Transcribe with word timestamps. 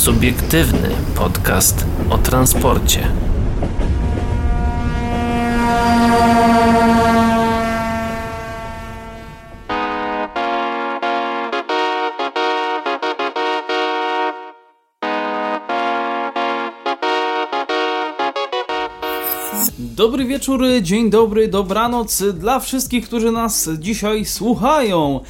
Subiektywny 0.00 0.88
podcast 1.14 1.86
o 2.10 2.18
transporcie. 2.18 3.12
Dobry 19.78 20.24
wieczór, 20.24 20.64
dzień 20.82 21.10
dobry, 21.10 21.48
dobranoc 21.48 22.22
dla 22.22 22.60
wszystkich, 22.60 23.06
którzy 23.06 23.32
nas 23.32 23.68
dzisiaj 23.78 24.24
słuchają. 24.24 25.20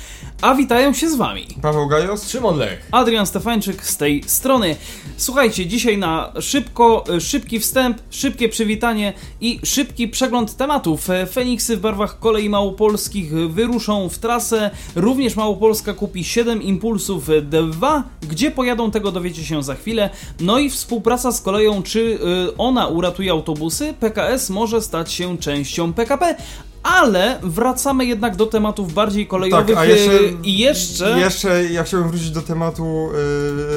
A 0.41 0.55
witają 0.55 0.93
się 0.93 1.11
z 1.11 1.17
wami. 1.17 1.47
Paweł 1.63 1.89
Gajos? 1.89 2.29
Szymon 2.29 2.59
Lech. 2.59 2.89
Adrian 2.93 3.27
Stefańczyk 3.27 3.87
z 3.87 3.97
tej 3.97 4.23
strony. 4.27 4.77
Słuchajcie, 5.17 5.67
dzisiaj 5.67 5.99
na 5.99 6.33
szybko, 6.41 7.05
szybki 7.21 7.61
wstęp, 7.61 7.99
szybkie 8.11 8.49
przywitanie 8.49 9.13
i 9.41 9.61
szybki 9.65 10.09
przegląd 10.09 10.57
tematów. 10.57 11.09
Feniksy 11.33 11.77
w 11.77 11.81
barwach 11.81 12.19
kolei 12.19 12.49
małopolskich 12.49 13.33
wyruszą 13.33 14.09
w 14.09 14.19
trasę. 14.19 14.71
Również 14.97 15.37
Małopolska 15.37 15.95
kupi 15.95 16.25
7 16.25 16.63
impulsów 16.63 17.29
2. 17.71 18.03
Gdzie 18.23 18.51
pojadą, 18.51 18.91
tego 18.91 19.13
dowiecie 19.13 19.45
się 19.45 19.63
za 19.63 19.75
chwilę. 19.75 20.11
No 20.41 20.59
i 20.59 20.71
współpraca 20.71 21.33
z 21.33 21.41
koleją, 21.41 21.83
czy 21.83 22.01
y, 22.01 22.57
ona 22.57 22.87
uratuje 22.87 23.31
autobusy? 23.31 23.95
PKS 24.01 24.51
może 24.51 24.83
stać 24.83 25.13
się 25.13 25.39
częścią 25.39 25.93
PKP, 25.93 26.35
ale 26.83 27.39
wracamy 27.43 28.05
jednak 28.07 28.37
do 28.37 28.47
tematów 28.47 28.95
bardziej 28.95 29.27
kolejowych 29.27 29.67
Tak, 29.67 29.77
a 29.77 29.85
jeszcze- 29.85 30.21
y, 30.21 30.37
i 30.45 30.59
jeszcze... 30.59 31.21
Jeszcze 31.21 31.65
ja 31.65 31.85
chciałbym 31.85 32.09
wrócić 32.11 32.31
do 32.31 32.43
tematu. 32.43 33.09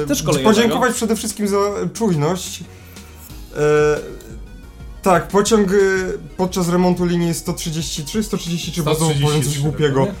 Yy, 0.00 0.06
Też 0.06 0.22
kolejowego. 0.22 0.54
Podziękować 0.56 0.94
przede 0.94 1.16
wszystkim 1.16 1.48
za 1.48 1.56
czujność. 1.94 2.60
Yy, 2.60 3.56
tak, 5.02 5.28
pociąg 5.28 5.70
yy, 5.70 6.18
podczas 6.36 6.68
remontu 6.68 7.04
linii 7.04 7.34
133, 7.34 8.22
133, 8.22 8.82
bo 8.82 8.94
znowu 8.94 9.12
powiem 9.14 9.22
coś 9.22 9.30
133 9.32 9.60
głupiego. 9.60 9.88
dokładnie. 10.00 10.14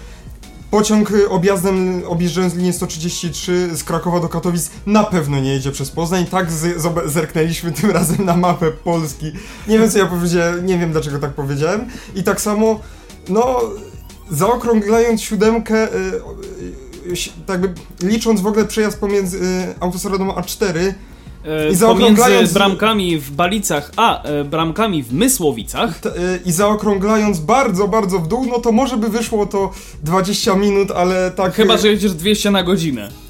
Pociąg 0.74 1.10
y, 1.10 1.28
objazdem, 1.28 2.02
objeżdżając 2.06 2.54
linię 2.54 2.72
133 2.72 3.76
z 3.76 3.84
Krakowa 3.84 4.20
do 4.20 4.28
Katowic 4.28 4.70
na 4.86 5.04
pewno 5.04 5.40
nie 5.40 5.52
jedzie 5.52 5.72
przez 5.72 5.90
Poznań. 5.90 6.26
Tak 6.26 6.50
z, 6.50 6.82
zerknęliśmy 7.06 7.72
tym 7.72 7.90
razem 8.00 8.24
na 8.24 8.36
mapę 8.36 8.70
Polski. 8.70 9.32
Nie 9.68 9.78
wiem 9.78 9.90
co 9.90 9.98
ja 9.98 10.06
powiedziałem, 10.06 10.66
nie 10.66 10.78
wiem 10.78 10.92
dlaczego 10.92 11.18
tak 11.18 11.32
powiedziałem. 11.32 11.86
I 12.14 12.22
tak 12.22 12.40
samo, 12.40 12.80
no, 13.28 13.60
zaokrąglając 14.30 15.22
siódemkę, 15.22 15.94
y, 15.94 15.96
y, 17.06 17.46
tak 17.46 17.60
licząc 18.02 18.40
w 18.40 18.46
ogóle 18.46 18.64
przejazd 18.64 18.98
pomiędzy 18.98 19.40
autostradą 19.80 20.28
A4, 20.28 20.78
E, 20.78 20.94
I 21.72 21.74
zaokrąglając- 21.74 22.34
pomiędzy 22.34 22.54
bramkami 22.54 23.18
w 23.18 23.30
Balicach 23.30 23.90
a 23.96 24.22
e, 24.22 24.44
bramkami 24.44 25.02
w 25.02 25.12
Mysłowicach. 25.12 25.98
t, 25.98 26.08
y, 26.08 26.40
i 26.44 26.52
zaokrąglając 26.52 27.40
bardzo, 27.40 27.88
bardzo 27.88 28.18
w 28.18 28.28
dół, 28.28 28.46
no 28.50 28.58
to 28.58 28.72
może 28.72 28.96
by 28.96 29.08
wyszło 29.08 29.46
to 29.46 29.70
20 30.02 30.54
minut, 30.56 30.90
ale 30.90 31.30
tak... 31.30 31.54
Chyba, 31.54 31.76
że 31.76 31.88
jedziesz 31.88 32.12
200 32.12 32.50
na 32.50 32.62
godzinę. 32.62 33.23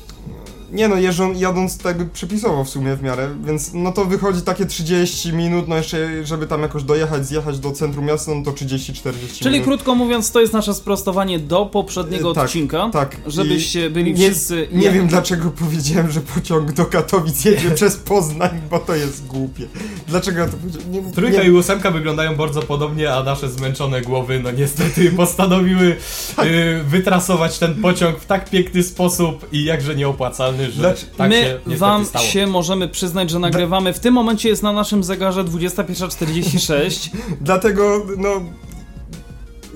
Nie 0.74 0.88
no, 0.88 0.96
jeżdżą, 0.96 1.32
jadąc 1.32 1.78
tak 1.78 1.98
by 1.98 2.06
przepisowo 2.06 2.64
w 2.64 2.68
sumie 2.68 2.96
w 2.96 3.02
miarę, 3.02 3.28
więc 3.44 3.70
no 3.74 3.92
to 3.92 4.04
wychodzi 4.04 4.42
takie 4.42 4.66
30 4.66 5.32
minut, 5.32 5.68
no 5.68 5.76
jeszcze 5.76 6.26
żeby 6.26 6.46
tam 6.46 6.62
jakoś 6.62 6.82
dojechać, 6.82 7.26
zjechać 7.26 7.58
do 7.58 7.72
centrum 7.72 8.04
miasta, 8.04 8.32
no 8.34 8.42
to 8.44 8.50
30-40 8.50 9.12
Czyli 9.38 9.50
minut. 9.50 9.64
krótko 9.66 9.94
mówiąc, 9.94 10.32
to 10.32 10.40
jest 10.40 10.52
nasze 10.52 10.74
sprostowanie 10.74 11.38
do 11.38 11.66
poprzedniego 11.66 12.30
E, 12.30 12.34
tak, 12.34 12.44
odcinka. 12.44 12.90
Tak. 12.92 13.16
Żebyście 13.26 13.86
I 13.86 13.90
byli 13.90 14.14
nie, 14.14 14.30
wszyscy. 14.30 14.68
Nie 14.72 14.90
wiem 14.90 15.06
dlaczego 15.06 15.50
powiedziałem, 15.50 16.10
że 16.10 16.20
pociąg 16.20 16.72
do 16.72 16.86
Katowic 16.86 17.44
jedzie 17.44 17.70
przez 17.70 17.96
Poznań, 17.96 18.50
bo 18.70 18.78
to 18.78 18.94
jest 18.94 19.26
głupie. 19.26 19.66
Dlaczego 20.08 20.38
ja 20.40 20.46
to 20.46 20.56
powiedziałem? 20.56 21.12
Trójka 21.12 21.42
nie, 21.42 21.48
i 21.48 21.50
ósemka 21.50 21.90
wyglądają 21.90 22.36
bardzo 22.36 22.62
podobnie, 22.62 23.14
a 23.14 23.22
nasze 23.22 23.48
zmęczone 23.48 24.00
głowy, 24.02 24.40
no 24.40 24.50
niestety, 24.50 25.10
postanowiły 25.16 25.96
Tak. 26.36 26.46
y, 26.46 26.82
wytrasować 26.86 27.58
ten 27.58 27.74
pociąg 27.74 28.18
w 28.18 28.26
tak 28.26 28.50
piękny 28.50 28.82
sposób 28.82 29.46
i 29.52 29.64
jakże 29.64 29.94
nieopłacalny, 29.94 30.63
że 30.70 30.80
Dlaczego- 30.80 31.12
tak 31.16 31.30
My 31.30 31.42
się 31.42 31.76
wam 31.76 32.04
stało. 32.06 32.24
się 32.26 32.46
możemy 32.46 32.88
przyznać, 32.88 33.30
że 33.30 33.38
nagrywamy. 33.38 33.92
W 33.92 34.00
tym 34.00 34.14
momencie 34.14 34.48
jest 34.48 34.62
na 34.62 34.72
naszym 34.72 35.04
zegarze 35.04 35.44
21.46. 35.44 37.10
Dlatego, 37.40 38.06
no... 38.18 38.28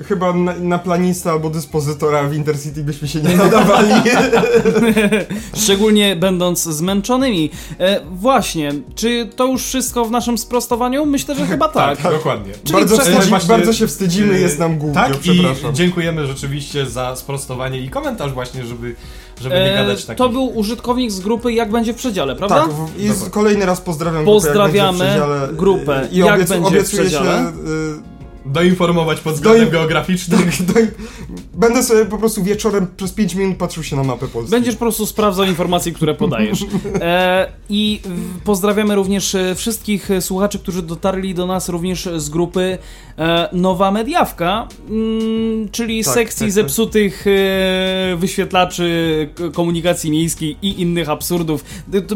Chyba 0.08 0.32
na, 0.32 0.54
na 0.54 0.78
planista 0.78 1.30
albo 1.30 1.50
dyspozytora 1.50 2.22
w 2.28 2.34
Intercity 2.34 2.84
byśmy 2.84 3.08
się 3.08 3.20
nie 3.22 3.36
nadawali. 3.36 3.92
Szczególnie 5.64 6.16
będąc 6.16 6.62
zmęczonymi. 6.62 7.50
E, 7.78 8.00
właśnie, 8.10 8.72
czy 8.94 9.28
to 9.36 9.46
już 9.46 9.64
wszystko 9.64 10.04
w 10.04 10.10
naszym 10.10 10.38
sprostowaniu? 10.38 11.06
Myślę, 11.06 11.34
że 11.34 11.46
chyba 11.46 11.68
tak. 11.82 12.02
Dokładnie. 12.02 12.52
Czyli 12.64 12.72
bardzo, 12.72 12.96
przez- 12.98 13.08
wstydzi, 13.08 13.28
Właśnie, 13.28 13.48
bardzo 13.48 13.72
się 13.72 13.86
wstydzimy, 13.86 14.40
jest 14.40 14.58
nam 14.58 14.78
głupio, 14.78 14.94
Tak, 14.94 15.16
przepraszam. 15.18 15.70
i 15.72 15.74
dziękujemy 15.74 16.26
rzeczywiście 16.26 16.86
za 16.86 17.16
sprostowanie 17.16 17.80
i 17.80 17.88
komentarz 17.90 18.32
właśnie, 18.32 18.64
żeby, 18.66 18.94
żeby 19.40 19.54
nie 19.54 19.72
E, 19.72 19.74
gadać 19.74 20.04
tak. 20.04 20.18
to 20.18 20.28
był 20.28 20.56
użytkownik 20.58 21.10
z 21.10 21.20
grupy 21.20 21.52
Jak 21.52 21.70
będzie 21.70 21.92
w 21.92 21.96
przedziale, 21.96 22.36
prawda? 22.36 22.60
Tak, 22.60 22.70
w, 22.72 23.00
i 23.00 23.08
Dobra. 23.08 23.30
kolejny 23.30 23.66
raz 23.66 23.80
pozdrawiam 23.80 24.24
Pozdrawiamy 24.24 24.98
grupę, 24.98 25.06
jak 25.06 25.16
będzie 25.16 25.24
w 25.24 25.26
przedziale, 25.26 25.48
grupę, 25.56 26.08
i 26.12 26.16
jak 26.18 26.38
będzie 26.38 26.60
w 26.60 26.66
obiecuję 26.66 27.02
przedziale. 27.02 27.30
Się, 27.38 27.48
y, 28.04 28.18
Doinformować 28.46 29.20
pod 29.20 29.34
względem 29.34 29.64
Doin- 29.68 29.72
geograficznym. 29.72 30.40
tak, 30.40 30.66
do, 30.66 30.74
będę 31.54 31.82
sobie 31.82 32.04
po 32.04 32.18
prostu 32.18 32.42
wieczorem 32.44 32.86
przez 32.96 33.12
5 33.12 33.34
minut 33.34 33.56
patrzył 33.56 33.82
się 33.82 33.96
na 33.96 34.02
mapę 34.04 34.28
Polski. 34.28 34.50
Będziesz 34.50 34.74
po 34.74 34.78
prostu 34.80 35.06
sprawdzał 35.06 35.44
informacje, 35.46 35.92
które 35.92 36.14
podajesz. 36.14 36.64
E, 37.00 37.48
I 37.70 38.00
pozdrawiamy 38.44 38.94
również 38.94 39.34
e, 39.34 39.54
wszystkich 39.54 40.10
e, 40.10 40.20
słuchaczy, 40.22 40.58
którzy 40.58 40.82
dotarli 40.82 41.34
do 41.34 41.46
nas 41.46 41.68
również 41.68 42.08
z 42.16 42.28
grupy 42.28 42.60
e, 42.60 42.78
Nowa 43.52 43.90
Mediawka, 43.90 44.68
mm, 44.90 45.68
czyli 45.68 46.04
Tak, 46.04 46.14
sekcji 46.14 46.38
tak, 46.38 46.46
tak. 46.46 46.52
zepsutych 46.52 47.24
e, 47.26 48.16
wyświetlaczy 48.16 48.88
komunikacji 49.52 50.10
miejskiej 50.10 50.56
i 50.62 50.80
innych 50.82 51.08
absurdów. 51.08 51.64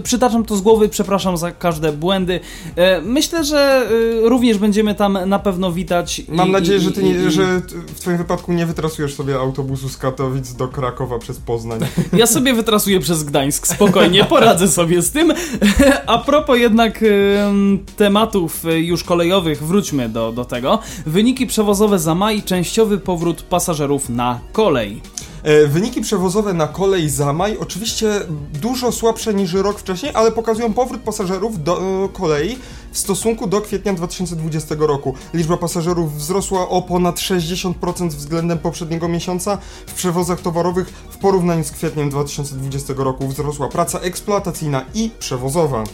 Przytaczam 0.03 0.45
to 0.45 0.57
z 0.57 0.61
głowy, 0.61 0.89
przepraszam 0.89 1.37
za 1.37 1.51
każde 1.53 1.93
błędy. 1.93 2.41
E, 2.77 3.01
myślę, 3.01 3.45
że 3.45 3.87
e, 4.25 4.29
również 4.29 4.59
będziemy 4.59 4.95
tam 4.95 5.19
na 5.27 5.39
pewno 5.39 5.73
witać. 5.73 6.19
i- 6.19 6.25
Mam 6.29 6.51
nadzieję, 6.51 6.79
i- 6.79 6.83
że, 6.83 6.93
ty 6.93 7.01
i- 7.01 7.05
nie, 7.05 7.11
i- 7.11 7.31
że 7.31 7.63
w 7.95 8.01
twoim 8.01 8.17
wypadku 8.19 8.53
nie 8.53 8.67
wytrasujesz 8.67 9.15
sobie 9.15 9.37
autobusu 9.37 9.89
z 9.89 9.97
Katowic 9.97 10.53
do 10.55 10.69
Krakowa 10.69 11.19
przez 11.19 11.39
Poznań. 11.39 11.81
Ja 12.13 12.27
sobie 12.27 12.55
wytrasuję 12.55 13.01
przez 13.01 13.25
Gdańsk, 13.25 13.67
spokojnie, 13.67 14.25
poradzę 14.35 14.69
sobie 14.69 15.03
z 15.03 15.11
tym. 15.11 15.33
A 16.07 16.19
propos 16.19 16.59
jednak 16.59 17.01
em, 17.03 17.79
tematów 17.97 18.67
e, 18.67 18.79
już 18.81 19.05
kolejowych, 19.05 19.63
wróćmy 19.63 20.09
do, 20.09 20.33
do 20.33 20.45
tego. 20.45 20.79
Wyniki 21.07 21.47
przewozowe 21.47 21.99
za 21.99 22.15
maj, 22.15 22.43
częściowy 22.43 22.99
powrót 22.99 23.43
pasażerów 23.43 24.09
na 24.09 24.41
kolej. 24.53 25.01
E, 25.43 25.67
Wyniki 25.67 26.01
przewozowe 26.01 26.53
na 26.53 26.69
kolej 26.69 27.09
za 27.09 27.33
maj 27.33 27.59
oczywiście 27.59 28.21
dużo 28.53 28.93
słabsze 28.93 29.35
niż 29.35 29.53
rok 29.53 29.79
wcześniej, 29.79 30.13
ale 30.15 30.33
pokazują 30.33 30.73
powrót 30.73 31.01
pasażerów 31.01 31.65
do 31.65 32.05
e, 32.05 32.09
kolei 32.13 32.59
w 32.93 32.99
stosunku 32.99 33.47
do 33.47 33.61
kwietnia 33.61 33.95
2020 33.95 34.75
roku. 34.79 35.15
Liczba 35.35 35.57
pasażerów 35.57 36.17
wzrosła 36.17 36.69
o 36.69 36.83
ponad 36.83 37.17
60% 37.17 38.09
względem 38.09 38.59
poprzedniego 38.59 39.09
miesiąca. 39.09 39.59
W 39.87 39.95
przewozach 39.95 40.41
towarowych 40.41 40.89
w 41.11 41.17
porównaniu 41.17 41.65
z 41.65 41.71
kwietniem 41.71 42.11
2020 42.11 42.95
roku 42.97 43.29
wzrosła 43.29 43.69
praca 43.69 43.99
eksploatacyjna 43.99 44.85
i 44.95 45.11
przewozowa. 45.19 45.85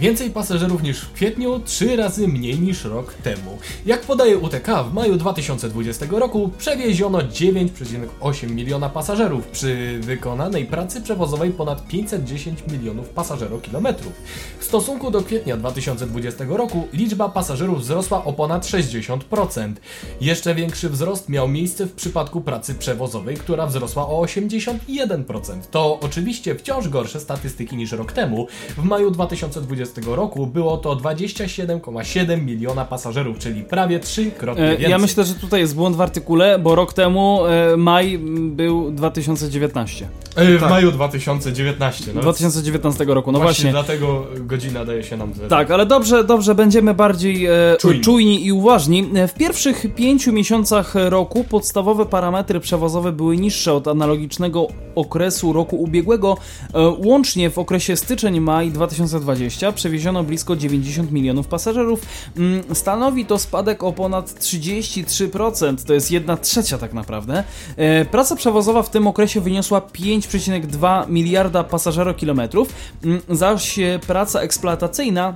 Więcej 0.00 0.30
pasażerów 0.30 0.82
niż 0.82 1.00
w 1.00 1.12
kwietniu, 1.12 1.60
trzy 1.64 1.96
razy 1.96 2.28
mniej 2.28 2.60
niż 2.60 2.84
rok 2.84 3.14
temu. 3.14 3.58
Jak 3.86 4.00
podaje 4.00 4.38
UTK, 4.38 4.68
w 4.90 4.94
maju 4.94 5.16
2020 5.16 6.06
roku 6.10 6.50
przewieziono 6.58 7.18
9,8 7.18 8.50
miliona 8.50 8.88
pasażerów 8.88 9.46
przy 9.46 10.00
wykonanej 10.02 10.66
pracy 10.66 11.00
przewozowej 11.00 11.50
ponad 11.50 11.88
510 11.88 12.64
milionów 12.72 13.08
pasażerokilometrów. 13.08 14.12
W 14.58 14.64
stosunku 14.64 15.10
do 15.10 15.22
kwietnia 15.22 15.56
2020 15.56 16.44
roku 16.48 16.88
liczba 16.92 17.28
pasażerów 17.28 17.80
wzrosła 17.80 18.24
o 18.24 18.32
ponad 18.32 18.66
60%. 18.66 19.72
Jeszcze 20.20 20.54
większy 20.54 20.90
wzrost 20.90 21.28
miał 21.28 21.48
miejsce 21.48 21.86
w 21.86 21.92
przypadku 21.92 22.40
pracy 22.40 22.74
przewozowej, 22.74 23.36
która 23.36 23.66
wzrosła 23.66 24.08
o 24.08 24.22
81%. 24.22 25.60
To 25.70 26.00
oczywiście 26.00 26.54
wciąż 26.54 26.88
gorsze 26.88 27.20
statystyki 27.20 27.76
niż 27.76 27.92
rok 27.92 28.12
temu. 28.12 28.46
W 28.76 28.84
maju 28.84 29.10
2020 29.10 29.89
roku 29.98 30.46
było 30.46 30.76
to 30.76 30.96
27,7 30.96 32.42
miliona 32.44 32.84
pasażerów, 32.84 33.38
czyli 33.38 33.62
prawie 33.62 34.00
trzykrotnie 34.00 34.64
E, 34.64 34.70
więcej. 34.70 34.90
Ja 34.90 34.98
myślę, 34.98 35.24
że 35.24 35.34
tutaj 35.34 35.60
jest 35.60 35.74
błąd 35.74 35.96
w 35.96 36.00
artykule, 36.00 36.58
bo 36.58 36.74
rok 36.74 36.92
temu 36.92 37.40
e, 37.46 37.76
maj 37.76 38.18
był 38.50 38.90
2019. 38.90 40.08
E, 40.36 40.56
W 40.58 40.60
Tak. 40.60 40.70
maju 40.70 40.92
2019. 40.92 42.06
Nawet 42.06 42.22
2019 42.22 43.04
roku, 43.04 43.32
no 43.32 43.38
właśnie. 43.40 43.70
Dlatego 43.70 44.26
godzina 44.40 44.84
daje 44.84 45.02
się 45.04 45.16
nam. 45.16 45.32
Tak, 45.48 45.70
ale 45.70 45.86
dobrze, 45.86 46.24
dobrze, 46.24 46.54
będziemy 46.54 46.94
bardziej 46.94 47.46
e, 47.46 47.50
Czujni. 47.80 48.00
czujni. 48.00 48.46
i 48.46 48.52
uważni. 48.52 49.04
W 49.28 49.34
pierwszych 49.34 49.86
pięciu 49.94 50.32
miesiącach 50.32 50.94
roku 50.94 51.44
podstawowe 51.44 52.06
parametry 52.06 52.60
przewozowe 52.60 53.12
były 53.12 53.36
niższe 53.36 53.72
od 53.74 53.88
analogicznego 53.88 54.66
okresu 54.94 55.52
roku 55.52 55.76
ubiegłego. 55.76 56.36
E, 56.74 56.80
Łącznie 57.06 57.50
w 57.50 57.58
okresie 57.58 57.96
styczeń-maj 57.96 58.70
2020 58.70 59.72
przewieziono 59.80 60.24
blisko 60.24 60.56
90 60.56 61.12
milionów 61.12 61.48
pasażerów. 61.48 62.00
Mm, 62.36 62.62
Stanowi 62.74 63.26
to 63.26 63.38
spadek 63.38 63.82
o 63.82 63.92
ponad 63.92 64.30
33%, 64.30 65.84
to 65.86 65.94
jest 65.94 66.10
1 66.10 66.38
trzecia 66.38 66.78
tak 66.78 66.92
naprawdę. 66.92 67.44
E, 67.76 68.04
Praca 68.04 68.36
przewozowa 68.36 68.82
w 68.82 68.90
tym 68.90 69.06
okresie 69.06 69.40
wyniosła 69.40 69.80
5,2 69.80 71.08
miliarda 71.08 71.64
pasażerokilometrów, 71.64 72.72
mm, 73.04 73.20
zaś 73.28 73.78
e, 73.78 73.98
praca 74.06 74.40
eksploatacyjna 74.40 75.34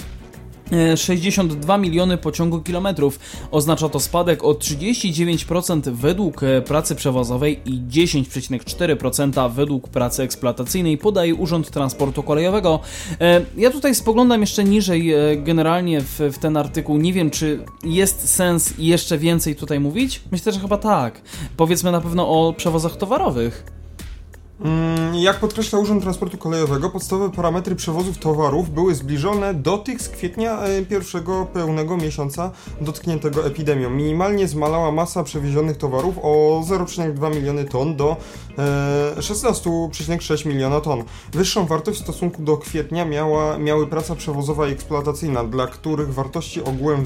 62 0.96 1.78
miliony 1.78 2.18
pociągu-kilometrów. 2.18 3.18
Oznacza 3.50 3.88
to 3.88 4.00
spadek 4.00 4.44
o 4.44 4.52
39% 4.52 5.92
według 5.92 6.42
e, 6.42 6.62
pracy 6.62 6.94
przewozowej 6.94 7.60
i 7.64 7.80
10,4% 7.80 9.52
według 9.52 9.88
pracy 9.88 10.22
eksploatacyjnej, 10.22 10.98
podaje 10.98 11.34
Urząd 11.34 11.70
Transportu 11.70 12.22
Kolejowego. 12.22 12.80
E, 13.20 13.40
Ja 13.56 13.70
tutaj 13.70 13.94
spoglądam 13.94 14.40
jeszcze 14.40 14.64
niżej 14.64 15.12
e, 15.12 15.36
generalnie 15.36 16.00
w, 16.00 16.20
w 16.32 16.38
ten 16.38 16.56
artykuł. 16.56 16.98
Nie 16.98 17.12
wiem, 17.12 17.30
czy 17.30 17.64
jest 17.84 18.28
sens 18.28 18.74
jeszcze 18.78 19.18
więcej 19.18 19.56
tutaj 19.56 19.80
mówić? 19.80 20.20
Myślę, 20.32 20.52
że 20.52 20.60
chyba 20.60 20.78
tak. 20.78 21.20
Powiedzmy 21.56 21.92
na 21.92 22.00
pewno 22.00 22.28
o 22.28 22.52
przewozach 22.52 22.96
towarowych. 22.96 23.64
Mm, 24.60 25.14
Jak 25.14 25.40
podkreśla 25.40 25.78
Urząd 25.78 26.02
Transportu 26.02 26.38
Kolejowego, 26.38 26.90
podstawowe 26.90 27.36
parametry 27.36 27.74
przewozów 27.74 28.18
towarów 28.18 28.70
były 28.70 28.94
zbliżone 28.94 29.54
do 29.54 29.78
tych 29.78 30.02
z 30.02 30.08
kwietnia 30.08 30.62
e, 30.62 30.82
pierwszego 30.82 31.46
pełnego 31.52 31.96
miesiąca 31.96 32.50
dotkniętego 32.80 33.46
epidemią. 33.46 33.90
Minimalnie 33.90 34.48
zmalała 34.48 34.92
masa 34.92 35.22
przewiezionych 35.22 35.76
towarów 35.76 36.14
o 36.22 36.62
0,2 36.68 37.34
miliony 37.34 37.64
ton 37.64 37.96
do 37.96 38.16
e, 38.58 39.20
16,6 39.20 40.46
miliona 40.46 40.80
ton. 40.80 41.04
Wyższą 41.32 41.66
wartość 41.66 42.00
w 42.00 42.02
stosunku 42.02 42.42
do 42.42 42.56
kwietnia 42.56 43.04
miała, 43.04 43.58
miały 43.58 43.86
praca 43.86 44.14
przewozowa 44.14 44.68
i 44.68 44.72
eksploatacyjna, 44.72 45.44
dla 45.44 45.66
których 45.66 46.14
wartości 46.14 46.64
ogółem 46.64 47.04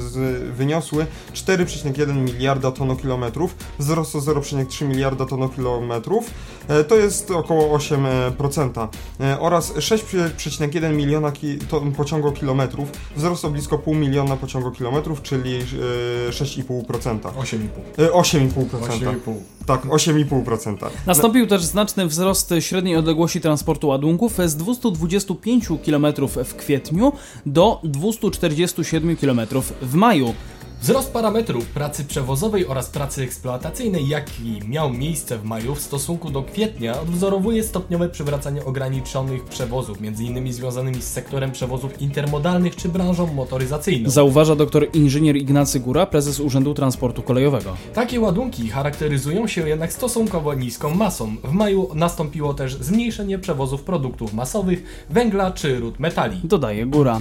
wyniosły 0.53 1.07
4,1 1.35 2.15
miliarda 2.17 2.71
tonokilometrów, 2.73 3.55
wzrost 3.79 4.17
o 4.17 4.19
0,3 4.19 4.89
miliarda 4.89 5.27
tonokilometrów. 5.27 6.31
E, 6.69 6.85
To 6.85 6.97
jest 6.97 7.33
około 7.39 7.79
8% 7.79 8.89
e, 9.21 9.41
oraz 9.41 9.73
6,1 9.75 10.95
miliona 10.95 11.33
ki- 11.33 11.59
ton 11.59 11.93
pociągokilometrów, 11.93 12.89
wzrost 13.17 13.45
o 13.45 13.51
blisko 13.51 13.79
pół 13.79 13.95
miliona 13.95 14.37
pociągokilometrów, 14.37 15.23
czyli 15.23 15.55
e, 15.57 16.31
6,5%. 16.31 17.19
8,5. 17.19 17.59
E, 17.99 18.09
8,5%. 18.11 18.67
8,5. 18.71 19.35
Tak, 19.67 19.85
8,5%. 19.87 20.77
Nastąpił 21.07 21.47
też 21.47 21.65
znaczny 21.65 22.07
wzrost 22.07 22.55
średniej 22.61 22.97
odległości 22.97 23.41
transportu 23.41 23.89
ładunków 23.89 24.37
z 24.47 24.57
225 24.57 25.69
km 25.87 26.07
w 26.45 26.55
kwietniu 26.55 27.13
do 27.47 27.81
247 27.85 29.17
km 29.17 29.41
w 29.83 29.95
maju. 29.95 30.35
Wzrost 30.83 31.13
parametrów 31.13 31.67
pracy 31.67 32.05
przewozowej 32.05 32.67
oraz 32.67 32.91
pracy 32.91 33.23
eksploatacyjnej, 33.23 34.09
jaki 34.09 34.61
miał 34.69 34.91
miejsce 34.91 35.39
w 35.39 35.45
maju 35.45 35.75
w 35.75 35.81
stosunku 35.81 36.31
do 36.31 36.43
kwietnia, 36.43 37.01
odwzorowuje 37.01 37.63
stopniowe 37.63 38.09
przywracanie 38.09 38.65
ograniczonych 38.65 39.45
przewozów, 39.45 39.99
m.in. 40.03 40.53
związanymi 40.53 41.03
z 41.03 41.13
sektorem 41.13 41.53
przewozów 41.53 42.03
intermodalnych 42.03 42.77
czy 42.77 42.89
branżą 42.89 43.27
motoryzacyjną. 43.35 44.11
Zauważa 44.11 44.57
dr 44.57 44.87
inżynier 44.93 45.37
Ignacy 45.37 45.81
Góra, 45.81 46.07
prezes 46.07 46.41
Urzędu 46.41 46.75
Transportu 46.75 47.23
Kolejowego. 47.23 47.77
Takie 47.95 48.21
ładunki 48.21 48.69
charakteryzują 48.69 49.47
się 49.47 49.69
jednak 49.69 49.93
stosunkowo 49.93 50.55
niską 50.55 50.95
masą. 50.95 51.37
W 51.45 51.53
maju 51.53 51.89
nastąpiło 51.95 52.55
też 52.55 52.75
zmniejszenie 52.75 53.39
przewozów 53.39 53.83
produktów 53.83 54.35
masowych, 54.35 55.07
węgla 55.11 55.51
czy 55.51 55.81
ród 55.81 55.99
metali. 55.99 56.41
Dodaje 56.45 56.87
Góra. 56.87 57.21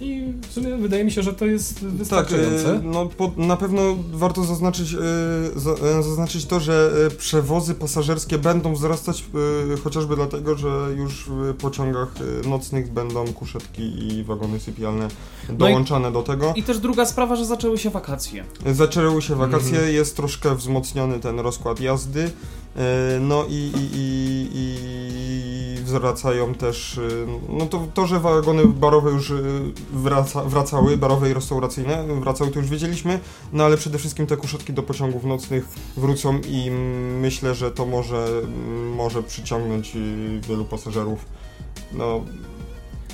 I 0.00 0.32
w 0.48 0.52
sumie 0.52 0.76
wydaje 0.76 1.04
mi 1.04 1.10
się, 1.12 1.22
że 1.22 1.32
to 1.34 1.46
jest 1.46 1.74
Tak, 1.80 1.88
wystarczające. 1.90 2.74
e, 2.76 2.80
no 2.84 3.06
po, 3.06 3.32
na 3.36 3.56
pewno 3.56 3.82
warto 4.12 4.44
zaznaczyć, 4.44 4.88
za, 5.56 5.70
e, 5.70 6.02
zaznaczyć 6.02 6.44
to, 6.46 6.60
że 6.60 6.90
przewozy 7.18 7.74
pasażerskie 7.74 8.38
będą 8.38 8.74
wzrastać 8.74 9.24
chociażby 9.84 10.16
dlatego, 10.16 10.56
że 10.56 10.68
już 10.96 11.24
w 11.28 11.54
pociągach 11.54 12.08
nocnych 12.48 12.92
będą 12.92 13.24
kuszetki 13.32 13.82
i 14.12 14.24
wagony 14.24 14.60
sypialne 14.60 15.08
dołączane 15.48 16.12
do 16.12 16.22
tego. 16.22 16.52
I 16.56 16.62
też 16.62 16.78
druga 16.78 17.06
sprawa, 17.06 17.36
że 17.36 17.44
zaczęły 17.46 17.78
się 17.78 17.90
wakacje. 17.90 18.44
Zaczęły 18.72 19.22
się 19.22 19.34
wakacje, 19.36 19.68
Mhm. 19.78 19.94
jest 19.94 20.16
troszkę 20.16 20.54
wzmocniony 20.54 21.20
ten 21.20 21.40
rozkład 21.40 21.80
jazdy. 21.80 22.30
E, 22.76 23.18
No 23.20 23.44
i, 23.48 23.52
i, 23.52 23.90
i, 23.94 24.48
i 24.54 24.84
wracają 25.84 26.54
też. 26.54 26.98
e, 26.98 27.02
No 27.48 27.66
to, 27.66 27.86
to, 27.94 28.06
że 28.06 28.20
wagony 28.20 28.66
barowe 28.66 29.10
już 29.10 29.30
e, 29.30 29.34
wraca, 29.92 30.44
wracały, 30.44 30.96
barowe 30.96 31.30
i 31.30 31.34
restauracyjne, 31.34 32.06
wracały, 32.20 32.50
to 32.50 32.58
już 32.60 32.68
wiedzieliśmy, 32.68 33.20
no 33.52 33.64
ale 33.64 33.76
przede 33.76 33.98
wszystkim 33.98 34.26
te 34.26 34.36
kuszetki 34.36 34.72
do 34.72 34.82
pociągów 34.82 35.24
nocnych 35.24 35.68
wrócą 35.96 36.40
i 36.48 36.70
myślę, 37.20 37.54
że 37.54 37.70
to 37.70 37.86
może, 37.86 38.28
może 38.96 39.22
przyciągnąć 39.22 39.96
e, 39.96 39.98
wielu 40.48 40.64
pasażerów. 40.64 41.24
No. 41.92 42.24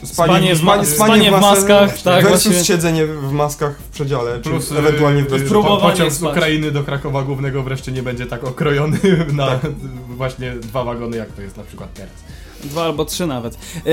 Spanie 0.05 0.55
w 0.55 0.63
ma- 0.63 0.85
spanie 0.85 1.31
w 1.31 1.41
maskach, 1.41 1.99
tak, 2.03 2.25
versus 2.25 2.47
właśnie. 2.47 2.65
siedzenie 2.65 3.07
w 3.07 3.33
maskach 3.33 3.79
w 3.79 3.89
przedziale, 3.89 4.39
Plus 4.39 4.69
czy 4.69 4.79
ewentualnie 4.79 5.23
w 5.23 5.35
y. 5.35 5.41
Próbowanie 5.49 5.81
po, 5.81 5.89
pociąg 5.91 6.13
z 6.13 6.17
spać. 6.17 6.37
Ukrainy 6.37 6.71
do 6.71 6.85
Krakowa 6.85 7.23
Głównego 7.23 7.63
wreszcie 7.63 7.93
nie 7.93 8.03
będzie 8.03 8.27
tak 8.27 8.45
okrojony 8.45 8.99
na 9.33 9.47
Tak. 9.47 9.61
właśnie 10.09 10.51
dwa 10.53 10.85
wagony, 10.85 11.17
jak 11.17 11.33
to 11.33 11.43
jest 11.43 11.57
na 11.57 11.63
przykład 11.63 11.95
teraz. 11.95 12.11
Dwa 12.65 12.85
albo 12.85 13.05
trzy 13.05 13.27
nawet. 13.27 13.55
Yy, 13.75 13.93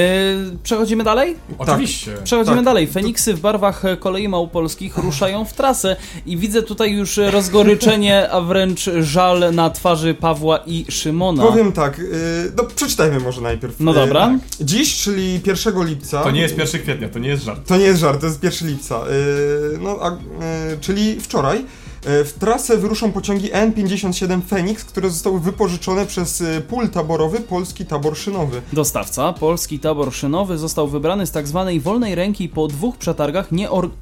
przechodzimy 0.64 1.04
dalej? 1.04 1.36
Oczywiście. 1.58 2.14
Przechodzimy 2.24 2.56
Tak. 2.56 2.66
dalej. 2.66 2.88
Feniksy 2.88 3.34
w 3.34 3.40
barwach 3.40 3.86
e, 3.86 3.98
kolei 3.98 4.28
małopolskich 4.30 4.98
ruszają 4.98 5.46
w 5.46 5.54
trasę 5.54 5.96
i 6.26 6.38
widzę 6.38 6.64
tutaj 6.64 6.92
już 6.92 7.18
rozgoryczenie, 7.18 8.28
a 8.32 8.42
wręcz 8.42 8.90
żal 9.02 9.44
na 9.56 9.70
twarzy 9.70 10.14
Pawła 10.14 10.58
i 10.66 10.86
Szymona. 10.90 11.44
Powiem 11.44 11.72
tak, 11.72 11.98
yy, 12.00 12.06
no 12.58 12.64
przeczytajmy 12.76 13.20
może 13.20 13.42
najpierw. 13.42 13.76
No 13.80 13.92
Yy, 13.94 13.98
dobra. 14.00 14.20
tak. 14.28 14.66
Dziś, 14.68 14.98
czyli 15.02 15.42
1 15.46 15.86
lipca. 15.86 16.24
To 16.24 16.32
nie 16.32 16.42
jest 16.42 16.58
1 16.58 16.82
kwietnia, 16.82 17.10
to 17.10 17.20
nie 17.20 17.30
jest 17.30 17.44
żart. 17.44 17.68
To 17.68 17.78
nie 17.78 17.86
jest 17.86 18.00
żart, 18.00 18.22
to 18.22 18.28
jest 18.28 18.44
1 18.44 18.70
lipca. 18.70 19.00
Yy, 19.00 19.80
no, 19.82 19.98
a, 20.02 20.10
yy, 20.10 20.78
czyli 20.82 21.22
wczoraj. 21.22 21.66
Yy, 22.08 22.26
W 22.26 22.34
trasę 22.34 22.78
wyruszą 22.78 23.12
pociągi 23.12 23.52
N57 23.52 24.42
Phoenix, 24.42 24.86
które 24.86 25.10
zostały 25.10 25.40
wypożyczone 25.40 26.06
przez 26.06 26.40
yy, 26.40 26.62
pól 26.62 26.90
taborowy 26.90 27.40
Polski 27.40 27.86
Tabor 27.86 28.18
Szynowy. 28.18 28.62
Dostawca, 28.74 29.34
polski 29.34 29.80
tabor 29.80 30.14
szynowy, 30.14 30.58
został 30.58 30.88
wybrany 30.88 31.28
z 31.28 31.32
tak 31.32 31.48
zwanej 31.48 31.80
wolnej 31.80 32.16
ręki 32.16 32.50
po 32.50 32.68
dwóch 32.68 32.98
przetargach 32.98 33.50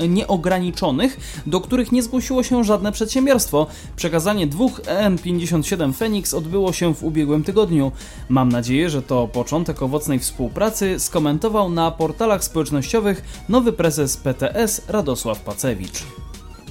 nieograniczonych, 0.10 1.18
do 1.46 1.62
których 1.62 1.91
nie 1.91 2.03
zgłosiło 2.03 2.44
się 2.44 2.63
żadne 2.63 2.91
przedsiębiorstwo. 2.91 3.68
Przekazanie 3.96 4.48
dwóch 4.48 4.82
EN57 4.82 5.94
Phoenix 5.94 6.34
odbyło 6.34 6.74
się 6.74 6.96
w 6.96 7.03
ubiegłym 7.03 7.44
tygodniu. 7.44 7.91
Mam 8.30 8.50
nadzieję, 8.50 8.89
że 8.89 9.01
to 9.01 9.27
początek 9.27 9.82
owocnej 9.82 10.20
współpracy, 10.20 11.00
skomentował 11.00 11.70
na 11.70 11.91
portalach 11.91 12.44
społecznościowych 12.44 13.46
nowy 13.50 13.74
prezes 13.74 14.18
PTS 14.18 14.82
Radosław 14.88 15.39
Pacewicz. 15.39 16.25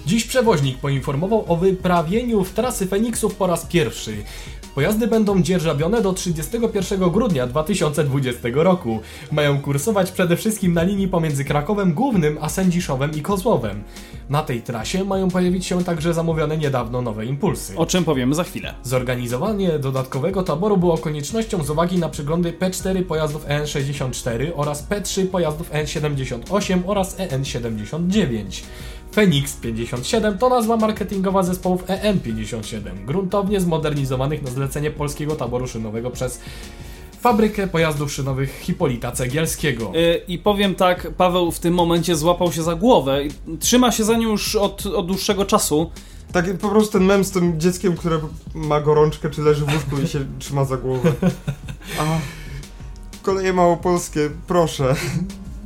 Dziś 0.07 0.25
przewoźnik 0.25 0.79
poinformował 0.79 1.45
o 1.49 1.57
wyprawieniu 1.57 2.45
w 2.45 2.53
trasy 2.53 2.87
Feniksów 2.87 3.35
po 3.35 3.47
raz 3.47 3.67
pierwszy. 3.67 4.17
Pojazdy 4.75 5.07
będą 5.07 5.43
dzierżawione 5.43 6.03
do 6.03 6.13
31 6.13 7.11
grudnia 7.11 7.47
2020 7.47 8.49
roku. 8.55 9.01
Mają 9.33 9.61
kursować 9.61 10.11
przede 10.11 10.37
wszystkim 10.37 10.73
na 10.73 10.83
linii 10.83 11.09
pomiędzy 11.09 11.45
Krakowem 11.45 11.95
Głównym 11.95 12.39
a 12.41 12.49
Sędziszowem 12.49 13.13
i 13.15 13.23
Kozłowem. 13.23 13.83
Na 14.31 14.43
tej 14.43 14.63
trasie 14.63 15.05
mają 15.05 15.31
pojawić 15.31 15.67
się 15.67 15.85
także 15.85 16.15
zamówione 16.15 16.59
niedawno 16.59 17.03
nowe 17.03 17.27
impulsy. 17.27 17.77
O 17.77 17.87
czym 17.87 18.05
powiemy 18.05 18.35
za 18.35 18.45
chwilę. 18.45 18.75
Zorganizowanie 18.83 19.79
dodatkowego 19.79 20.43
taboru 20.43 20.77
było 20.77 20.99
koniecznością 20.99 21.65
z 21.65 21.71
uwagi 21.71 21.99
na 21.99 22.09
przeglądy 22.09 22.53
P4 22.53 23.05
pojazdów 23.05 23.47
EN64 23.47 24.51
oraz 24.57 24.89
P3 24.89 25.27
pojazdów 25.27 25.71
EN78 25.71 26.83
oraz 26.87 27.21
E 27.21 27.29
EN79. 27.29 28.63
Phoenix 29.15 29.57
57 29.57 30.39
to 30.39 30.49
nazwa 30.49 30.77
marketingowa 30.77 31.43
zespołów 31.43 31.85
EN57, 31.85 33.05
gruntownie 33.07 33.61
zmodernizowanych 33.61 34.43
na 34.43 34.51
zlecenie 34.51 34.91
polskiego 34.91 35.37
taboru 35.37 35.67
szynowego 35.67 36.11
przez 36.11 36.41
fabrykę 37.21 37.67
pojazdów 37.67 38.13
szynowych 38.13 38.61
Hipolita 38.61 39.13
Cegielskiego. 39.13 39.93
Yy, 39.95 40.21
I 40.29 40.39
powiem 40.39 40.75
tak, 40.75 41.11
Paweł 41.17 41.53
w 41.53 41.59
tym 41.59 41.75
momencie 41.75 42.17
złapał 42.17 42.53
się 42.53 42.63
za 42.63 42.75
głowę. 42.75 43.25
i 43.25 43.31
Trzyma 43.59 43.93
się 43.93 44.05
za 44.05 44.17
nią 44.17 44.31
już 44.31 44.57
od, 44.57 44.87
od 44.87 45.07
dłuższego 45.07 45.45
czasu. 45.45 45.91
Tak 46.33 46.59
po 46.59 46.69
prostu 46.69 46.93
ten 46.93 47.05
mem 47.05 47.25
z 47.25 47.31
tym 47.31 47.61
dzieckiem, 47.61 47.97
które 47.97 48.21
ma 48.55 48.81
gorączkę, 48.81 49.31
czy 49.31 49.43
leży 49.43 49.65
w 49.65 49.75
łóżku 49.75 50.05
i 50.05 50.09
się 50.09 50.25
trzyma 50.39 50.65
za 50.65 50.77
głowę. 50.77 51.13
A, 52.01 52.19
koleje 53.23 53.53
małopolskie, 53.53 54.31
proszę. 54.47 54.95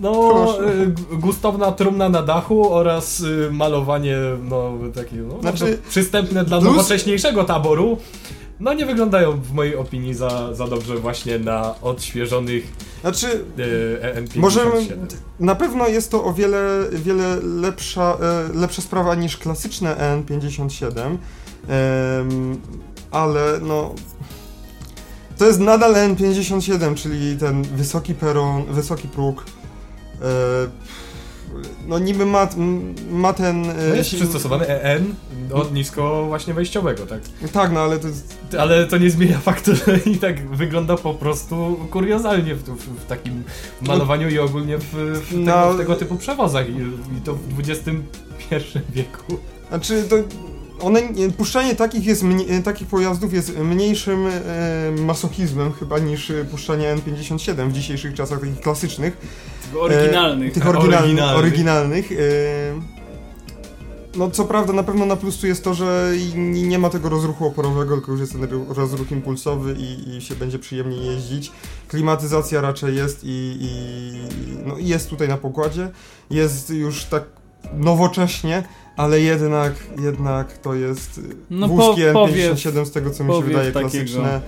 No, 0.01 0.13
Proszę. 0.31 0.73
g- 0.87 1.17
gustowna 1.19 1.73
trumna 1.73 2.09
na 2.09 2.23
dachu 2.23 2.73
oraz 2.75 3.21
y, 3.21 3.49
malowanie, 3.53 4.17
no, 4.43 4.73
takie, 4.95 5.17
no, 5.17 5.41
Znaczy, 5.41 5.65
bardzo 5.65 5.83
przystępne 5.89 6.45
dla 6.45 6.59
plus- 6.61 6.65
nowocześniejszego 6.77 7.45
taboru. 7.45 7.99
no 8.61 8.75
nie 8.75 8.87
wyglądają 8.87 9.41
w 9.41 9.53
mojej 9.53 9.77
opinii 9.77 10.15
za, 10.15 10.55
za 10.55 10.67
dobrze 10.67 10.97
właśnie 10.97 11.39
na 11.39 11.75
odświeżonych 11.83 12.73
Znaczy, 13.01 13.27
e, 14.03 14.23
EN57. 14.23 14.39
Możemy, 14.41 14.73
na 15.41 15.55
pewno 15.55 15.89
jest 15.89 16.11
to 16.11 16.25
o 16.25 16.33
wiele, 16.33 16.85
wiele 16.93 17.37
lepsza, 17.43 18.17
e, 18.55 18.59
lepsza 18.59 18.83
sprawa 18.83 19.15
niż 19.15 19.37
klasyczne 19.37 19.97
EN57, 19.97 21.17
em, 21.69 22.61
ale 23.11 23.41
no... 23.63 23.95
To 25.39 25.47
jest 25.47 25.61
nadal 25.61 25.95
EN57, 25.95 26.95
czyli 26.95 27.37
ten 27.37 27.63
wysoki 27.63 28.15
peron, 28.15 28.65
wysoki 28.65 29.09
próg. 29.09 29.45
E, 30.23 30.69
no 31.87 31.99
niby 31.99 32.27
ma, 32.27 32.49
ma 33.11 33.33
ten... 33.33 33.71
e, 33.71 33.75
No 33.89 33.95
jest 33.95 34.15
przystosowany 34.15 34.67
EN 34.67 35.15
od 35.53 35.75
nisko 35.75 36.27
właśnie 36.27 36.55
wejściowego, 36.55 37.07
tak? 37.07 37.21
Tak, 37.53 37.73
no 37.73 37.81
ale 37.81 37.99
to. 37.99 38.09
Ale 38.61 38.87
to 38.87 38.99
nie 38.99 39.11
zmienia 39.11 39.39
faktu, 39.39 39.75
że 39.77 39.99
i 39.99 40.17
tak 40.17 40.49
wygląda 40.57 40.97
po 40.97 41.15
prostu 41.15 41.77
kuriozalnie 41.91 42.55
w, 42.55 42.63
w, 42.63 43.03
w 43.03 43.07
takim 43.07 43.43
malowaniu 43.83 44.29
i 44.29 44.39
ogólnie 44.39 44.79
w, 44.79 44.85
w, 44.95 45.29
tego, 45.29 45.41
No. 45.45 45.73
w 45.73 45.79
tego 45.79 45.95
typu 45.97 46.17
przewozach 46.17 46.69
i, 46.69 46.73
i 47.19 47.21
to 47.25 47.35
w 47.35 47.61
XXI 47.69 47.91
wieku. 48.91 49.39
Znaczy, 49.69 50.05
to 50.11 50.17
one, 50.81 51.03
nie- 51.13 51.31
puszczanie 51.31 51.75
takich, 51.75 52.07
jest 52.07 52.23
mnie, 52.23 52.63
takich 52.63 52.89
pojazdów 52.89 53.33
jest 53.33 53.59
mniejszym 53.59 54.27
e, 54.27 54.33
masochizmem 55.01 55.73
chyba 55.73 55.99
niż 55.99 56.31
e, 56.31 56.45
puszczanie 56.45 56.97
N57 56.97 57.69
w 57.69 57.73
dzisiejszych 57.73 58.15
czasach 58.15 58.41
takich 58.41 58.61
klasycznych. 58.61 59.17
Tych 59.73 59.83
oryginalnych. 59.83 60.51
E, 60.51 60.55
tych 60.55 60.67
oryginalnych. 60.67 61.03
Oryginalnych. 61.05 61.39
oryginalnych 61.39 62.13
e, 62.13 62.99
no 64.17 64.31
co 64.31 64.45
prawda 64.45 64.73
na 64.73 64.83
pewno 64.83 65.07
na 65.07 65.17
plus 65.17 65.39
tu 65.39 65.47
jest 65.47 65.65
to, 65.65 65.75
że 65.75 66.13
nie 66.37 66.79
ma 66.79 66.91
tego 66.91 67.09
rozruchu 67.09 67.47
oporowego, 67.47 67.97
tylko 67.97 68.13
już 68.13 68.21
jest 68.21 68.33
ten 68.33 68.45
ro- 68.45 68.75
rozruch 68.75 69.11
impulsowy 69.13 69.77
i, 69.79 70.17
i 70.17 70.21
się 70.21 70.35
będzie 70.35 70.59
przyjemniej 70.59 71.07
jeździć. 71.07 71.53
Klimatyzacja 71.89 72.61
raczej 72.61 72.97
jest 72.97 73.21
i, 73.25 73.57
i 73.61 74.13
no, 74.67 74.79
i 74.79 74.87
jest 74.87 75.11
tutaj 75.11 75.29
na 75.29 75.37
pokładzie. 75.37 75.91
Jest 76.31 76.71
już 76.71 77.05
tak 77.05 77.25
nowocześnie, 77.75 78.63
ale 78.99 79.21
jednak, 79.21 79.73
jednak 80.03 80.59
to 80.59 80.75
jest 80.75 81.21
No, 81.51 81.69
wózki 81.69 82.03
po- 82.13 82.27
powiew- 82.27 82.55
N57 82.55 82.85
z 82.87 82.91
tego 82.91 83.11
co 83.11 83.25
mi 83.25 83.33
się 83.35 83.43
wydaje 83.43 83.73
takiego. 83.73 83.91
klasyczne. 83.91 84.41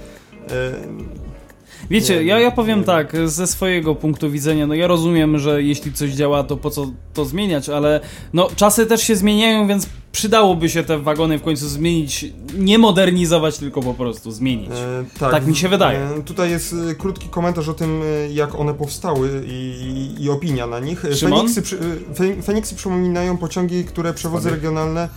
E, 1.90 1.92
Wiecie, 1.94 2.16
Nie, 2.16 2.22
ja, 2.24 2.38
ja 2.40 2.48
nie 2.48 2.54
powiem 2.56 2.78
wiem. 2.78 2.84
tak, 2.86 3.12
ze 3.24 3.46
swojego 3.46 3.94
punktu 3.94 4.30
widzenia, 4.30 4.66
no 4.66 4.74
ja 4.74 4.86
rozumiem, 4.86 5.38
że 5.38 5.62
jeśli 5.62 5.92
coś 5.92 6.10
działa, 6.10 6.44
to 6.44 6.56
po 6.56 6.70
co 6.70 6.86
to 7.14 7.24
zmieniać, 7.24 7.68
ale 7.68 8.00
no 8.32 8.48
czasy 8.56 8.86
też 8.86 9.02
się 9.02 9.16
zmieniają, 9.16 9.66
więc 9.68 9.86
przydałoby 10.12 10.68
się 10.68 10.84
te 10.84 10.98
wagony 10.98 11.38
w 11.38 11.42
końcu 11.42 11.68
zmienić, 11.68 12.26
nie 12.58 12.78
modernizować, 12.78 13.58
tylko 13.58 13.80
po 13.82 13.94
prostu 13.94 14.30
zmienić. 14.30 14.70
E, 14.70 15.04
Tak 15.30 15.46
mi 15.46 15.56
się 15.56 15.68
wydaje. 15.68 15.98
E, 15.98 16.22
tutaj 16.22 16.50
jest 16.50 16.74
e, 16.90 16.94
krótki 16.94 17.28
komentarz 17.28 17.68
o 17.68 17.74
tym, 17.74 18.02
e, 18.02 18.32
jak 18.32 18.54
one 18.54 18.74
powstały 18.74 19.44
i, 19.46 20.14
i 20.20 20.30
opinia 20.30 20.66
na 20.66 20.80
nich. 20.80 21.04
E, 21.04 21.14
Szymon? 21.14 21.38
Feniksy, 21.38 21.62
przy, 21.62 21.76
e, 21.78 22.14
Fe- 22.14 22.42
Feniksy 22.42 22.74
przypominają 22.74 23.36
pociągi, 23.36 23.84
które 23.84 24.14
przewozy 24.14 24.50
regionalne. 24.50 25.08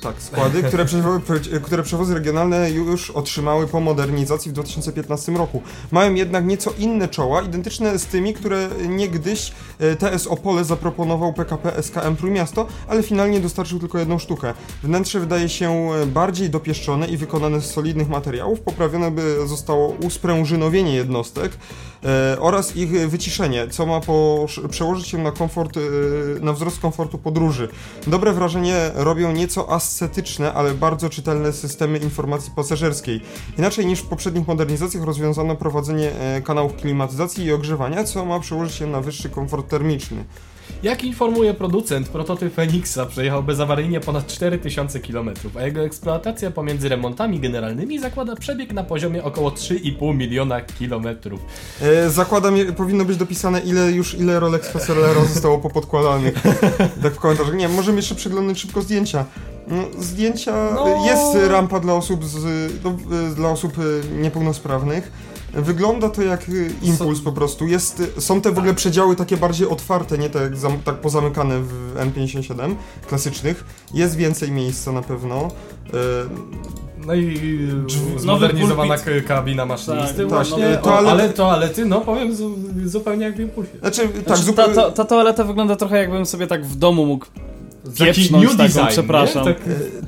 Tak, 0.00 0.22
składy, 0.22 0.62
które, 0.62 0.84
przewo- 0.84 1.18
pre- 1.20 1.60
które 1.60 1.82
przewozy 1.82 2.14
regionalne 2.14 2.70
już 2.70 3.10
otrzymały 3.10 3.66
po 3.66 3.80
modernizacji 3.80 4.50
w 4.50 4.54
2015 4.54 5.32
roku. 5.32 5.62
Mają 5.90 6.14
jednak 6.14 6.44
nieco 6.46 6.72
inne 6.78 7.08
czoła, 7.08 7.42
identyczne 7.42 7.98
z 7.98 8.06
tymi, 8.06 8.34
które 8.34 8.68
niegdyś 8.88 9.52
e, 9.78 9.96
TS 9.96 10.26
Opole 10.26 10.64
zaproponował 10.64 11.32
PKP 11.32 11.82
SKM 11.82 12.16
Trójmiasto, 12.16 12.66
ale 12.88 13.02
finalnie 13.02 13.40
dostarczył 13.40 13.78
tylko 13.78 13.98
jedną 13.98 14.18
sztukę. 14.18 14.54
Wnętrze 14.82 15.20
wydaje 15.20 15.48
się 15.48 15.70
e, 16.02 16.06
bardziej 16.06 16.50
dopieszczone 16.50 17.06
i 17.06 17.16
wykonane 17.16 17.60
z 17.60 17.70
solidnych 17.70 18.08
materiałów. 18.08 18.60
Poprawione 18.60 19.10
by 19.10 19.36
zostało 19.46 19.88
usprężynowienie 19.88 20.94
jednostek 20.94 21.52
e, 22.04 22.36
oraz 22.40 22.76
ich 22.76 22.90
wyciszenie, 23.10 23.68
co 23.68 23.86
ma 23.86 24.00
przełożyć 24.70 25.06
się 25.08 25.18
na 25.18 25.32
komfort, 25.32 25.78
na 26.40 26.52
wzrost 26.52 26.80
komfortu 26.80 27.18
podróży. 27.18 27.68
Dobre 28.06 28.32
wrażenie 28.32 28.90
robią 28.94 29.32
nieco 29.32 29.68
ascetyczne, 29.90 30.52
ale 30.52 30.74
bardzo 30.74 31.10
czytelne 31.10 31.52
systemy 31.52 31.98
informacji 31.98 32.52
pasażerskiej. 32.56 33.20
Inaczej 33.58 33.86
niż 33.86 34.00
w 34.00 34.06
poprzednich 34.06 34.46
modernizacjach 34.46 35.04
rozwiązano 35.04 35.56
prowadzenie 35.56 36.12
e, 36.12 36.42
kanałów 36.42 36.76
klimatyzacji 36.76 37.44
i 37.44 37.52
ogrzewania, 37.52 38.04
co 38.04 38.24
ma 38.24 38.40
przełożyć 38.40 38.74
się 38.74 38.86
na 38.86 39.00
wyższy 39.00 39.30
komfort 39.30 39.68
termiczny. 39.68 40.24
Jak 40.82 41.04
informuje 41.04 41.54
producent, 41.54 42.08
prototyp 42.08 42.54
Fenixa 42.54 43.06
przejechał 43.08 43.42
bezawaryjnie 43.42 44.00
ponad 44.00 44.26
4000 44.26 45.00
km, 45.00 45.30
a 45.58 45.62
jego 45.62 45.80
eksploatacja 45.80 46.50
pomiędzy 46.50 46.88
remontami 46.88 47.40
generalnymi 47.40 47.98
zakłada 47.98 48.36
przebieg 48.36 48.72
na 48.72 48.84
poziomie 48.84 49.24
około 49.24 49.50
3,5 49.50 50.16
miliona 50.16 50.60
kilometrów. 50.60 51.40
E, 51.82 52.10
zakładam, 52.10 52.54
powinno 52.76 53.04
być 53.04 53.16
dopisane, 53.16 53.60
ile 53.60 53.92
już 53.92 54.14
ile 54.14 54.40
Rolex 54.40 54.68
Facerlero 54.68 55.24
zostało 55.24 55.58
popodkładanych. 55.58 56.34
tak 57.02 57.12
w 57.12 57.18
komentarzach. 57.18 57.54
Nie, 57.54 57.68
możemy 57.68 57.96
jeszcze 57.96 58.14
przeglądać 58.14 58.58
szybko 58.58 58.82
zdjęcia. 58.82 59.24
No, 59.68 59.84
zdjęcia, 59.98 60.70
No. 60.74 61.06
jest 61.06 61.50
rampa 61.50 61.80
dla 61.80 61.94
osób, 61.94 62.24
z, 62.24 62.44
no, 62.84 62.90
e, 62.90 63.34
dla 63.34 63.48
osób 63.50 63.72
e, 63.78 64.14
niepełnosprawnych. 64.22 65.12
Wygląda 65.52 66.08
to 66.08 66.22
jak 66.22 66.40
e, 66.42 66.52
impuls 66.86 67.20
po 67.20 67.32
prostu. 67.32 67.66
Jest, 67.66 68.02
są 68.18 68.40
te 68.40 68.52
w 68.52 68.58
ogóle 68.58 68.74
przedziały 68.74 69.16
takie 69.16 69.36
bardziej 69.36 69.68
otwarte, 69.68 70.18
nie 70.18 70.30
tak, 70.30 70.56
zam, 70.56 70.78
tak 70.84 70.94
pozamykane 70.96 71.60
w 71.60 71.94
N57 71.96 72.74
klasycznych. 73.08 73.64
Jest 73.94 74.16
więcej 74.16 74.50
miejsca 74.52 74.92
na 74.92 75.02
pewno. 75.02 75.48
E, 75.86 75.90
No 77.06 77.14
i 77.14 77.38
zmodernizowana 78.16 78.96
k- 78.98 79.10
kabina 79.28 79.66
maszynisty 79.66 80.16
Tak, 80.16 80.28
właśnie, 80.28 80.72
tak, 80.74 80.86
o, 80.86 80.90
toalet- 80.90 81.08
ale 81.08 81.28
toalety, 81.28 81.84
no 81.86 82.00
powiem 82.00 82.34
zu, 82.36 82.54
zupełnie 82.84 83.24
jak 83.24 83.36
w 83.36 83.40
impulsie. 83.40 83.70
znaczy, 83.80 84.02
tak, 84.02 84.12
Znaczy, 84.12 84.24
ta, 84.26 84.36
zupełnie... 84.36 84.74
ta, 84.74 84.90
ta 84.90 85.04
toaleta 85.04 85.44
wygląda 85.44 85.76
trochę 85.76 85.96
jakbym 85.98 86.26
sobie 86.26 86.46
tak 86.46 86.64
w 86.66 86.76
domu 86.76 87.06
mógł 87.06 87.26
pieprznąć 87.98 88.44
new 88.44 88.56
taką, 88.56 88.62
design, 88.68 88.86
przepraszam. 88.88 89.44
Tak, 89.44 89.56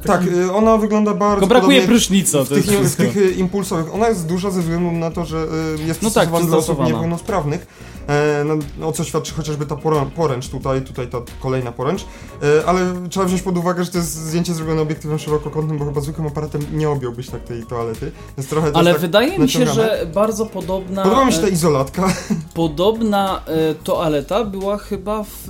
Tak, 0.06 0.22
y, 0.26 0.52
ona 0.52 0.76
wygląda 0.76 1.14
bardzo 1.14 1.40
Tylko 1.40 1.46
brakuje 1.46 1.82
prysznica, 1.82 2.44
w 2.44 2.48
to 2.48 2.54
tych, 2.54 2.72
jest 2.72 2.94
w 2.94 2.96
tych 2.96 3.16
y, 3.16 3.30
impulsowych. 3.30 3.94
Ona 3.94 4.08
jest 4.08 4.26
duża 4.26 4.50
ze 4.50 4.60
względu 4.60 4.92
na 4.92 5.10
to, 5.10 5.24
że 5.24 5.46
jest 5.86 6.02
No 6.02 6.10
tak, 6.10 6.28
dla 6.46 6.56
osób 6.56 6.84
niepełnosprawnych. 6.84 7.66
E, 8.08 8.44
no, 8.44 8.88
o 8.88 8.92
co 8.92 9.04
świadczy 9.04 9.34
chociażby 9.34 9.66
ta 9.66 9.74
porę- 9.74 10.10
poręcz 10.10 10.48
tutaj, 10.48 10.82
tutaj 10.82 11.08
ta 11.08 11.18
kolejna 11.40 11.72
poręcz. 11.72 12.04
E, 12.42 12.66
ale 12.66 12.80
trzeba 13.10 13.26
wziąć 13.26 13.42
pod 13.42 13.58
uwagę, 13.58 13.84
że 13.84 13.90
to 13.90 13.98
jest 13.98 14.14
zdjęcie 14.14 14.54
zrobione 14.54 14.82
obiektywem 14.82 15.18
szerokokątnym, 15.18 15.78
bo 15.78 15.84
chyba 15.84 16.00
zwykłym 16.00 16.26
aparatem 16.26 16.62
nie 16.72 16.90
objąłbyś 16.90 17.28
tak 17.28 17.44
tej 17.44 17.62
toalety. 17.66 18.12
Więc 18.38 18.50
trochę 18.50 18.72
to 18.72 18.78
Ale 18.78 18.90
jest 18.90 19.00
tak 19.00 19.10
wydaje 19.10 19.38
mi 19.38 19.48
się, 19.48 19.66
że 19.66 20.06
bardzo 20.14 20.46
podobna, 20.46 21.02
Podoba 21.02 21.24
mi 21.24 21.32
się 21.32 21.38
ta 21.38 21.46
e, 21.46 21.50
izolatka. 21.50 22.12
podobna 22.54 23.42
e, 23.46 23.74
toaleta 23.74 24.44
była 24.44 24.78
chyba 24.78 25.22
w... 25.22 25.48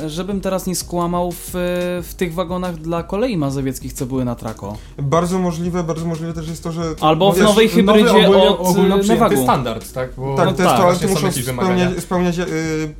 E, 0.00 0.10
żebym 0.10 0.40
teraz 0.40 0.66
nie 0.66 0.76
skłamał, 0.76 1.32
w, 1.32 1.50
w 2.02 2.14
tych 2.16 2.34
wagonach 2.34 2.76
dla 2.76 3.02
kolei 3.02 3.36
mazowieckich, 3.36 3.92
co 3.92 4.06
były 4.06 4.24
na 4.24 4.34
Trako. 4.34 4.76
bardzo 4.98 5.38
możliwe, 5.38 5.82
bardzo 5.84 6.06
możliwe 6.06 6.32
też 6.32 6.48
jest 6.48 6.62
to, 6.62 6.72
że... 6.72 6.82
Albo 7.00 7.32
w 7.32 7.36
wiesz, 7.36 7.44
nowej 7.44 7.68
hybrydzie 7.68 8.22
nowy 8.22 8.36
od 8.42 8.60
ogólno 8.60 8.96
e, 8.96 8.98
przyjęty 8.98 9.24
Nevagu. 9.24 9.42
standard, 9.42 9.92
tak? 9.92 10.10
Bo 10.16 10.36
Tak, 10.36 10.46
No 10.46 10.52
te 10.52 10.64
tak, 10.64 10.80
toalety 10.80 11.06
muszą 11.08 11.32
spełniać, 11.32 12.00
spełniać 12.00 12.38
y, 12.38 12.44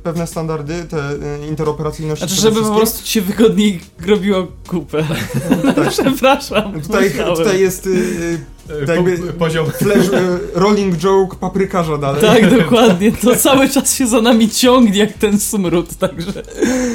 pewne 0.03 0.27
standardy, 0.27 0.83
te 0.83 1.11
y, 1.11 1.47
interoperacyjności 1.49 2.25
Znaczy, 2.25 2.41
przede 2.41 2.55
żeby 2.55 2.69
po 2.69 2.75
prostu 2.75 3.07
się 3.07 3.21
wygodniej 3.21 3.81
robiło 4.07 4.47
kupę. 4.67 5.03
Przepraszam. 5.89 6.81
Tutaj, 6.81 7.11
tutaj 7.35 7.59
jest 7.59 7.87
y, 7.87 7.89
y, 7.89 8.33
E, 8.33 8.52
tak 8.67 9.03
po, 9.03 9.09
jakby- 9.09 9.33
poziom 9.33 9.65
flash, 9.81 10.07
y, 10.07 10.39
rolling 10.53 10.95
joke 10.97 11.35
paprykarza 11.35 11.97
dalej. 11.97 12.21
Tak, 12.21 12.59
dokładnie. 12.59 13.11
To 13.11 13.35
cały 13.35 13.69
czas 13.69 13.95
się 13.95 14.07
za 14.07 14.21
nami 14.21 14.49
ciągnie 14.49 14.99
jak 14.99 15.13
ten 15.13 15.39
smród, 15.39 15.95
także... 15.95 16.43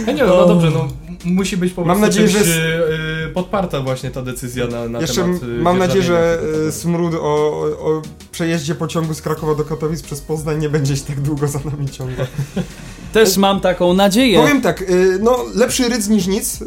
Ja 0.07 0.13
nie, 0.13 0.25
no, 0.25 0.37
no 0.37 0.47
dobrze, 0.47 0.71
no 0.71 0.89
musi 1.25 1.57
być 1.57 1.73
po 1.73 1.85
Mam 1.85 2.01
prostu 2.01 2.21
nadzieję, 2.21 2.29
że 2.29 2.39
e, 2.41 3.25
e, 3.25 3.29
podparta 3.29 3.81
właśnie 3.81 4.11
ta 4.11 4.23
decyzja 4.23 4.67
na, 4.67 4.89
na 4.89 5.01
Jeszcze 5.01 5.23
temat... 5.23 5.43
e, 5.43 5.47
mam 5.47 5.79
nadzieję, 5.79 6.03
że 6.05 6.39
smród 6.71 7.15
o, 7.15 7.19
o 7.81 8.03
przejeździe 8.33 8.75
pociągu 8.75 9.15
z 9.15 9.23
Krakowa 9.23 9.55
do 9.55 9.65
Katowic 9.65 10.03
przez 10.03 10.21
Poznań 10.21 10.59
nie 10.61 10.69
będzie 10.69 10.97
się 10.97 11.05
tak 11.05 11.21
długo 11.21 11.49
za 11.49 11.61
nami 11.65 11.89
ciągał. 11.89 12.27
Też 13.13 13.37
mam 13.37 13.61
taką 13.61 13.95
nadzieję. 13.95 14.41
Powiem 14.41 14.61
tak, 14.63 14.85
no 15.21 15.45
lepszy 15.55 15.89
rydz 15.89 16.09
niż 16.09 16.27
nic. 16.27 16.65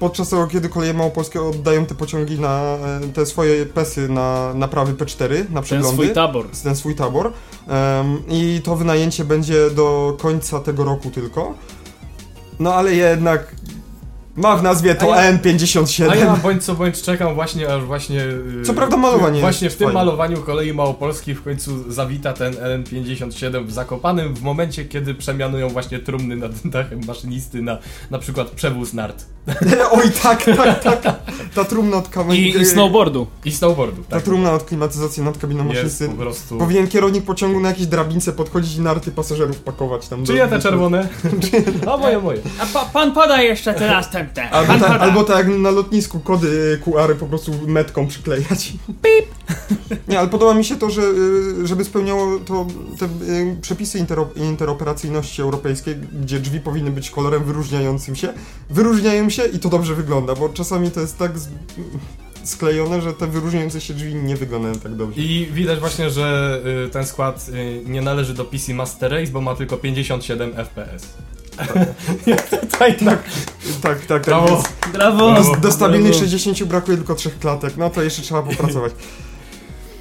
Podczas 0.00 0.28
tego, 0.28 0.46
kiedy 0.46 0.68
koleje 0.68 0.94
małopolskie 0.94 1.42
oddają 1.42 1.86
te 1.86 1.94
pociągi 1.94 2.38
na 2.38 2.76
y, 3.04 3.12
te 3.12 3.26
swoje 3.26 3.66
pesy 3.66 4.08
na 4.08 4.54
naprawy 4.54 4.94
P4, 4.94 5.38
na 5.38 5.54
ten 5.54 5.62
przeglądy. 5.62 5.94
swój 6.02 6.14
tabor. 6.14 6.46
ten 6.64 6.76
swój 6.76 6.94
tabor. 6.94 7.32
Em, 7.68 8.22
I 8.28 8.60
to 8.64 8.76
wynajęcie 8.76 9.24
będzie 9.24 9.70
do 9.70 10.16
końca 10.20 10.60
tego 10.60 10.84
roku 10.84 11.10
tylko. 11.10 11.54
No 12.60 12.74
ale 12.74 12.94
jednak 12.94 13.54
Ma 14.36 14.56
w 14.56 14.62
nazwie 14.62 14.94
to 14.94 15.14
A 15.14 15.22
ja- 15.24 15.32
N57. 15.38 16.10
A 16.10 16.14
ja 16.14 16.36
bądź 16.36 16.64
co 16.64 16.74
bądź 16.74 17.02
czekam 17.02 17.34
właśnie, 17.34 17.74
aż 17.74 17.84
właśnie... 17.84 18.16
yy, 18.16 18.62
Co 18.64 18.74
prawda 18.74 18.96
malowanie 18.96 19.40
Właśnie 19.40 19.64
jest 19.64 19.76
w 19.76 19.78
tym 19.78 19.86
fajne. 19.86 20.00
malowaniu 20.00 20.36
kolei 20.42 20.74
małopolskiej 20.74 21.34
w 21.34 21.42
końcu 21.42 21.92
zawita 21.92 22.32
ten 22.32 22.52
LN57 22.54 23.64
w 23.66 23.72
Zakopanym 23.72 24.34
w 24.34 24.42
momencie, 24.42 24.84
kiedy 24.84 25.14
przemianują 25.14 25.68
właśnie 25.68 25.98
trumny 25.98 26.36
nad 26.36 26.52
dachem 26.64 27.00
maszynisty 27.06 27.62
na 27.62 27.78
na 28.10 28.18
przykład 28.18 28.50
przewóz 28.50 28.92
nart 28.92 29.24
Oj, 29.92 30.10
tak, 30.22 30.44
tak, 30.82 31.00
tak. 31.02 31.16
Ta 31.54 31.64
trumna 31.64 31.96
od 31.96 32.08
kamery. 32.08 32.38
I, 32.40 32.56
i 32.60 32.66
snowboardu. 32.66 33.26
i 33.44 33.52
snowboardów, 33.52 34.06
Ta 34.06 34.16
tak? 34.16 34.24
trumna 34.24 34.52
od 34.52 34.64
klimatyzacji 34.64 35.22
nad 35.22 35.38
kabiną 35.38 35.64
Jest 35.68 35.76
maszysty. 35.82 36.08
po 36.08 36.14
prostu... 36.14 36.58
Powinien 36.58 36.88
kierownik 36.88 37.24
pociągu 37.24 37.60
na 37.60 37.68
jakieś 37.68 37.86
drabince 37.86 38.32
podchodzić 38.32 38.76
i 38.76 38.80
narty 38.80 39.10
pasażerów 39.12 39.60
pakować 39.60 40.08
tam. 40.08 40.24
Czyje 40.24 40.44
do- 40.46 40.56
te 40.56 40.62
czerwone? 40.62 41.08
A 41.92 41.96
moje, 41.96 42.18
moje. 42.18 42.38
A 42.60 42.66
pa, 42.66 42.84
pan 42.84 43.12
poda 43.12 43.42
jeszcze 43.42 43.74
te. 44.34 44.50
Albo, 44.50 44.72
tak, 44.72 44.82
poda. 44.82 44.98
albo 44.98 45.24
tak 45.24 45.36
jak 45.36 45.58
na 45.58 45.70
lotnisku 45.70 46.20
kody 46.20 46.80
QR 46.84 47.16
po 47.16 47.26
prostu 47.26 47.52
metką 47.66 48.06
przyklejać. 48.06 48.72
Pip! 49.02 49.56
Nie, 50.08 50.18
ale 50.18 50.28
podoba 50.28 50.54
mi 50.54 50.64
się 50.64 50.76
to, 50.76 50.90
że 50.90 51.02
y, 51.02 51.66
żeby 51.66 51.84
spełniało 51.84 52.38
to 52.38 52.66
te 52.98 53.06
y, 53.06 53.56
przepisy 53.60 53.98
intero, 53.98 54.28
interoperacyjności 54.36 55.42
europejskiej, 55.42 55.96
gdzie 56.22 56.40
drzwi 56.40 56.60
powinny 56.60 56.90
być 56.90 57.10
kolorem 57.10 57.44
wyróżniającym 57.44 58.16
się, 58.16 58.32
wyróżniają 58.70 59.30
się 59.30 59.42
i 59.44 59.58
to 59.58 59.68
dobrze 59.68 59.94
wygląda, 59.94 60.34
bo 60.34 60.48
czasami 60.48 60.90
to 60.90 61.00
jest 61.00 61.18
tak 61.18 61.38
z, 61.38 61.48
sklejone, 62.44 63.02
że 63.02 63.12
te 63.12 63.26
wyróżniające 63.26 63.80
się 63.80 63.94
drzwi 63.94 64.14
nie 64.14 64.36
wyglądają 64.36 64.74
tak 64.74 64.94
dobrze. 64.94 65.20
I 65.20 65.46
widać 65.52 65.80
właśnie, 65.80 66.10
że 66.10 66.60
y, 66.86 66.90
ten 66.90 67.06
skład 67.06 67.48
y, 67.48 67.82
nie 67.86 68.02
należy 68.02 68.34
do 68.34 68.44
PC 68.44 68.74
Master 68.74 69.12
Race, 69.12 69.32
bo 69.32 69.40
ma 69.40 69.54
tylko 69.54 69.76
57 69.76 70.52
FPS. 70.52 71.14
Tutaj 72.60 72.96
tak. 73.04 73.22
Tak, 73.82 73.98
tak, 73.98 74.06
tak. 74.06 74.22
Brawo. 74.24 74.46
Więc 74.46 74.92
Brawo. 74.92 75.34
Do, 75.34 75.56
do 75.60 75.72
stabilnych 75.72 76.10
Brawo. 76.12 76.24
60 76.24 76.64
brakuje 76.64 76.96
tylko 76.96 77.14
trzech 77.14 77.38
klatek, 77.38 77.76
no 77.76 77.90
to 77.90 78.02
jeszcze 78.02 78.22
trzeba 78.22 78.42
popracować. 78.42 78.92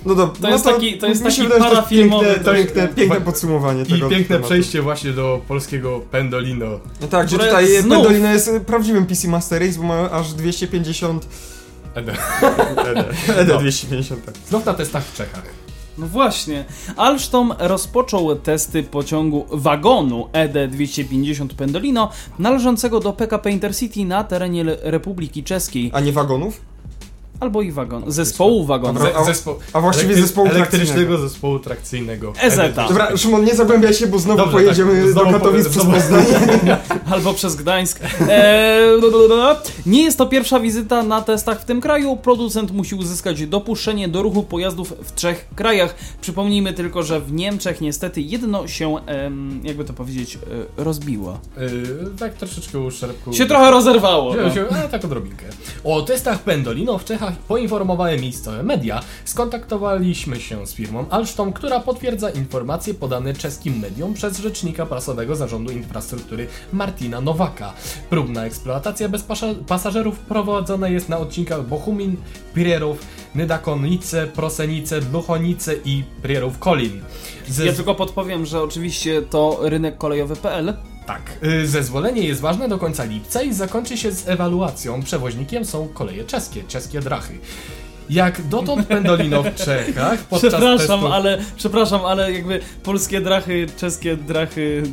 No 0.05 0.15
dobra, 0.15 0.35
no 0.41 0.49
jest 0.49 0.63
taki- 0.65 0.97
to 0.97 1.07
jest 1.07 1.23
taki 1.23 1.41
wydaje, 1.43 1.61
parafilmowy 1.61 2.25
piękne, 2.25 2.43
dość- 2.43 2.57
piękne, 2.65 2.87
piękne 2.87 3.21
podsumowanie 3.21 3.81
I 3.81 3.85
tego 3.85 4.09
piękne 4.09 4.27
tematu. 4.35 4.45
przejście 4.45 4.81
właśnie 4.81 5.11
do 5.11 5.41
polskiego 5.47 5.99
Pendolino. 6.11 6.79
No 7.01 7.07
tak, 7.07 7.29
że 7.29 7.37
tutaj 7.37 7.67
znów- 7.81 7.89
Pendolino 7.97 8.29
jest 8.33 8.47
e, 8.47 8.59
prawdziwym 8.59 9.05
PC 9.05 9.27
Master 9.27 9.61
Race, 9.61 9.77
bo 9.77 9.83
ma 9.83 10.11
aż 10.11 10.33
250... 10.33 11.27
Ede. 11.95 12.11
ED, 12.91 12.97
ED 13.37 13.47
No. 13.47 13.59
250, 13.59 14.25
tak. 14.25 14.35
Znów 14.49 14.65
na 14.65 14.73
testach 14.73 15.03
w 15.03 15.13
Czechach. 15.17 15.43
No 15.99 16.07
właśnie. 16.07 16.65
Alstom 16.97 17.53
rozpoczął 17.59 18.35
testy 18.35 18.83
pociągu 18.83 19.45
wagonu 19.51 20.27
E 20.33 20.49
ED250 20.49 21.47
Pendolino 21.47 22.09
należącego 22.39 22.99
do 22.99 23.13
PKP 23.13 23.51
Intercity 23.51 24.05
na 24.05 24.23
terenie 24.23 24.63
Republiki 24.81 25.43
Czeskiej. 25.43 25.91
A 25.93 25.99
nie 25.99 26.11
wagonów? 26.11 26.68
Albo 27.39 27.61
i 27.61 27.71
wagon. 27.71 28.03
Zespołu 28.07 28.65
wagonu. 28.65 28.93
Dobra. 28.99 29.11
A- 29.15 29.23
Ze, 29.23 29.25
zespo... 29.33 29.59
A 29.73 29.81
właściwie 29.81 30.13
elektry- 30.15 30.21
zespołu 30.21 30.47
elektrycznego 30.47 31.17
zespołu 31.17 31.59
trakcyjnego. 31.59 32.33
EZ-a. 32.41 32.87
Dobra, 32.87 33.17
Szymon, 33.17 33.45
nie 33.45 33.55
zagłębiaj 33.55 33.93
się, 33.93 34.07
bo 34.07 34.19
znowu 34.19 34.37
Dobrze, 34.37 34.53
pojedziemy 34.53 35.01
tak. 35.01 35.11
Znowu 35.11 35.31
do 35.31 35.39
Katowic 35.39 35.63
po- 35.63 35.69
przez 35.69 35.83
Poznań. 35.85 36.25
Albo 37.13 37.33
przez 37.33 37.55
Gdańsk. 37.55 37.99
Eee, 38.29 39.01
nie 39.85 40.03
jest 40.03 40.17
to 40.17 40.25
pierwsza 40.25 40.59
wizyta 40.59 41.03
na 41.03 41.21
testach 41.21 41.61
w 41.61 41.65
tym 41.65 41.81
kraju. 41.81 42.17
Producent 42.17 42.71
musi 42.71 42.95
uzyskać 42.95 43.47
dopuszczenie 43.47 44.07
do 44.07 44.21
ruchu 44.23 44.43
pojazdów 44.43 44.93
w 45.03 45.11
trzech 45.15 45.47
krajach. 45.55 45.95
Przypomnijmy 46.21 46.73
tylko, 46.73 47.03
że 47.03 47.19
w 47.21 47.33
Niemczech 47.33 47.81
niestety 47.81 48.21
jedno 48.21 48.67
się, 48.67 48.95
em, 49.05 49.61
jakby 49.63 49.85
to 49.85 49.93
powiedzieć, 49.93 50.35
e, 50.77 50.83
rozbiło. 50.83 51.39
Yy, 51.57 51.71
tak 52.19 52.33
troszeczkę 52.33 52.79
uszczerbku. 52.79 53.33
Się 53.33 53.45
trochę 53.45 53.71
rozerwało. 53.71 54.35
No. 54.35 54.53
się, 54.53 54.65
a 54.85 54.87
tak 54.87 55.05
odrobinkę. 55.05 55.45
O 55.83 56.01
testach 56.01 56.39
Pendolino 56.39 56.97
w 56.97 57.05
Czechach 57.05 57.28
poinformowały 57.37 58.17
miejscowe 58.17 58.63
media. 58.63 59.01
Skontaktowaliśmy 59.25 60.39
się 60.39 60.67
z 60.67 60.73
firmą 60.73 61.05
Alstom, 61.09 61.53
która 61.53 61.79
potwierdza 61.79 62.29
informacje 62.29 62.93
podane 62.93 63.33
czeskim 63.33 63.79
mediom 63.79 64.13
przez 64.13 64.39
rzecznika 64.39 64.85
prasowego 64.85 65.35
Zarządu 65.35 65.71
Infrastruktury 65.71 66.47
Martina 66.73 67.21
Nowaka. 67.21 67.73
Próbna 68.09 68.45
eksploatacja 68.45 69.09
bez 69.09 69.23
pasażerów 69.67 70.19
prowadzona 70.19 70.87
jest 70.87 71.09
na 71.09 71.17
odcinkach 71.17 71.65
Bochumin, 71.67 72.15
Pirierów, 72.53 73.05
Nydakonice, 73.35 74.27
Prosenice, 74.27 75.01
Bluchonice 75.01 75.73
i 75.85 76.03
Pirierów-Kolin. 76.23 77.01
Ze- 77.47 77.65
Ja 77.65 77.73
tylko 77.73 77.95
podpowiem, 77.95 78.45
że 78.45 78.61
oczywiście 78.61 79.21
to 79.21 79.59
rynek 79.61 79.97
kolejowy.pl. 79.97 80.73
Tak. 81.09 81.31
Y, 81.43 81.67
Zezwolenie 81.67 82.21
jest 82.21 82.41
ważne 82.41 82.67
do 82.67 82.77
końca 82.77 83.03
lipca 83.03 83.41
i 83.41 83.53
zakończy 83.53 83.97
się 83.97 84.11
z 84.11 84.27
ewaluacją. 84.27 85.03
Przewoźnikiem 85.03 85.65
są 85.65 85.87
koleje 85.87 86.23
czeskie, 86.23 86.63
czeskie 86.63 86.99
drachy. 86.99 87.33
Jak 88.09 88.47
dotąd 88.47 88.87
Pendolino 88.87 89.43
w 89.43 89.55
Czechach 89.65 90.19
podczas 90.19 90.53
Przepraszam, 90.53 90.99
testu... 90.99 91.13
ale 91.13 91.37
przepraszam, 91.55 92.05
ale 92.05 92.33
jakby 92.33 92.59
polskie 92.83 93.21
drachy, 93.21 93.67
czeskie 93.77 94.17
drachy. 94.17 94.83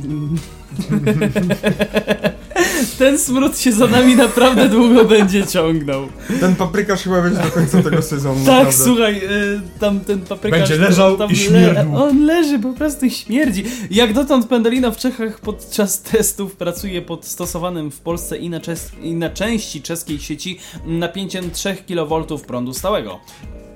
Ten 2.99 3.19
smród 3.19 3.59
się 3.59 3.71
za 3.71 3.87
nami 3.87 4.15
naprawdę 4.15 4.69
długo 4.69 5.05
będzie 5.05 5.47
ciągnął. 5.47 6.07
Ten 6.39 6.55
paprykarz 6.55 7.03
chyba 7.03 7.21
będzie 7.21 7.41
do 7.41 7.51
końca 7.51 7.83
tego 7.83 8.01
sezonu. 8.01 8.45
Tak, 8.45 8.45
naprawdę. 8.45 8.83
słuchaj, 8.83 9.17
y, 9.17 9.61
tam 9.79 9.99
ten 9.99 10.21
paprykarz... 10.21 10.59
Będzie 10.59 10.77
leżał 10.77 11.17
tam 11.17 11.31
i 11.31 11.35
śmierdził. 11.35 11.95
on 11.95 12.25
leży, 12.25 12.59
po 12.59 12.73
prostu 12.73 13.05
i 13.05 13.11
śmierdzi. 13.11 13.63
Jak 13.91 14.13
dotąd 14.13 14.47
Pendolino 14.47 14.91
w 14.91 14.97
Czechach 14.97 15.39
podczas 15.39 16.01
testów 16.11 16.55
pracuje 16.55 17.01
pod 17.01 17.25
stosowanym 17.25 17.91
w 17.91 17.99
Polsce 17.99 18.37
i 18.37 18.49
na, 18.49 18.59
i 19.01 19.13
na 19.13 19.29
części 19.29 19.81
czeskiej 19.81 20.19
sieci 20.19 20.59
napięciem 20.85 21.51
3 21.51 21.75
kV 21.87 22.37
prądu 22.47 22.73
stałego. 22.73 23.19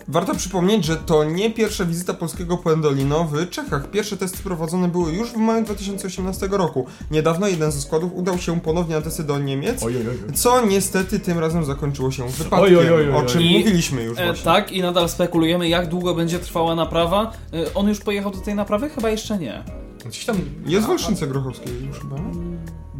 Warto 0.08 0.36
przypomnieć, 0.36 0.86
że 0.86 0.96
to 0.96 1.24
nie 1.24 1.52
pierwsza 1.52 1.86
wizyta 1.86 2.14
polskiego 2.14 2.58
Pendolino 2.58 3.24
w 3.24 3.50
Czechach. 3.50 3.90
Pierwsze 3.92 4.18
testy 4.18 4.44
prowadzone 4.44 4.88
były 4.88 5.14
już 5.14 5.30
w 5.32 5.36
maju 5.38 5.66
2018 5.66 6.48
roku. 6.52 6.86
Niedawno 7.12 7.48
jeden 7.48 7.72
ze 7.72 7.82
składów 7.82 8.12
udał 8.14 8.38
się 8.38 8.60
ponownie 8.62 8.96
na 8.96 9.02
testy 9.02 9.24
do 9.24 9.40
Niemiec, 9.40 9.84
Oj, 9.84 9.98
oj, 9.98 10.04
oj. 10.28 10.34
co 10.34 10.66
niestety 10.66 11.20
tym 11.20 11.40
razem 11.40 11.66
zakończyło 11.66 12.12
się 12.12 12.28
wypadkiem, 12.30 12.60
Oj, 12.78 12.78
oj, 12.78 12.90
oj, 12.94 13.10
oj, 13.10 13.16
o 13.16 13.24
czym 13.26 13.42
oj. 13.42 13.58
mówiliśmy 13.58 14.04
już 14.04 14.20
E, 14.20 14.26
właśnie. 14.26 14.44
tak, 14.46 14.72
i 14.72 14.82
nadal 14.82 15.10
spekulujemy, 15.10 15.70
jak 15.70 15.90
długo 15.90 16.16
będzie 16.16 16.40
trwała 16.40 16.76
naprawa. 16.76 17.32
E, 17.54 17.74
on 17.74 17.88
już 17.88 18.00
pojechał 18.00 18.32
do 18.32 18.38
tej 18.40 18.56
naprawy? 18.56 18.90
Chyba 18.90 19.10
jeszcze 19.10 19.38
nie. 19.38 19.64
Gdzieś 20.06 20.26
tam 20.26 20.38
Jest 20.66 20.88
w 20.88 20.90
Olszynce 20.90 21.28
Grochowskiej 21.28 21.86
już 21.88 22.00
chyba. 22.00 22.16
a- 22.16 22.52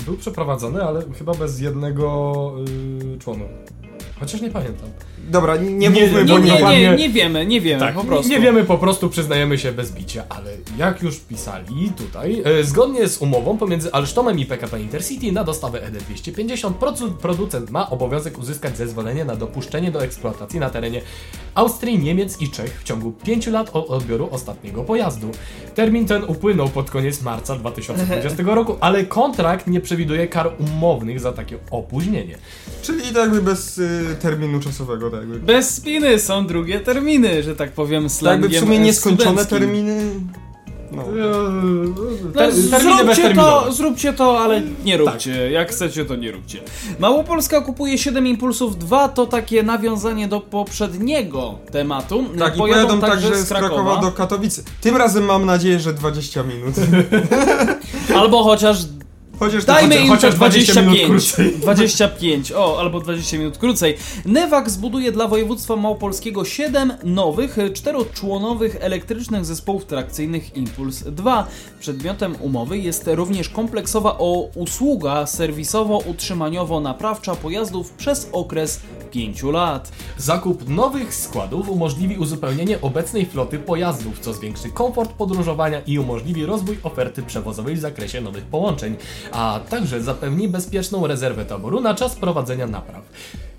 Był 0.06 0.18
przeprowadzony, 0.18 0.84
ale 0.84 1.02
chyba 1.18 1.34
bez 1.34 1.60
jednego 1.60 2.34
y, 3.16 3.18
członu. 3.20 3.46
Chociaż 4.20 4.42
nie 4.42 4.50
pamiętam. 4.50 4.90
Dobra, 5.32 5.58
nie, 5.58 5.90
mówmy, 5.90 6.24
Nie, 6.26 6.26
bo 6.26 6.40
nie, 6.40 6.62
nie, 6.80 6.96
nie, 6.98 7.10
wiemy, 7.10 7.46
nie 7.46 7.62
wiemy, 7.62 7.80
Tak, 7.80 7.96
po 7.96 8.04
prostu. 8.04 8.32
nie 8.32 8.40
wiemy, 8.40 8.64
po 8.64 8.78
prostu 8.78 9.10
przyznajemy 9.10 9.58
się 9.58 9.72
bez 9.72 9.92
bicia, 9.92 10.24
ale 10.30 10.52
jak 10.78 11.02
już 11.02 11.20
pisali 11.20 11.92
tutaj, 11.98 12.42
e, 12.46 12.64
zgodnie 12.64 13.08
z 13.08 13.18
umową 13.18 13.58
pomiędzy 13.58 13.94
Alstomem 13.94 14.40
i 14.40 14.46
PKP 14.46 14.82
Intercity 14.82 15.32
na 15.32 15.44
dostawę 15.44 15.84
E 15.84 15.92
ED250 15.92 16.74
produ- 16.74 17.12
producent 17.12 17.70
ma 17.72 17.90
obowiązek 17.90 18.40
uzyskać 18.40 18.78
zezwolenie 18.78 19.26
na 19.26 19.36
dopuszczenie 19.36 19.92
do 19.92 20.04
eksploatacji 20.04 20.60
na 20.60 20.70
terenie 20.70 21.02
Austrii, 21.56 22.00
Niemiec 22.00 22.42
i 22.42 22.50
Czech 22.50 22.80
w 22.82 22.84
ciągu 22.84 23.12
5 23.12 23.48
lat 23.48 23.70
od 23.74 23.90
odbioru 23.90 24.28
ostatniego 24.32 24.84
pojazdu. 24.84 25.32
Termin 25.76 26.06
ten 26.06 26.24
upłynął 26.24 26.70
pod 26.70 26.92
koniec 26.92 27.22
marca 27.22 27.56
2020 27.56 28.44
roku, 28.56 28.76
ale 28.80 29.06
kontrakt 29.06 29.68
nie 29.68 29.82
przewiduje 29.82 30.28
kar 30.28 30.52
umownych 30.60 31.20
za 31.20 31.32
takie 31.32 31.58
opóźnienie. 31.72 32.38
Czyli 32.82 33.02
tak 33.02 33.16
jakby 33.16 33.42
bez 33.42 33.78
y, 33.78 34.16
terminu 34.22 34.60
czasowego, 34.60 35.10
tak 35.12 35.21
jakby. 35.22 35.40
Bez 35.40 35.76
spiny 35.76 36.20
są 36.20 36.46
drugie 36.48 36.80
terminy, 36.80 37.44
że 37.44 37.56
tak 37.56 37.72
powiem 37.72 38.04
Tak 38.04 38.12
slangiem 38.12 38.42
jakby 38.44 38.58
w 38.58 38.60
sumie 38.60 38.80
nieskończone 38.80 39.44
studenckim. 39.44 39.60
terminy. 39.60 40.02
No. 40.92 41.04
No, 41.16 41.28
Ter- 42.34 42.70
terminy 42.70 43.04
zróbcie 43.16 43.36
to, 43.36 43.72
zróbcie 43.74 44.14
to, 44.14 44.40
ale 44.40 44.62
nie 44.86 44.98
róbcie. 44.98 45.52
Jak 45.52 45.72
chcecie, 45.72 46.06
to 46.06 46.16
nie 46.16 46.32
róbcie. 46.32 46.60
Małopolska 47.00 47.62
kupuje 47.62 47.98
7 47.98 48.28
impulsów 48.28 48.78
2, 48.78 49.10
to 49.10 49.26
takie 49.26 49.64
nawiązanie 49.64 50.28
do 50.28 50.42
poprzedniego 50.42 51.56
tematu. 51.72 52.24
Tak, 52.40 52.56
i 52.56 52.58
Pojadą 52.58 52.88
pojadą 52.88 53.02
także 53.08 53.36
z 53.36 53.50
Krakowa 53.50 54.02
do 54.02 54.12
Katowic. 54.12 54.64
Tym 54.82 54.98
razem 54.98 55.26
mam 55.26 55.46
nadzieję, 55.46 55.80
że 55.80 55.94
20 55.94 56.44
minut. 56.44 56.76
Albo 58.20 58.44
chociaż 58.44 58.78
Chociaż 59.42 59.66
Dajmy 59.66 59.90
chociaż- 59.96 60.04
im 60.06 60.10
chociaż 60.10 60.32
to 60.32 60.38
20 60.38 60.82
minut 60.82 60.98
25. 60.98 61.10
krócej. 61.10 61.58
25, 61.62 62.52
o, 62.52 62.80
albo 62.80 63.00
20 63.00 63.38
minut 63.38 63.58
krócej. 63.58 63.98
Newak 64.26 64.70
zbuduje 64.70 65.12
dla 65.12 65.28
województwa 65.28 65.76
małopolskiego 65.76 66.46
7 66.46 66.94
nowych, 67.04 67.58
czteroczłonowych 67.74 68.78
elektrycznych 68.80 69.46
zespołów 69.46 69.86
trakcyjnych 69.86 70.58
Impuls 70.58 71.04
2. 71.04 71.48
Przedmiotem 71.80 72.36
umowy 72.40 72.78
jest 72.78 73.10
również 73.14 73.50
kompleksowa 73.50 74.18
o 74.18 74.50
usługa 74.56 75.24
serwisowo-utrzymaniowo-naprawcza 75.26 77.36
pojazdów 77.36 77.92
przez 77.92 78.30
okres 78.32 78.80
5 79.12 79.44
lat. 79.44 79.92
Zakup 80.18 80.70
nowych 80.70 81.16
składów 81.16 81.70
umożliwi 81.70 82.18
uzupełnienie 82.18 82.82
obecnej 82.82 83.26
floty 83.26 83.60
pojazdów, 83.60 84.20
co 84.20 84.34
zwiększy 84.34 84.70
komfort 84.70 85.12
podróżowania 85.12 85.82
i 85.88 86.00
umożliwi 86.00 86.46
rozwój 86.46 86.78
oferty 86.84 87.24
przewozowej 87.24 87.76
w 87.76 87.80
zakresie 87.80 88.22
nowych 88.22 88.44
połączeń. 88.46 88.96
A 89.32 89.60
także 89.70 90.02
zapewni 90.02 90.48
bezpieczną 90.48 91.08
rezerwę 91.08 91.46
taboru 91.46 91.82
na 91.82 91.96
czas 91.96 92.16
prowadzenia 92.16 92.68
napraw. 92.68 93.04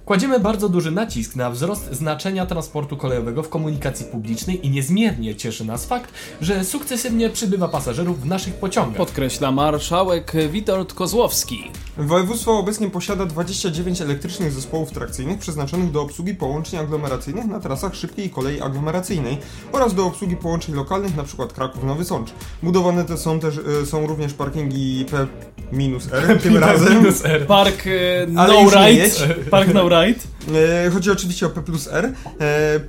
Kładziemy 0.05 0.41
bardzo 0.41 0.69
duży 0.69 0.91
nacisk 0.91 1.37
na 1.37 1.51
wzrost 1.51 1.95
znaczenia 1.95 2.47
transportu 2.47 2.97
kolejowego 2.97 3.43
w 3.43 3.49
komunikacji 3.49 4.07
publicznej 4.07 4.67
i 4.67 4.71
niezmiernie 4.71 5.37
cieszy 5.37 5.65
nas 5.65 5.87
fakt, 5.87 6.13
że 6.41 6.65
sukcesywnie 6.65 7.31
przybywa 7.31 7.69
pasażerów 7.69 8.21
w 8.21 8.27
naszych 8.27 8.55
pociągach. 8.55 8.97
Podkreśla 8.97 9.53
marszałek 9.53 10.33
Witold 10.51 10.93
Kozłowski. 10.93 11.71
Województwo 11.97 12.59
obecnie 12.59 12.91
posiada 12.91 13.27
29 13.27 14.01
elektrycznych 14.01 14.53
zespołów 14.53 14.91
trakcyjnych 14.93 15.39
przeznaczonych 15.39 15.91
do 15.91 16.03
obsługi 16.03 16.35
połączeń 16.35 16.81
aglomeracyjnych 16.81 17.45
na 17.45 17.61
trasach 17.61 17.95
szybkiej 17.95 18.31
kolei 18.31 18.61
aglomeracyjnej 18.61 19.39
oraz 19.73 19.95
do 19.95 20.07
obsługi 20.07 20.37
połączeń 20.37 20.75
lokalnych, 20.75 21.13
np. 21.13 21.47
Kraków-Nowy 21.55 22.05
Sącz. 22.05 22.31
Budowane 22.63 23.05
te 23.05 23.17
są 23.17 23.41
też 23.41 23.61
e, 23.83 23.87
są 23.87 24.07
również 24.07 24.35
parkingi 24.35 25.07
P-R 25.11 25.29
tym 26.43 26.57
razem. 26.57 26.99
Minus 26.99 27.25
R. 27.25 27.47
Park 27.47 27.87
e, 27.87 28.27
No 28.29 28.47
nie 28.47 28.65
Ride. 28.65 28.93
jedź. 28.93 29.23
Park 29.51 29.75
No 29.75 29.89
Ride. 29.89 30.21
E, 30.87 30.91
chodzi 30.91 31.11
oczywiście 31.11 31.47
o 31.47 31.51
P 31.51 31.63
plus 31.63 31.89
R. 31.89 32.13
E, 32.41 32.81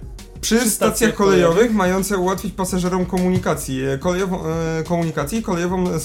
przy 0.43 0.55
stacjach 0.55 0.71
stacjach 0.73 1.13
kolejowych 1.15 1.73
mające 1.73 2.17
ułatwić 2.17 2.53
pasażerom 2.53 3.05
komunikacji, 3.05 3.81
e, 3.83 3.97
kolejową, 3.97 4.39
e, 4.45 4.83
komunikacji 4.83 5.43
kolejową, 5.43 5.87
e, 5.89 5.99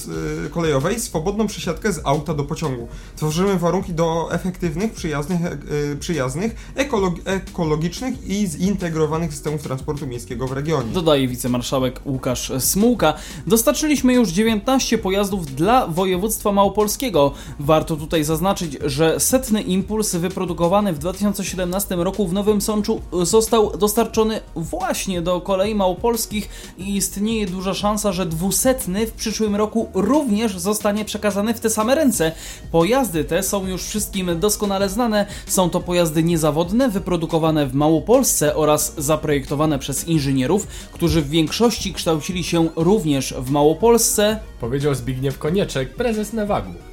kolejowej 0.50 1.00
swobodną 1.00 1.46
przesiadkę 1.46 1.92
z 1.92 2.00
auta 2.04 2.34
do 2.34 2.44
pociągu. 2.44 2.88
Tworzymy 3.16 3.58
warunki 3.58 3.92
do 3.92 4.28
efektywnych, 4.32 4.92
przyjaznych, 4.92 5.40
e, 5.46 5.96
przyjaznych 5.96 6.54
ekolog- 6.76 7.20
ekologicznych 7.24 8.26
i 8.26 8.46
zintegrowanych 8.46 9.32
systemów 9.32 9.62
transportu 9.62 10.06
miejskiego 10.06 10.48
w 10.48 10.52
regionie. 10.52 10.92
Dodaje 10.92 11.28
wicemarszałek 11.28 12.00
Łukasz 12.04 12.52
Smułka. 12.58 13.14
Dostarczyliśmy 13.46 14.14
już 14.14 14.28
19 14.28 14.98
pojazdów 14.98 15.46
dla 15.46 15.86
województwa 15.86 16.52
małopolskiego. 16.52 17.32
Warto 17.60 17.96
tutaj 17.96 18.24
zaznaczyć, 18.24 18.78
że 18.84 19.20
setny 19.20 19.62
impuls 19.62 20.14
wyprodukowany 20.14 20.92
w 20.92 20.98
2017 20.98 22.04
roku 22.04 22.28
w 22.28 22.32
Nowym 22.32 22.60
Sączu 22.60 23.00
został 23.22 23.76
dostarczony 23.76 24.27
właśnie 24.56 25.22
do 25.22 25.40
kolei 25.40 25.74
małopolskich 25.74 26.48
i 26.78 26.96
istnieje 26.96 27.46
duża 27.46 27.74
szansa, 27.74 28.12
że 28.12 28.26
dwusetny 28.26 29.06
w 29.06 29.12
przyszłym 29.12 29.56
roku 29.56 29.88
również 29.94 30.58
zostanie 30.58 31.04
przekazany 31.04 31.54
w 31.54 31.60
te 31.60 31.70
same 31.70 31.94
ręce. 31.94 32.32
Pojazdy 32.72 33.24
te 33.24 33.42
są 33.42 33.66
już 33.66 33.84
wszystkim 33.84 34.40
doskonale 34.40 34.88
znane. 34.88 35.26
Są 35.46 35.70
to 35.70 35.80
pojazdy 35.80 36.22
niezawodne, 36.22 36.88
wyprodukowane 36.88 37.66
w 37.66 37.74
Małopolsce 37.74 38.56
oraz 38.56 38.94
zaprojektowane 38.98 39.78
przez 39.78 40.08
inżynierów, 40.08 40.66
którzy 40.92 41.22
w 41.22 41.30
większości 41.30 41.92
kształcili 41.92 42.44
się 42.44 42.68
również 42.76 43.34
w 43.38 43.50
Małopolsce. 43.50 44.38
Powiedział 44.60 44.94
Zbigniew 44.94 45.38
Konieczek, 45.38 45.94
prezes 45.94 46.32
Newagu. 46.32 46.87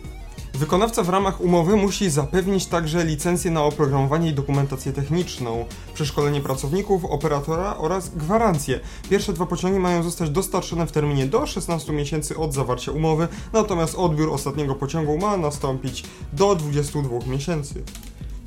Wykonawca 0.56 1.04
w 1.04 1.10
ramach 1.10 1.41
umowy 1.41 1.76
musi 1.76 2.10
zapewnić 2.10 2.65
także 2.65 3.06
licencję 3.06 3.52
na 3.52 3.63
oprogramowanie 3.63 4.30
i 4.30 4.34
dokumentację 4.34 4.94
techniczną, 4.94 5.65
przeszkolenie 5.94 6.41
pracowników, 6.41 7.06
operatora 7.06 7.78
oraz 7.78 8.15
gwarancję. 8.15 8.80
Pierwsze 9.10 9.34
dwa 9.34 9.46
pociągi 9.46 9.80
mają 9.80 10.04
zostać 10.04 10.30
dostarczone 10.30 10.88
w 10.88 10.91
terminie 10.91 11.26
do 11.26 11.46
16 11.46 11.94
miesięcy 11.94 12.38
od 12.38 12.54
zawarcia 12.54 12.91
umowy, 12.91 13.28
natomiast 13.54 13.96
odbiór 13.96 14.34
ostatniego 14.34 14.76
pociągu 14.76 15.18
ma 15.18 15.38
nastąpić 15.38 16.04
do 16.34 16.56
22 16.56 17.20
miesięcy. 17.28 17.84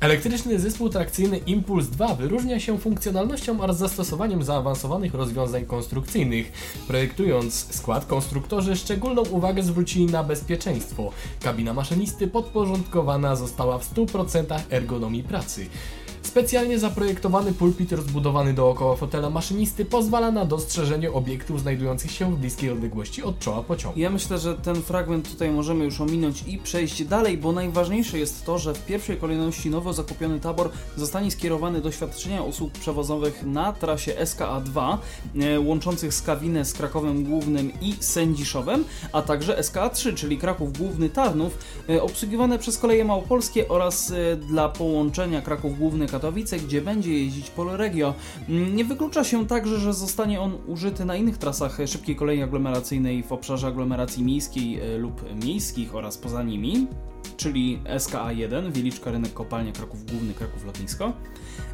Elektryczny 0.01 0.59
zespół 0.59 0.89
trakcyjny 0.89 1.37
Impuls 1.37 1.87
2 1.87 2.15
wyróżnia 2.15 2.59
się 2.59 2.77
funkcjonalnością 2.77 3.61
oraz 3.61 3.77
zastosowaniem 3.77 4.43
zaawansowanych 4.43 5.13
rozwiązań 5.13 5.65
konstrukcyjnych. 5.65 6.51
Projektując 6.87 7.75
skład, 7.75 8.05
konstruktorzy 8.05 8.75
szczególną 8.75 9.21
uwagę 9.21 9.63
zwrócili 9.63 10.05
na 10.05 10.23
bezpieczeństwo. 10.23 11.11
Kabina 11.43 11.73
maszynisty 11.73 12.27
podporządkowana 12.27 13.35
została 13.35 13.77
w 13.77 13.93
100% 13.93 14.59
ergonomii 14.69 15.23
pracy. 15.23 15.65
Specjalnie 16.29 16.79
zaprojektowany 16.79 17.53
pulpit 17.53 17.91
rozbudowany 17.91 18.53
dookoła 18.53 18.95
fotela 18.95 19.29
maszynisty 19.29 19.85
pozwala 19.85 20.31
na 20.31 20.45
dostrzeżenie 20.45 21.11
obiektów 21.11 21.61
znajdujących 21.61 22.11
się 22.11 22.35
w 22.35 22.37
bliskiej 22.37 22.69
odległości 22.69 23.23
od 23.23 23.39
czoła 23.39 23.63
pociągu. 23.63 23.99
Ja 23.99 24.09
myślę, 24.09 24.39
że 24.39 24.55
ten 24.55 24.75
fragment 24.75 25.31
tutaj 25.31 25.51
możemy 25.51 25.85
już 25.85 26.01
ominąć 26.01 26.43
i 26.47 26.57
przejść 26.57 27.03
dalej, 27.03 27.37
bo 27.37 27.51
najważniejsze 27.51 28.19
jest 28.19 28.45
to, 28.45 28.57
że 28.57 28.73
w 28.73 28.85
pierwszej 28.85 29.17
kolejności 29.17 29.69
nowo 29.69 29.93
zakupiony 29.93 30.39
tabor 30.39 30.69
zostanie 30.95 31.31
skierowany 31.31 31.81
do 31.81 31.91
świadczenia 31.91 32.43
usług 32.43 32.71
przewozowych 32.71 33.43
na 33.45 33.73
trasie 33.73 34.13
SKA2, 34.13 34.97
e, 35.41 35.59
łączących 35.59 36.13
Skawinę 36.13 36.65
z 36.65 36.73
Krakowem 36.73 37.23
Głównym 37.23 37.71
i 37.81 37.95
Sędziszowem, 37.99 38.83
a 39.13 39.21
także 39.21 39.61
SKA3, 39.61 40.13
czyli 40.13 40.37
Kraków 40.37 40.77
Główny 40.77 41.09
Tarnów, 41.09 41.57
e, 41.89 42.03
obsługiwane 42.03 42.59
przez 42.59 42.77
koleje 42.77 43.05
małopolskie 43.05 43.67
oraz 43.67 44.11
e, 44.11 44.35
dla 44.35 44.69
połączenia 44.69 45.41
Kraków 45.41 45.79
Główny 45.79 46.07
Katowice, 46.07 46.19
gdzie 46.65 46.81
będzie 46.81 47.13
jeździć 47.13 47.49
Polregio. 47.49 48.13
Mm, 48.49 48.75
Nie 48.75 48.85
wyklucza 48.85 49.23
się 49.23 49.47
także, 49.47 49.79
że 49.79 49.93
zostanie 49.93 50.41
on 50.41 50.57
użyty 50.67 51.05
na 51.05 51.15
innych 51.15 51.37
trasach 51.37 51.77
szybkiej 51.85 52.15
kolei 52.15 52.41
aglomeracyjnej 52.41 53.23
w 53.23 53.31
obszarze 53.31 53.67
aglomeracji 53.67 54.23
miejskiej 54.23 54.79
e, 54.79 54.97
lub 54.97 55.43
miejskich 55.43 55.95
oraz 55.95 56.17
poza 56.17 56.43
nimi, 56.43 56.87
czyli 57.37 57.79
SKA1, 57.97 58.71
Wieliczka, 58.71 59.11
Rynek 59.11 59.33
Kopalnia, 59.33 59.71
Kraków 59.71 60.05
Główny, 60.05 60.33
Kraków 60.33 60.65
Lotnisko, 60.65 61.13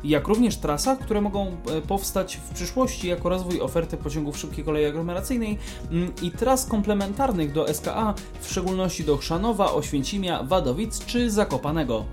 jak 0.03 0.27
również 0.27 0.57
trasach, 0.57 0.99
które 0.99 1.21
mogą 1.21 1.47
e, 1.47 1.81
powstać 1.81 2.37
w 2.37 2.53
przyszłości 2.53 3.07
jako 3.07 3.29
rozwój 3.29 3.61
oferty 3.61 3.97
pociągów 3.97 4.37
szybkiej 4.37 4.65
kolei 4.65 4.85
aglomeracyjnej 4.85 5.57
mm, 5.91 6.11
i 6.21 6.31
tras 6.31 6.65
komplementarnych 6.65 7.51
do 7.51 7.73
SKA, 7.73 8.13
w 8.41 8.49
szczególności 8.49 9.03
do 9.03 9.17
Chrzanowa, 9.17 9.73
Oświęcimia, 9.73 10.43
Wadowic 10.43 11.05
czy 11.05 11.31
Zakopanego. 11.31 12.05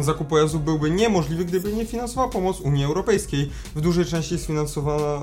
Zakup 0.00 0.28
pojazdów 0.28 0.64
byłby 0.64 0.90
niemożliwy, 0.90 1.44
gdyby 1.44 1.72
nie 1.72 1.86
finansowała 1.86 2.28
pomoc 2.28 2.60
Unii 2.60 2.84
Europejskiej. 2.84 3.50
W 3.74 3.80
dużej 3.80 4.04
części 4.04 4.38
sfinansowana, 4.38 5.20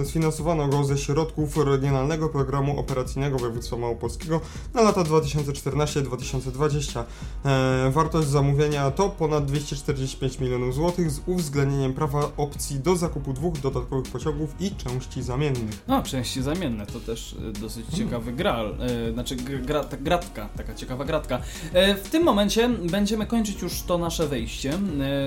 e, 0.00 0.04
sfinansowano 0.04 0.68
go 0.68 0.84
ze 0.84 0.98
środków 0.98 1.56
Regionalnego 1.56 2.28
Programu 2.28 2.80
Operacyjnego 2.80 3.38
Województwa 3.38 3.76
Małopolskiego 3.76 4.40
na 4.74 4.82
lata 4.82 5.02
2014-2020. 5.04 7.04
E, 7.44 7.90
wartość 7.90 8.28
zamówienia 8.28 8.90
to 8.90 9.08
ponad 9.08 9.44
245 9.44 10.40
milionów 10.40 10.74
złotych 10.74 11.10
z 11.10 11.20
uwzględnieniem 11.26 11.94
prawa 11.94 12.30
opcji 12.36 12.80
do 12.80 12.96
zakupu 12.96 13.32
dwóch 13.32 13.58
dodatkowych 13.58 14.12
pociągów 14.12 14.50
i 14.60 14.70
części 14.70 15.22
zamiennych. 15.22 15.82
No, 15.88 16.02
części 16.02 16.42
zamienne 16.42 16.86
to 16.86 17.00
też 17.00 17.36
e, 17.48 17.52
dosyć 17.60 17.86
ciekawy 17.94 18.32
gral, 18.32 18.74
e, 18.80 19.12
znaczy 19.12 19.36
gr- 19.36 19.64
gra, 19.64 19.84
gratka, 20.00 20.48
taka 20.56 20.74
ciekawa 20.74 21.04
gratka. 21.04 21.40
E, 21.72 21.94
w 21.94 22.08
tym 22.08 22.22
momencie 22.22 22.68
będziemy 22.68 23.26
kończyć 23.26 23.62
już 23.62 23.65
to 23.86 23.98
nasze 23.98 24.26
wejście. 24.26 24.78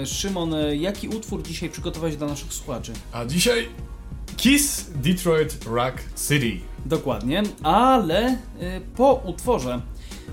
E, 0.01 0.05
Szymon, 0.05 0.53
e, 0.53 0.75
jaki 0.75 1.09
utwór 1.09 1.43
dzisiaj 1.43 1.69
przygotować 1.69 2.17
dla 2.17 2.27
naszych 2.27 2.53
słuchaczy? 2.53 2.93
A 3.11 3.25
dzisiaj 3.25 3.69
Kiss 4.37 4.85
Detroit 4.95 5.65
Rock 5.65 5.95
City. 6.27 6.59
Dokładnie, 6.85 7.43
ale 7.63 8.37
e, 8.59 8.81
po 8.95 9.13
utworze 9.13 9.81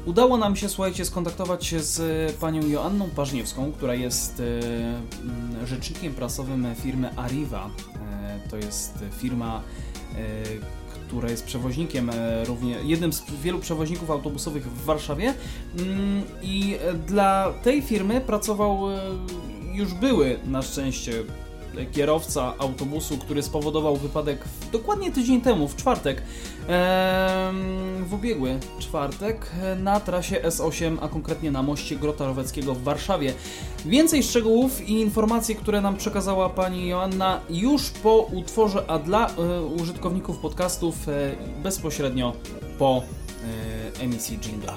udało 0.06 0.36
nam 0.36 0.56
się, 0.56 0.68
słuchajcie, 0.68 1.04
skontaktować 1.04 1.66
się 1.66 1.80
z 1.80 2.32
panią 2.36 2.68
Joanną 2.68 3.10
Pażniewską, 3.10 3.72
która 3.72 3.94
jest 3.94 4.40
e, 4.40 4.44
mm, 5.22 5.66
rzecznikiem 5.66 6.14
prasowym 6.14 6.66
firmy 6.82 7.16
Arriva. 7.16 7.70
E, 8.12 8.48
To 8.50 8.56
jest 8.56 8.98
firma, 9.18 9.62
e, 10.14 10.16
która 11.06 11.30
jest 11.30 11.46
przewoźnikiem, 11.46 12.10
e, 12.10 12.44
równie, 12.44 12.76
jednym 12.84 13.12
z 13.12 13.22
wielu 13.42 13.58
przewoźników 13.58 14.10
autobusowych 14.10 14.70
w 14.70 14.84
Warszawie. 14.84 15.34
Mm, 15.78 16.22
I 16.42 16.76
e, 16.80 16.94
dla 16.94 17.52
tej 17.62 17.82
firmy 17.82 18.20
pracował 18.20 18.90
e, 18.90 19.00
już 19.74 19.94
były 19.94 20.38
na 20.46 20.62
szczęście 20.62 21.12
kierowca 21.92 22.54
autobusu, 22.58 23.18
który 23.18 23.42
spowodował 23.42 23.96
wypadek 23.96 24.44
w, 24.44 24.70
dokładnie 24.70 25.12
tydzień 25.12 25.40
temu, 25.40 25.68
w 25.68 25.76
czwartek, 25.76 26.22
w 28.02 28.14
ubiegły 28.14 28.58
czwartek, 28.78 29.50
na 29.82 30.00
trasie 30.00 30.40
S8, 30.40 30.96
a 31.00 31.08
konkretnie 31.08 31.50
na 31.50 31.62
moście 31.62 31.96
Grota 31.96 32.26
Roweckiego 32.26 32.74
w 32.74 32.82
Warszawie. 32.82 33.34
Więcej 33.84 34.22
szczegółów 34.22 34.88
i 34.88 34.92
informacji, 34.92 35.56
które 35.56 35.80
nam 35.80 35.96
przekazała 35.96 36.48
pani 36.48 36.88
Joanna 36.88 37.40
już 37.50 37.90
po 37.90 38.18
utworze, 38.18 38.84
a 38.88 38.98
dla 38.98 39.30
e, 39.30 39.62
użytkowników 39.62 40.38
podcastów 40.38 41.08
e, 41.08 41.12
bezpośrednio 41.62 42.32
po 42.78 43.02
e, 43.98 44.00
emisji 44.00 44.38
jingla. 44.38 44.76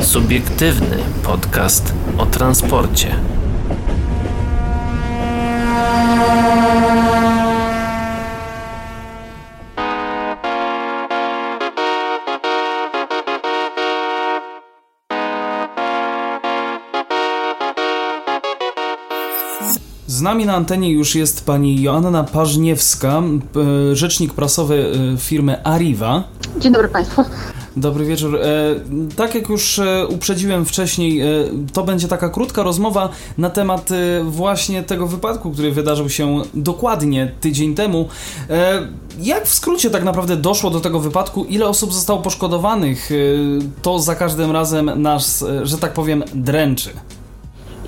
Subiektywny 0.00 0.96
podcast 1.22 1.94
o 2.18 2.26
transporcie. 2.26 3.14
Z 20.06 20.20
nami 20.20 20.46
na 20.46 20.54
antenie 20.54 20.92
już 20.92 21.14
jest 21.14 21.46
pani 21.46 21.82
Joanna 21.82 22.24
Pażniewska, 22.24 23.22
rzecznik 23.92 24.34
prasowy 24.34 24.92
firmy 25.18 25.64
Arriva. 25.64 26.24
Dzień 26.58 26.72
dobry 26.72 26.88
Państwu. 26.88 27.24
Dobry 27.78 28.04
wieczór. 28.04 28.36
E, 28.36 28.40
tak 29.16 29.34
jak 29.34 29.48
już 29.48 29.78
e, 29.78 30.06
uprzedziłem 30.06 30.64
wcześniej, 30.64 31.20
e, 31.20 31.26
to 31.72 31.84
będzie 31.84 32.08
taka 32.08 32.28
krótka 32.28 32.62
rozmowa 32.62 33.08
na 33.38 33.50
temat 33.50 33.88
właśnie 34.24 34.82
tego 34.82 35.06
wypadku, 35.06 35.50
który 35.50 35.72
wydarzył 35.72 36.08
się 36.08 36.42
dokładnie 36.54 37.32
tydzień 37.40 37.74
temu. 37.74 38.08
Jak 39.20 39.46
w 39.46 39.54
skrócie 39.54 39.90
tak 39.90 40.04
naprawdę 40.04 40.36
doszło 40.36 40.70
do 40.70 40.80
tego 40.80 41.00
wypadku? 41.00 41.44
Ile 41.44 41.68
osób 41.68 41.92
zostało 41.92 42.22
poszkodowanych? 42.22 43.10
To 43.82 43.98
za 43.98 44.14
każdym 44.14 44.52
razem 44.52 45.02
nas, 45.02 45.44
że 45.62 45.78
tak 45.78 45.92
powiem, 45.92 46.24
dręczy. 46.34 46.90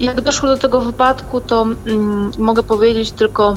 Jak 0.00 0.20
doszło 0.20 0.48
do 0.48 0.56
tego 0.56 0.80
wypadku, 0.80 1.40
to 1.40 1.62
mm, 1.62 2.30
mogę 2.38 2.62
powiedzieć 2.62 3.10
tylko 3.10 3.56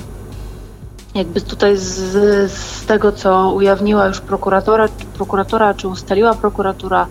jakby 1.16 1.42
tutaj 1.42 1.78
z, 1.78 2.52
z 2.52 2.86
tego, 2.86 3.12
co 3.12 3.52
ujawniła 3.52 4.08
już 4.08 4.22
prokuratora, 4.22 4.88
prokuratora 5.18 5.74
czy 5.74 5.88
ustaliła 5.88 6.34
prokuratura, 6.34 7.08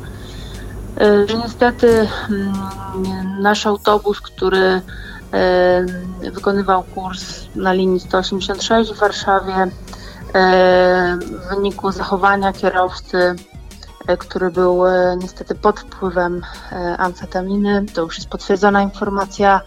y, 1.01 1.29
że 1.29 1.39
niestety 1.39 2.09
mm, 2.31 3.43
nasz 3.43 3.67
autobus, 3.67 4.21
który 4.21 4.81
y, 6.25 6.31
wykonywał 6.31 6.83
kurs 6.83 7.47
na 7.55 7.73
linii 7.73 8.01
186 8.01 8.93
w 8.93 9.01
Warszawie, 9.01 9.65
y, 9.65 9.71
w 11.27 11.55
wyniku 11.55 11.93
zachowania 11.93 12.53
kierowcy, 12.53 13.35
który 14.19 14.51
był 14.51 14.83
niestety 15.19 15.55
pod 15.55 15.81
wpływem 15.81 16.43
amfetaminy, 16.99 17.85
to 17.95 18.03
już 18.03 18.17
jest 18.17 18.29
potwierdzona 18.29 18.83
informacja, 18.83 19.61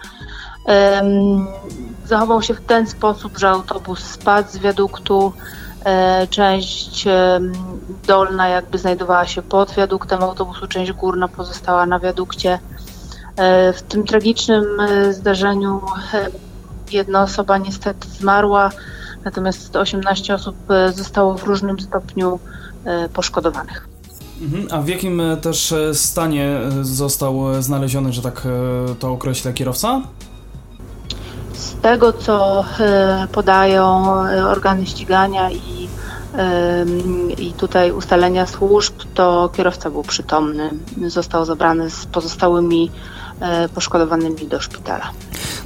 zachował 2.05 2.41
się 2.41 2.53
w 2.53 2.61
ten 2.61 2.87
sposób, 2.87 3.37
że 3.37 3.49
autobus 3.49 3.99
spadł 3.99 4.49
z 4.49 4.57
wiaduktu. 4.57 5.33
E, 5.85 6.27
część 6.27 7.05
dolna 8.07 8.47
jakby 8.47 8.77
znajdowała 8.77 9.27
się 9.27 9.41
pod 9.41 9.71
wiaduktem 9.71 10.23
autobusu, 10.23 10.67
część 10.67 10.91
górna 10.91 11.27
pozostała 11.27 11.85
na 11.85 11.99
wiadukcie. 11.99 12.59
E, 13.35 13.73
w 13.73 13.81
tym 13.81 14.03
tragicznym 14.03 14.79
e, 14.79 15.13
zdarzeniu 15.13 15.81
jedna 16.91 17.23
osoba 17.23 17.57
niestety 17.57 18.07
zmarła, 18.07 18.71
natomiast 19.25 19.75
18 19.75 20.33
osób 20.33 20.55
zostało 20.93 21.37
w 21.37 21.43
różnym 21.43 21.79
stopniu 21.79 22.39
poszkodowanych. 23.13 23.87
Mhm, 24.41 24.67
a 24.71 24.81
w 24.81 24.87
jakim 24.87 25.21
też 25.41 25.73
stanie 25.93 26.59
został 26.81 27.61
znaleziony, 27.63 28.13
że 28.13 28.21
tak 28.21 28.47
to 28.99 29.11
określę, 29.11 29.53
kierowca? 29.53 30.01
Z 31.55 31.75
tego, 31.81 32.13
co 32.13 32.65
e, 32.79 33.27
podają 33.31 34.13
e, 34.25 34.47
organy 34.47 34.85
ścigania 34.85 35.51
i, 35.51 35.87
i 37.37 37.53
tutaj 37.53 37.91
ustalenia 37.91 38.45
służb, 38.45 38.93
to 39.13 39.49
kierowca 39.57 39.89
był 39.89 40.03
przytomny. 40.03 40.69
Został 41.07 41.45
zabrany 41.45 41.89
z 41.89 42.05
pozostałymi 42.05 42.91
e, 43.39 43.69
poszkodowanymi 43.69 44.47
do 44.47 44.61
szpitala. 44.61 45.11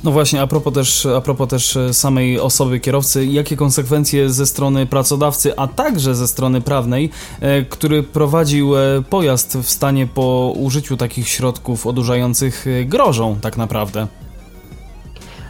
No 0.04 0.12
właśnie, 0.12 0.41
a 0.41 0.47
propos, 0.47 0.73
też, 0.73 1.06
a 1.06 1.21
propos 1.21 1.49
też 1.49 1.78
samej 1.91 2.39
osoby 2.39 2.80
kierowcy, 2.80 3.25
jakie 3.25 3.56
konsekwencje 3.56 4.30
ze 4.30 4.45
strony 4.45 4.86
pracodawcy, 4.86 5.58
a 5.58 5.67
także 5.67 6.15
ze 6.15 6.28
strony 6.28 6.62
prawnej, 6.62 7.10
który 7.69 8.04
prowadził 8.04 8.71
pojazd 9.10 9.58
w 9.58 9.69
stanie 9.69 10.08
po 10.08 10.54
użyciu 10.56 10.97
takich 10.97 11.30
środków 11.30 11.88
odurzających 11.88 12.65
grożą 12.86 13.38
tak 13.41 13.58
naprawdę? 13.58 14.08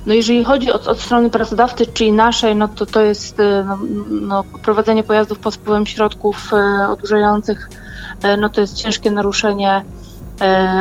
No 0.06 0.14
jeżeli 0.14 0.44
chodzi 0.44 0.72
od, 0.72 0.88
od 0.88 1.00
strony 1.00 1.30
pracodawcy, 1.30 1.86
czyli 1.86 2.12
naszej, 2.12 2.56
no 2.56 2.68
to 2.68 2.86
to 2.86 3.02
jest 3.02 3.40
e, 3.40 3.66
no, 3.68 3.78
no, 4.10 4.44
prowadzenie 4.64 5.04
pojazdów 5.04 5.40
pod 5.40 5.56
wpływem 5.56 5.86
środków 5.86 6.54
e, 6.54 6.90
odurzających, 6.90 7.70
e, 8.24 8.38
no 8.38 8.50
to 8.50 8.62
jest 8.62 8.76
ciężkie 8.76 9.12
naruszenie 9.12 9.84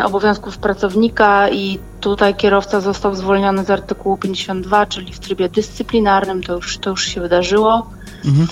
obowiązków 0.04 0.59
pracownika 0.59 1.48
i 1.48 1.78
tutaj 2.00 2.35
kierowca 2.35 2.81
został 2.81 3.14
zwolniony 3.14 3.64
z 3.64 3.70
artykułu 3.70 4.16
52, 4.16 4.87
czyli 4.87 5.12
w 5.12 5.18
trybie 5.18 5.48
dyscyplinarnym, 5.48 6.42
to 6.42 6.54
już, 6.54 6.78
to 6.78 6.90
już 6.90 7.04
się 7.04 7.20
wydarzyło. 7.20 7.90
Mhm. 8.24 8.48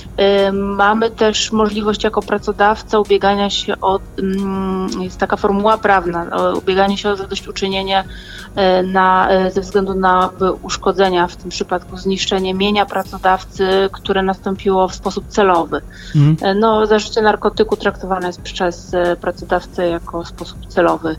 Mamy 0.77 1.11
też 1.11 1.53
możliwość 1.53 2.05
jako 2.05 2.23
pracodawca 2.23 2.99
ubiegania 2.99 3.51
się 3.51 3.81
o, 3.81 4.01
mm, 4.19 5.03
jest 5.03 5.19
taka 5.19 5.37
formuła 5.37 5.79
prawna, 5.79 6.27
ubieganie 6.59 6.99
się 6.99 7.09
o 7.09 7.17
zadośćuczynienie 7.17 8.05
e, 8.55 8.83
na, 8.83 9.31
e, 9.31 9.51
ze 9.51 9.61
względu 9.61 9.95
na 9.95 10.31
uszkodzenia, 10.63 11.27
w 11.27 11.37
tym 11.37 11.51
przypadku 11.51 11.97
zniszczenie 11.97 12.55
mienia 12.55 12.87
pracodawcy, 12.87 13.69
które 13.93 14.23
nastąpiło 14.23 14.89
w 14.89 14.95
sposób 14.95 15.29
celowy. 15.29 15.81
Mhm. 16.17 16.37
E, 16.41 16.61
no, 16.61 16.87
zażycie 16.87 17.23
narkotyku 17.23 17.77
traktowane 17.77 18.27
jest 18.27 18.43
przez 18.43 18.93
pracodawcę 19.21 19.89
jako 19.89 20.25
sposób 20.25 20.67
celowy. 20.67 21.17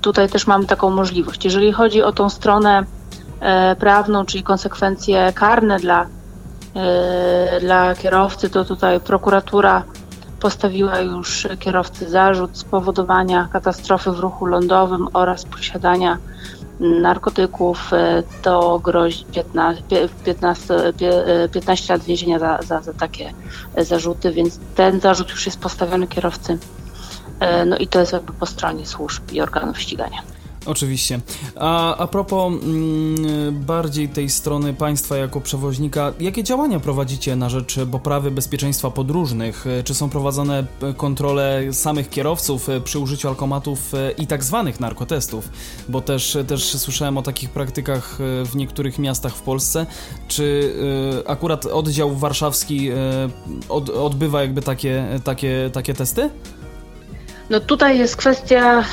Tutaj 0.00 0.28
też 0.28 0.46
mamy 0.46 0.66
taką 0.66 0.90
możliwość. 0.90 1.44
Jeżeli 1.44 1.72
chodzi 1.72 2.02
o 2.02 2.12
tą 2.12 2.30
stronę 2.30 2.84
prawną, 3.78 4.24
czyli 4.24 4.42
konsekwencje 4.42 5.32
karne 5.34 5.78
dla 5.78 6.06
dla 7.60 7.94
kierowcy, 7.94 8.50
to 8.50 8.64
tutaj 8.64 9.00
prokuratura 9.00 9.82
postawiła 10.40 10.98
już 10.98 11.48
kierowcy 11.58 12.10
zarzut 12.10 12.58
spowodowania 12.58 13.48
katastrofy 13.52 14.12
w 14.12 14.18
ruchu 14.18 14.46
lądowym 14.46 15.08
oraz 15.12 15.44
posiadania 15.44 16.18
narkotyków. 16.80 17.92
E, 17.92 18.22
to 18.42 18.78
grozi 18.78 19.24
15, 19.24 19.82
15, 20.24 20.74
15 21.52 21.94
lat 21.94 22.02
więzienia 22.02 22.38
za, 22.38 22.58
za, 22.62 22.82
za 22.82 22.92
takie 22.92 23.32
zarzuty, 23.78 24.32
więc 24.32 24.60
ten 24.74 25.00
zarzut 25.00 25.30
już 25.30 25.46
jest 25.46 25.60
postawiony 25.60 26.06
kierowcy. 26.06 26.58
E, 27.40 27.64
no 27.64 27.76
i 27.76 27.86
to 27.86 28.00
jest 28.00 28.12
jakby 28.12 28.32
po 28.32 28.46
stronie 28.46 28.86
służb 28.86 29.32
i 29.32 29.40
organów 29.40 29.80
ścigania. 29.80 30.18
Oczywiście. 30.66 31.20
A, 31.56 31.96
a 31.96 32.06
propos 32.06 32.52
mm, 32.52 33.64
bardziej 33.64 34.08
tej 34.08 34.30
strony 34.30 34.74
państwa 34.74 35.16
jako 35.16 35.40
przewoźnika, 35.40 36.12
jakie 36.20 36.44
działania 36.44 36.80
prowadzicie 36.80 37.36
na 37.36 37.48
rzecz 37.48 37.76
poprawy 37.92 38.30
bezpieczeństwa 38.30 38.90
podróżnych? 38.90 39.64
Czy 39.84 39.94
są 39.94 40.10
prowadzone 40.10 40.66
kontrole 40.96 41.62
samych 41.72 42.10
kierowców 42.10 42.68
przy 42.84 42.98
użyciu 42.98 43.28
alkomatów 43.28 43.92
i 44.18 44.26
tak 44.26 44.44
zwanych 44.44 44.80
narkotestów? 44.80 45.48
Bo 45.88 46.00
też, 46.00 46.38
też 46.46 46.76
słyszałem 46.76 47.18
o 47.18 47.22
takich 47.22 47.50
praktykach 47.50 48.18
w 48.44 48.56
niektórych 48.56 48.98
miastach 48.98 49.36
w 49.36 49.42
Polsce. 49.42 49.86
Czy 50.28 50.42
y, 51.22 51.28
akurat 51.28 51.66
oddział 51.66 52.16
warszawski 52.16 52.90
y, 52.90 52.94
od, 53.68 53.90
odbywa 53.90 54.40
jakby 54.42 54.62
takie, 54.62 55.06
takie, 55.24 55.70
takie 55.72 55.94
testy? 55.94 56.30
No 57.50 57.60
tutaj 57.60 57.98
jest 57.98 58.16
kwestia 58.16 58.84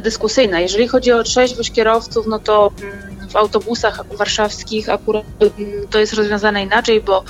dyskusyjna. 0.00 0.60
Jeżeli 0.60 0.88
chodzi 0.88 1.12
o 1.12 1.22
trzeźwość 1.22 1.72
kierowców, 1.72 2.26
no 2.26 2.38
to 2.38 2.72
mm, 2.82 3.12
w 3.28 3.36
autobusach 3.36 4.04
warszawskich 4.16 4.88
akurat 4.88 5.24
mm, 5.40 5.52
to 5.90 5.98
jest 5.98 6.12
rozwiązane 6.12 6.62
inaczej, 6.62 7.00
bo 7.00 7.24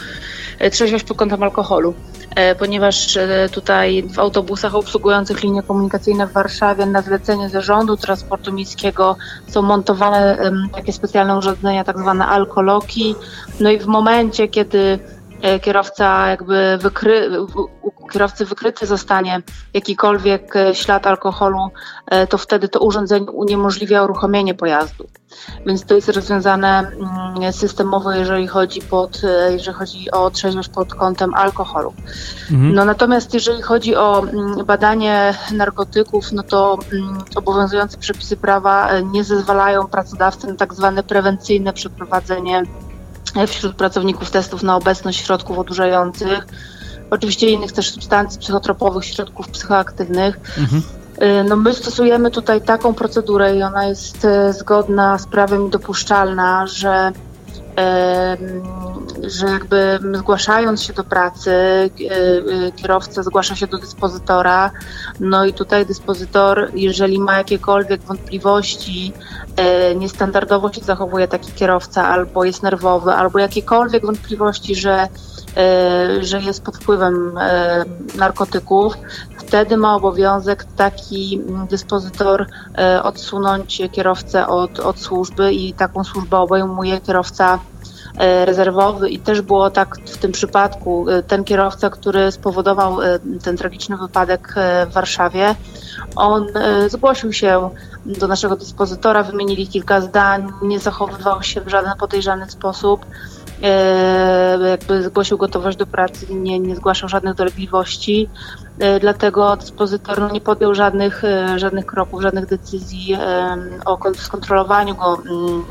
e, 0.58 0.70
trzeźwość 0.70 1.04
pod 1.04 1.16
kątem 1.16 1.42
alkoholu. 1.42 1.94
E, 2.36 2.54
ponieważ 2.54 3.16
e, 3.16 3.48
tutaj 3.52 4.02
w 4.02 4.18
autobusach 4.18 4.74
obsługujących 4.74 5.42
linie 5.42 5.62
komunikacyjne 5.62 6.26
w 6.26 6.32
Warszawie 6.32 6.86
na 6.86 7.02
zlecenie 7.02 7.48
Zarządu 7.48 7.96
Transportu 7.96 8.52
Miejskiego 8.52 9.16
są 9.48 9.62
montowane 9.62 10.38
takie 10.74 10.92
specjalne 10.92 11.38
urządzenia, 11.38 11.84
tak 11.84 11.98
zwane 11.98 12.26
alkoloki. 12.26 13.14
No 13.60 13.70
i 13.70 13.78
w 13.78 13.86
momencie, 13.86 14.48
kiedy 14.48 14.98
kierowca 15.62 16.28
jakby 16.28 16.78
wykry, 16.80 17.40
u 17.82 18.08
kierowcy 18.12 18.44
wykryty 18.44 18.86
zostanie 18.86 19.42
jakikolwiek 19.74 20.56
e, 20.56 20.74
ślad 20.74 21.06
alkoholu, 21.06 21.70
e, 22.06 22.26
to 22.26 22.38
wtedy 22.38 22.68
to 22.68 22.80
urządzenie 22.80 23.30
uniemożliwia 23.30 24.04
uruchomienie 24.04 24.54
pojazdu. 24.54 25.06
Więc 25.66 25.84
to 25.84 25.94
jest 25.94 26.08
rozwiązane 26.08 26.78
mm, 26.78 27.52
systemowo, 27.52 28.12
jeżeli 28.12 28.46
chodzi, 28.46 28.80
pod, 28.80 29.22
jeżeli 29.50 29.76
chodzi 29.78 30.10
o 30.10 30.30
trzeźwość 30.30 30.68
pod 30.68 30.94
kątem 30.94 31.34
alkoholu. 31.34 31.94
Mhm. 32.50 32.74
No 32.74 32.84
natomiast 32.84 33.34
jeżeli 33.34 33.62
chodzi 33.62 33.96
o 33.96 34.18
mm, 34.18 34.66
badanie 34.66 35.34
narkotyków, 35.52 36.32
no 36.32 36.42
to 36.42 36.78
mm, 36.92 37.18
obowiązujące 37.34 37.98
przepisy 37.98 38.36
prawa 38.36 39.00
nie 39.00 39.24
zezwalają 39.24 39.86
pracodawcy 39.86 40.46
na 40.46 40.54
tak 40.54 40.74
zwane 40.74 41.02
prewencyjne 41.02 41.72
przeprowadzenie 41.72 42.62
wśród 43.46 43.76
pracowników 43.76 44.30
testów 44.30 44.62
na 44.62 44.76
obecność 44.76 45.24
środków 45.24 45.58
odurzających, 45.58 46.46
oczywiście 47.10 47.50
innych 47.50 47.72
też 47.72 47.90
substancji 47.90 48.40
psychotropowych, 48.40 49.04
środków 49.04 49.48
psychoaktywnych. 49.48 50.40
Mhm. 50.58 50.82
Y, 51.22 51.44
no 51.48 51.56
my 51.56 51.74
stosujemy 51.74 52.30
tutaj 52.30 52.60
taką 52.60 52.94
procedurę 52.94 53.56
i 53.56 53.62
ona 53.62 53.84
jest 53.84 54.24
y, 54.24 54.52
zgodna 54.52 55.18
z 55.18 55.26
prawem 55.26 55.66
i 55.66 55.70
dopuszczalna, 55.70 56.66
że 56.66 57.12
że 59.22 59.46
jakby 59.46 59.98
zgłaszając 60.14 60.82
się 60.82 60.92
do 60.92 61.04
pracy, 61.04 61.52
kierowca 62.76 63.22
zgłasza 63.22 63.56
się 63.56 63.66
do 63.66 63.78
dyspozytora, 63.78 64.70
no 65.20 65.44
i 65.44 65.52
tutaj 65.52 65.86
dyspozytor, 65.86 66.70
jeżeli 66.74 67.18
ma 67.18 67.38
jakiekolwiek 67.38 68.02
wątpliwości, 68.02 69.12
niestandardowo 69.96 70.72
się 70.72 70.80
zachowuje 70.80 71.28
taki 71.28 71.52
kierowca, 71.52 72.08
albo 72.08 72.44
jest 72.44 72.62
nerwowy, 72.62 73.12
albo 73.12 73.38
jakiekolwiek 73.38 74.06
wątpliwości, 74.06 74.74
że 74.74 75.08
że 76.20 76.40
jest 76.40 76.62
pod 76.62 76.76
wpływem 76.76 77.38
narkotyków, 78.18 78.94
wtedy 79.52 79.76
ma 79.76 79.96
obowiązek 79.96 80.64
taki 80.76 81.40
dyspozytor 81.70 82.46
e, 82.78 83.02
odsunąć 83.02 83.82
kierowcę 83.92 84.46
od, 84.46 84.80
od 84.80 84.98
służby 84.98 85.52
i 85.52 85.72
taką 85.72 86.04
służbę 86.04 86.38
obejmuje 86.38 87.00
kierowca 87.00 87.54
e, 87.54 87.71
rezerwowy 88.18 89.10
i 89.10 89.18
też 89.18 89.40
było 89.40 89.70
tak 89.70 89.96
w 90.06 90.16
tym 90.16 90.32
przypadku. 90.32 91.10
E, 91.10 91.22
ten 91.22 91.44
kierowca, 91.44 91.90
który 91.90 92.32
spowodował 92.32 92.98
ten 93.44 93.56
tragiczny 93.56 93.96
wypadek 93.96 94.54
w 94.90 94.92
Warszawie, 94.92 95.54
on 96.16 96.46
zgłosił 96.88 97.32
się 97.32 97.70
do 98.06 98.28
naszego 98.28 98.56
dyspozytora, 98.56 99.22
wymienili 99.22 99.68
kilka 99.68 100.00
zdań, 100.00 100.52
nie 100.62 100.78
zachowywał 100.78 101.42
się 101.42 101.60
w 101.60 101.68
żaden 101.68 101.92
podejrzany 101.98 102.50
sposób. 102.50 103.06
Jakby 104.70 105.02
zgłosił 105.02 105.38
gotowość 105.38 105.78
do 105.78 105.86
pracy, 105.86 106.34
nie, 106.34 106.58
nie 106.58 106.76
zgłaszał 106.76 107.08
żadnych 107.08 107.34
dolegliwości. 107.34 108.28
E, 108.78 109.00
dlatego 109.00 109.56
dyspozytor 109.56 110.20
no, 110.20 110.30
nie 110.30 110.40
podjął 110.40 110.74
żadnych, 110.74 111.24
e, 111.24 111.58
żadnych 111.58 111.86
kroków, 111.86 112.22
żadnych 112.22 112.46
decyzji 112.46 113.16
o 113.84 113.98
skontrolowaniu 114.14 114.94
go 114.94 115.14
mm, 115.14 115.64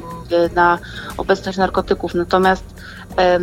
na 0.55 0.79
obecność 1.17 1.57
narkotyków. 1.57 2.13
Natomiast 2.15 2.63
e, 3.17 3.39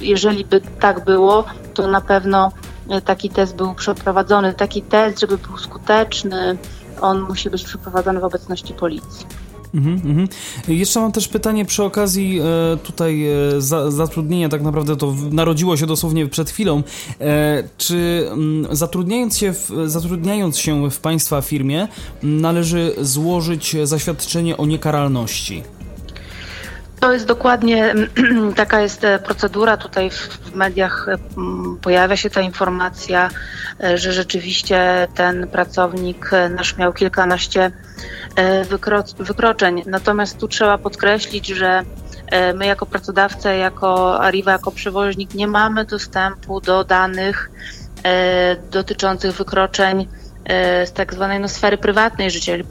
jeżeli 0.00 0.44
by 0.44 0.60
tak 0.80 1.04
było, 1.04 1.44
to 1.74 1.88
na 1.88 2.00
pewno 2.00 2.52
taki 3.04 3.30
test 3.30 3.56
był 3.56 3.74
przeprowadzony. 3.74 4.54
Taki 4.54 4.82
test, 4.82 5.20
żeby 5.20 5.38
był 5.38 5.56
skuteczny, 5.56 6.58
on 7.00 7.20
musi 7.20 7.50
być 7.50 7.64
przeprowadzony 7.64 8.20
w 8.20 8.24
obecności 8.24 8.74
policji. 8.74 9.26
Mhm, 9.74 9.94
mhm. 9.94 10.28
Jeszcze 10.68 11.00
mam 11.00 11.12
też 11.12 11.28
pytanie 11.28 11.64
przy 11.64 11.82
okazji 11.84 12.40
e, 12.40 12.76
tutaj 12.76 13.26
e, 13.26 13.60
za, 13.60 13.90
zatrudnienia, 13.90 14.48
tak 14.48 14.62
naprawdę 14.62 14.96
to 14.96 15.14
narodziło 15.30 15.76
się 15.76 15.86
dosłownie 15.86 16.26
przed 16.26 16.50
chwilą. 16.50 16.82
E, 17.20 17.64
czy 17.78 18.28
m, 18.32 18.32
mm, 18.32 18.76
zatrudniając 18.76 19.38
się, 19.38 19.52
w, 19.52 19.70
zatrudniając 19.86 20.58
się 20.58 20.90
w 20.90 21.00
Państwa 21.00 21.42
firmie 21.42 21.88
należy 22.22 22.94
złożyć 23.00 23.76
zaświadczenie 23.84 24.56
o 24.56 24.66
niekaralności? 24.66 25.62
To 27.00 27.12
jest 27.12 27.26
dokładnie 27.26 27.94
taka 28.56 28.80
jest 28.80 29.04
e, 29.04 29.18
procedura. 29.18 29.76
Tutaj 29.76 30.10
w 30.10 30.54
mediach 30.54 31.08
e, 31.08 31.16
pojawia 31.82 32.16
się 32.16 32.30
ta 32.30 32.40
informacja, 32.40 33.30
e, 33.80 33.98
że 33.98 34.12
rzeczywiście 34.12 35.08
ten 35.14 35.48
pracownik 35.48 36.30
nasz 36.50 36.76
miał 36.76 36.92
kilkanaście 36.92 37.70
wykro 38.70 39.04
wykroczeń. 39.18 39.82
Natomiast 39.86 40.38
tu 40.38 40.48
trzeba 40.48 40.78
podkreślić, 40.78 41.46
że 41.46 41.82
my 42.54 42.66
jako 42.66 42.86
pracodawca, 42.86 43.52
jako 43.52 44.20
Arriva, 44.20 44.52
jako 44.52 44.70
przewoźnik 44.70 45.34
nie 45.34 45.46
mamy 45.46 45.84
dostępu 45.84 46.60
do 46.60 46.84
danych 46.84 47.50
dotyczących 48.70 49.32
wykroczeń 49.32 50.08
z 50.84 50.92
tak 50.92 51.14
zwanej 51.14 51.40
no, 51.40 51.48
sfery 51.48 51.78
prywatnej 51.78 52.30
życia, 52.30 52.52
czyli 52.52 52.64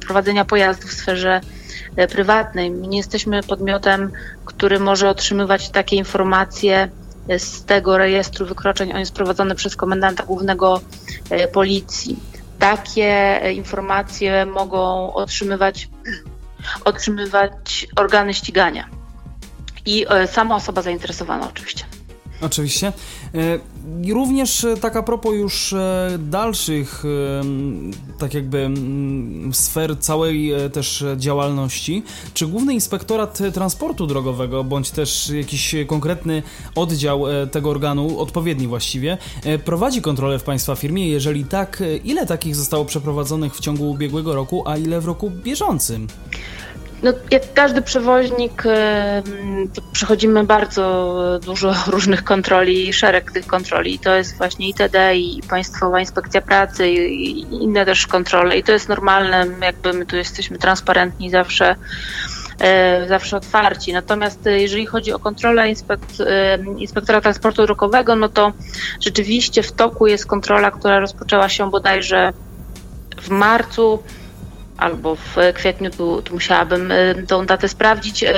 prowadzenia 0.00 0.44
pojazdu 0.44 0.88
w 0.88 0.92
sferze 0.92 1.40
E, 1.40 1.59
prywatnej. 2.10 2.70
My 2.70 2.86
nie 2.86 2.98
jesteśmy 2.98 3.42
podmiotem, 3.42 4.12
który 4.44 4.80
może 4.80 5.08
otrzymywać 5.08 5.70
takie 5.70 5.96
informacje 5.96 6.88
z 7.38 7.64
tego 7.64 7.98
rejestru 7.98 8.46
wykroczeń. 8.46 8.92
On 8.92 8.98
jest 8.98 9.14
prowadzony 9.14 9.54
przez 9.54 9.76
komendanta 9.76 10.24
głównego 10.24 10.80
e, 11.30 11.48
policji. 11.48 12.18
Takie 12.58 13.42
e, 13.42 13.52
informacje 13.52 14.46
mogą 14.46 15.12
otrzymywać, 15.14 15.88
otrzymywać 16.84 17.86
organy 17.96 18.34
ścigania 18.34 18.88
i 19.86 20.06
sama 20.26 20.56
osoba 20.56 20.82
zainteresowana 20.82 21.48
oczywiście. 21.48 21.84
Oczywiście. 22.40 22.92
E, 23.34 23.58
również 24.12 24.64
e, 24.64 24.76
tak 24.76 24.96
a 24.96 25.02
propos 25.02 25.34
już 25.34 25.72
e, 25.72 26.08
dalszych 26.18 27.04
tak 28.18 28.34
jakby 28.34 28.70
sfer 29.52 29.98
całej 29.98 30.52
też 30.72 31.04
działalności, 31.16 32.02
czy 32.34 32.46
Główny 32.46 32.74
Inspektorat 32.74 33.38
Transportu 33.54 34.06
Drogowego, 34.06 34.64
bądź 34.64 34.90
też 34.90 35.30
jakiś 35.30 35.74
konkretny 35.86 36.42
oddział 36.74 37.24
tego 37.50 37.70
organu, 37.70 38.18
odpowiedni 38.18 38.66
właściwie, 38.66 39.18
prowadzi 39.64 40.02
kontrolę 40.02 40.38
w 40.38 40.42
Państwa 40.42 40.74
firmie? 40.74 41.08
Jeżeli 41.08 41.44
tak, 41.44 41.82
ile 42.04 42.26
takich 42.26 42.56
zostało 42.56 42.84
przeprowadzonych 42.84 43.56
w 43.56 43.60
ciągu 43.60 43.90
ubiegłego 43.90 44.34
roku, 44.34 44.62
a 44.66 44.76
ile 44.76 45.00
w 45.00 45.06
roku 45.06 45.30
bieżącym? 45.30 46.06
No, 47.02 47.12
jak 47.30 47.52
każdy 47.54 47.82
przewoźnik, 47.82 48.62
przechodzimy 49.92 50.44
bardzo 50.44 51.14
dużo 51.44 51.74
różnych 51.94 52.24
kontroli 52.24 52.92
szereg 52.92 53.32
tych 53.32 53.46
kontroli. 53.46 53.98
To 53.98 54.14
jest 54.14 54.38
właśnie 54.38 54.68
ITD 54.68 55.16
i 55.16 55.40
Państwowa 55.50 56.00
Inspekcja 56.00 56.40
Pracy 56.40 56.90
i 56.90 57.40
inne 57.64 57.84
też 57.84 58.06
kontrole. 58.06 58.58
I 58.58 58.62
to 58.62 58.72
jest 58.72 58.88
normalne, 58.88 59.46
jakby 59.62 59.92
my 59.92 60.06
tu 60.06 60.16
jesteśmy 60.16 60.58
transparentni 60.58 61.30
zawsze 61.30 61.76
e, 62.60 63.08
zawsze 63.08 63.36
otwarci. 63.36 63.92
Natomiast 63.92 64.46
e, 64.46 64.60
jeżeli 64.60 64.86
chodzi 64.86 65.12
o 65.12 65.18
kontrolę 65.18 65.68
inspekt, 65.68 66.22
inspektora 66.78 67.20
transportu 67.20 67.66
drogowego, 67.66 68.16
no 68.16 68.28
to 68.28 68.52
rzeczywiście 69.00 69.62
w 69.62 69.72
toku 69.72 70.06
jest 70.06 70.26
kontrola, 70.26 70.70
która 70.70 71.00
rozpoczęła 71.00 71.48
się 71.48 71.70
bodajże 71.70 72.32
w 73.20 73.28
marcu 73.28 74.02
albo 74.80 75.16
w 75.16 75.36
kwietniu, 75.54 75.90
tu, 75.90 76.22
tu 76.22 76.34
musiałabym 76.34 76.92
e, 76.92 77.14
tą 77.14 77.46
datę 77.46 77.68
sprawdzić, 77.68 78.22
e, 78.22 78.34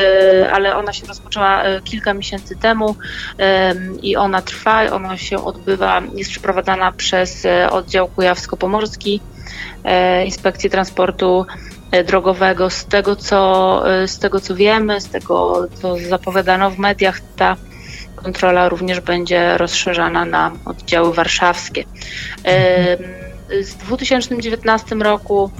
ale 0.52 0.76
ona 0.76 0.92
się 0.92 1.06
rozpoczęła 1.06 1.62
e, 1.62 1.80
kilka 1.80 2.14
miesięcy 2.14 2.56
temu 2.56 2.96
i 4.02 4.16
ona 4.16 4.42
trwa, 4.42 4.90
ona 4.90 5.16
się 5.16 5.44
odbywa, 5.44 6.02
jest 6.14 6.30
przeprowadzana 6.30 6.92
przez 6.92 7.46
oddział 7.70 8.08
Kujawsko-Pomorski 8.08 9.20
Inspekcji 10.24 10.70
Transportu 10.70 11.46
Drogowego. 12.06 12.70
Z 12.70 12.84
tego, 12.84 13.16
co, 13.16 13.82
z 14.06 14.18
tego, 14.18 14.40
co 14.40 14.54
wiemy, 14.54 15.00
z 15.00 15.08
tego, 15.08 15.68
co 15.74 15.96
zapowiadano 16.08 16.70
w 16.70 16.78
mediach, 16.78 17.20
ta 17.36 17.56
kontrola 18.16 18.68
również 18.68 19.00
będzie 19.00 19.58
rozszerzana 19.58 20.24
na 20.24 20.52
oddziały 20.64 21.14
warszawskie. 21.14 21.84
W 23.60 23.86
2019 23.86 24.94
roku 24.94 25.50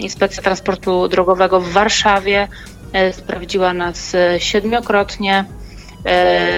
Inspekcja 0.00 0.42
Transportu 0.42 1.08
Drogowego 1.08 1.60
w 1.60 1.72
Warszawie 1.72 2.48
e, 2.92 3.12
sprawdziła 3.12 3.74
nas 3.74 4.14
e, 4.14 4.40
siedmiokrotnie 4.40 5.38
e, 5.38 5.44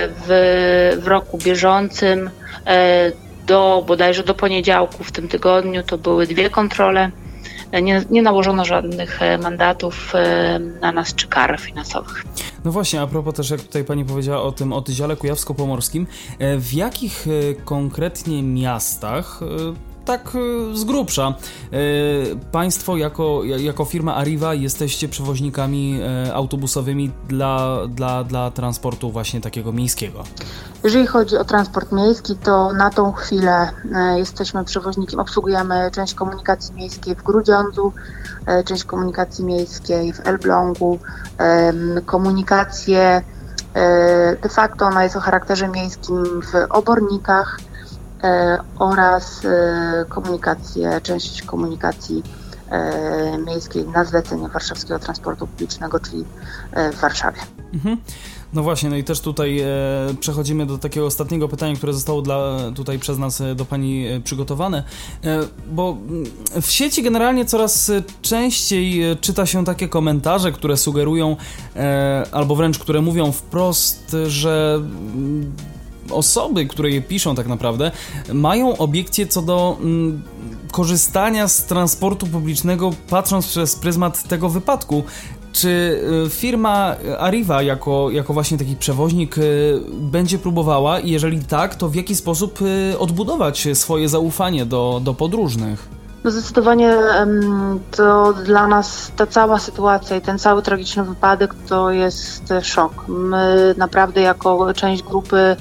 w, 0.09 0.99
w 1.03 1.07
roku 1.07 1.39
bieżącym. 1.39 2.31
Do 3.47 3.85
bodajże 3.87 4.25
do 4.25 4.35
poniedziałku 4.35 5.05
w 5.05 5.13
tym 5.13 5.29
tygodniu 5.29 5.83
to 5.83 5.99
były 5.99 6.27
dwie 6.27 6.51
kontrole. 6.51 7.11
Nie, 7.83 8.05
nie, 8.11 8.23
nałożono 8.23 8.65
żadnych 8.65 9.21
mandatów 9.43 10.13
na 10.81 10.93
nas 10.93 11.15
czy 11.15 11.29
kar 11.29 11.61
finansowych. 11.61 12.25
No 12.65 12.73
właśnie, 12.73 13.01
a 13.01 13.07
propos 13.07 13.35
też, 13.35 13.51
jak 13.51 13.61
tutaj 13.61 13.85
pani 13.85 14.05
powiedziała 14.05 14.43
o 14.43 14.53
tym 14.53 14.73
oddziale 14.73 15.17
kujawsko-pomorskim, 15.17 16.07
w 16.59 16.73
jakich 16.73 17.27
konkretnie 17.65 18.43
miastach 18.43 19.41
tak 20.07 20.35
y, 20.35 20.77
z 20.77 20.85
grubsza. 20.85 21.35
Y, 21.73 22.39
państwo 22.53 22.97
jako, 22.97 23.45
jako 23.45 23.85
firma 23.85 24.15
Arriva 24.15 24.55
jesteście 24.55 25.09
przewoźnikami 25.09 26.01
y, 26.29 26.35
autobusowymi 26.35 27.13
dla, 27.29 27.79
dla, 27.89 28.25
dla 28.25 28.51
transportu 28.51 29.11
właśnie 29.11 29.41
takiego 29.41 29.73
miejskiego. 29.73 30.25
Jeżeli 30.85 31.07
chodzi 31.07 31.37
o 31.37 31.45
transport 31.45 31.93
miejski, 31.93 32.37
to 32.37 32.73
na 32.73 32.91
tą 32.91 33.13
chwilę 33.13 33.71
jesteśmy 34.17 34.65
przewoźnikiem, 34.65 35.21
obsługujemy 35.21 35.91
część 35.93 36.15
komunikacji 36.15 36.75
miejskiej 36.75 37.15
w 37.15 37.23
Grudziądzu, 37.23 37.93
część 38.65 38.85
komunikacji 38.85 39.45
miejskiej 39.45 40.13
w 40.13 40.27
Elblągu, 40.27 40.99
komunikację 42.07 43.23
de 44.43 44.49
facto 44.49 44.87
ona 44.87 45.05
jest 45.05 45.17
o 45.17 45.21
charakterze 45.21 45.69
miejskim 45.69 46.25
w 46.43 46.67
Obornikach, 46.71 47.59
E, 47.59 47.66
oraz 48.79 49.45
e, 49.45 50.05
komunikację, 50.09 51.01
część 51.03 51.43
komunikacji 51.43 52.23
e, 52.71 53.39
miejskiej 53.39 53.89
na 53.89 54.05
zlecenie 54.05 54.49
Warszawskiego 54.49 54.99
Transportu 54.99 55.47
Publicznego, 55.47 56.01
czyli 56.01 56.25
w 56.93 57.01
Warszawie. 57.01 57.41
Mhm. 57.75 57.97
No 58.53 58.63
właśnie, 58.63 58.91
no 58.91 58.97
i 58.97 59.05
też 59.05 59.21
tutaj 59.21 59.61
e, 59.61 59.67
przechodzimy 60.21 60.67
do 60.67 60.79
takiego 60.79 61.07
ostatniego 61.07 61.49
pytania, 61.49 61.77
które 61.77 61.93
zostało 61.93 62.23
dla, 62.23 62.59
tutaj 62.75 62.99
przez 62.99 63.19
nas 63.19 63.41
e, 63.41 63.55
do 63.55 63.65
Pani 63.65 64.07
e, 64.07 64.21
przygotowane, 64.21 64.83
e, 65.25 65.41
bo 65.71 65.97
mm, 66.09 66.25
w 66.63 66.71
sieci 66.71 67.03
generalnie 67.03 67.45
coraz 67.45 67.93
częściej 68.23 69.11
e, 69.11 69.17
czyta 69.17 69.47
się 69.47 69.65
takie 69.65 69.89
komentarze, 69.89 70.53
które 70.53 70.77
sugerują, 70.77 71.37
e, 71.77 72.27
albo 72.33 72.57
wręcz 72.57 72.79
które 72.79 73.01
mówią 73.01 73.33
wprost, 73.33 74.17
że 74.27 74.75
mm, 74.77 75.53
osoby, 76.11 76.67
które 76.67 76.91
je 76.91 77.03
piszą 77.03 77.35
tak 77.35 77.47
naprawdę, 77.47 77.91
mają 78.33 78.77
obiekcje 78.77 79.27
co 79.27 79.43
do 79.43 79.77
mm, 79.81 80.23
korzystania 80.73 81.49
z 81.49 81.65
transportu 81.65 82.27
publicznego 82.27 82.91
patrząc 83.11 83.47
przez 83.47 83.77
pryzmat 83.77 84.29
tego 84.29 84.49
wypadku. 84.49 85.05
Czy 85.53 86.03
y, 86.27 86.31
firma 86.31 86.97
Arriva 87.19 87.63
jako, 87.63 88.11
jako 88.11 88.33
właśnie 88.33 88.59
taki 88.59 88.77
przewoźnik 88.77 89.39
y, 89.39 89.81
będzie 90.01 90.39
próbowała 90.39 91.01
i 91.01 91.11
jeżeli 91.11 91.45
tak, 91.45 91.75
to 91.75 91.89
w 91.89 91.95
jaki 91.95 92.15
sposób 92.15 92.59
y, 92.63 92.99
odbudować 92.99 93.69
swoje 93.75 94.09
zaufanie 94.09 94.67
do, 94.67 95.01
do 95.05 95.15
podróżnych? 95.15 95.89
No 96.27 96.33
zdecydowanie 96.33 96.97
to 97.91 98.33
dla 98.33 98.67
nas 98.67 99.13
ta 99.17 99.27
cała 99.27 99.59
sytuacja 99.59 100.17
i 100.17 100.21
ten 100.21 100.39
cały 100.39 100.63
tragiczny 100.63 101.05
wypadek 101.05 101.55
to 101.69 101.91
jest 101.91 102.55
szok. 102.63 102.93
My 103.09 103.75
naprawdę 103.79 104.21
jako 104.21 104.75
część 104.75 105.03
grupy 105.03 105.57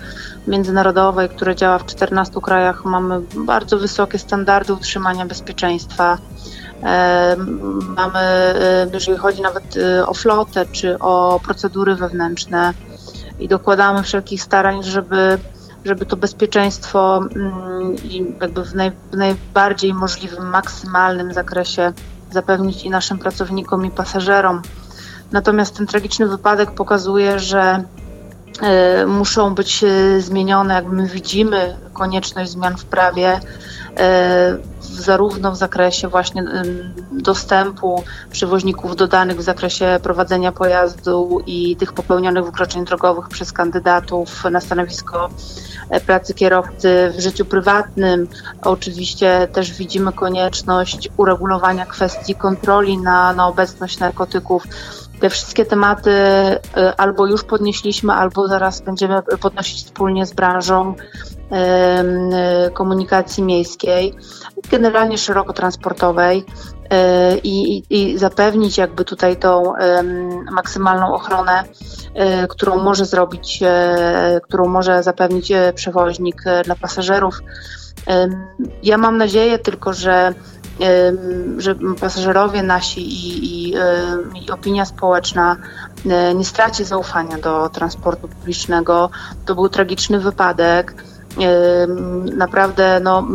międzynarodowej, 0.47 1.29
która 1.29 1.55
działa 1.55 1.79
w 1.79 1.85
14 1.85 2.41
krajach, 2.41 2.85
mamy 2.85 3.21
bardzo 3.35 3.77
wysokie 3.77 4.19
standardy 4.19 4.73
utrzymania 4.73 5.25
bezpieczeństwa. 5.25 6.17
Em, 6.81 7.79
Mamy, 7.95 8.19
e, 8.19 8.87
jeżeli 8.93 9.17
chodzi 9.17 9.41
nawet 9.41 9.77
e, 9.77 10.07
o 10.07 10.13
flotę 10.13 10.65
czy 10.71 10.99
o 10.99 11.39
procedury 11.43 11.95
wewnętrzne 11.95 12.73
i 13.39 13.47
dokładamy 13.47 14.03
wszelkich 14.03 14.43
starań, 14.43 14.83
żeby, 14.83 15.37
żeby 15.85 16.05
to 16.05 16.17
bezpieczeństwo 16.17 17.17
mm, 17.35 17.95
jakby 18.39 18.65
w, 18.65 18.75
naj, 18.75 18.91
w 19.11 19.17
najbardziej 19.17 19.93
możliwym, 19.93 20.49
maksymalnym 20.49 21.33
zakresie 21.33 21.93
zapewnić 22.31 22.83
i 22.83 22.89
naszym 22.89 23.17
pracownikom 23.17 23.85
i 23.85 23.91
pasażerom. 23.91 24.61
Natomiast 25.31 25.77
ten 25.77 25.87
tragiczny 25.87 26.27
wypadek 26.27 26.71
pokazuje, 26.71 27.39
że 27.39 27.83
e, 28.61 29.05
muszą 29.05 29.55
być 29.55 29.83
e, 29.83 30.21
zmienione, 30.21 30.73
jak 30.73 30.85
my 30.85 31.07
widzimy 31.07 31.77
konieczność 31.93 32.51
zmian 32.51 32.77
w 32.77 32.85
prawie, 32.85 33.39
e, 33.97 34.57
zarówno 34.85 35.51
w 35.51 35.55
zakresie 35.55 36.07
właśnie 36.07 36.43
dostępu 37.11 38.03
przewoźników 38.31 38.95
do 38.95 39.07
danych 39.07 39.37
w 39.37 39.41
zakresie 39.41 39.99
prowadzenia 40.03 40.51
pojazdu 40.51 41.41
i 41.45 41.75
tych 41.75 41.93
popełnionych 41.93 42.45
wykroczeń 42.45 42.85
drogowych 42.85 43.27
przez 43.29 43.51
kandydatów 43.51 44.43
na 44.51 44.61
stanowisko 44.61 45.29
e, 45.89 46.01
pracy 46.01 46.33
kierowcy 46.33 47.13
w 47.17 47.21
życiu 47.21 47.45
prywatnym. 47.45 48.27
Oczywiście 48.61 49.47
też 49.53 49.73
widzimy 49.73 50.13
konieczność 50.13 51.09
uregulowania 51.17 51.85
kwestii 51.85 52.35
kontroli 52.35 52.97
na, 52.97 53.33
na 53.33 53.47
obecność 53.47 53.99
narkotyków. 53.99 54.63
Te 55.19 55.29
wszystkie 55.29 55.65
tematy 55.65 56.11
e, 56.11 56.59
albo 56.97 57.27
już 57.27 57.43
podnieśliśmy, 57.43 58.13
albo 58.13 58.47
zaraz 58.47 58.81
będziemy 58.81 59.21
podnosić 59.41 59.85
wspólnie 59.85 60.25
z 60.25 60.33
branżą 60.33 60.95
komunikacji 62.73 63.43
miejskiej, 63.43 64.13
generalnie 64.71 65.17
szeroko 65.17 65.53
transportowej 65.53 66.45
e, 66.89 67.37
i, 67.37 67.83
i, 67.89 68.17
zapewnić 68.17 68.77
jakby 68.77 69.05
tutaj 69.05 69.37
tą 69.37 69.73
maksymalną 70.51 71.13
ochronę, 71.13 71.63
e, 72.13 72.47
którą 72.47 72.83
może 72.83 73.05
zrobić, 73.05 73.59
e, 73.63 74.41
którą 74.43 74.67
może 74.67 75.03
zapewnić 75.03 75.51
przewoźnik 75.75 76.43
dla 76.65 76.75
pasażerów. 76.75 77.39
Ja 78.83 78.97
mam 78.97 79.17
nadzieję 79.17 79.59
tylko, 79.59 79.93
że 79.93 80.33
że 81.57 81.75
pasażerowie 82.01 82.63
nasi 82.63 83.01
i, 83.01 83.45
i, 83.45 83.75
i 84.35 84.51
opinia 84.51 84.85
społeczna 84.85 85.57
nie 86.35 86.45
straci 86.45 86.83
zaufania 86.83 87.37
do 87.37 87.69
transportu 87.69 88.27
publicznego. 88.27 89.09
To 89.45 89.55
był 89.55 89.69
tragiczny 89.69 90.19
wypadek. 90.19 90.93
Naprawdę, 92.37 92.99
no, 92.99 93.27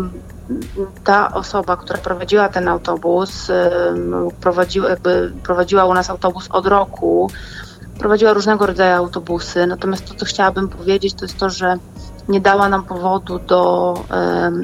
ta 1.04 1.34
osoba, 1.34 1.76
która 1.76 1.98
prowadziła 1.98 2.48
ten 2.48 2.68
autobus, 2.68 3.50
prowadziła, 4.40 4.88
jakby 4.90 5.32
prowadziła 5.42 5.84
u 5.84 5.94
nas 5.94 6.10
autobus 6.10 6.48
od 6.50 6.66
roku, 6.66 7.30
prowadziła 7.98 8.32
różnego 8.32 8.66
rodzaju 8.66 8.94
autobusy. 8.94 9.66
Natomiast 9.66 10.08
to, 10.08 10.14
co 10.14 10.26
chciałabym 10.26 10.68
powiedzieć, 10.68 11.14
to 11.14 11.24
jest 11.24 11.38
to, 11.38 11.50
że 11.50 11.76
nie 12.28 12.40
dała 12.40 12.68
nam 12.68 12.84
powodu 12.84 13.38
do, 13.38 13.94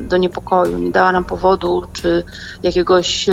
do 0.08 0.16
niepokoju, 0.16 0.78
nie 0.78 0.90
dała 0.90 1.12
nam 1.12 1.24
powodu 1.24 1.82
czy 1.92 2.24
jakiegoś 2.62 3.26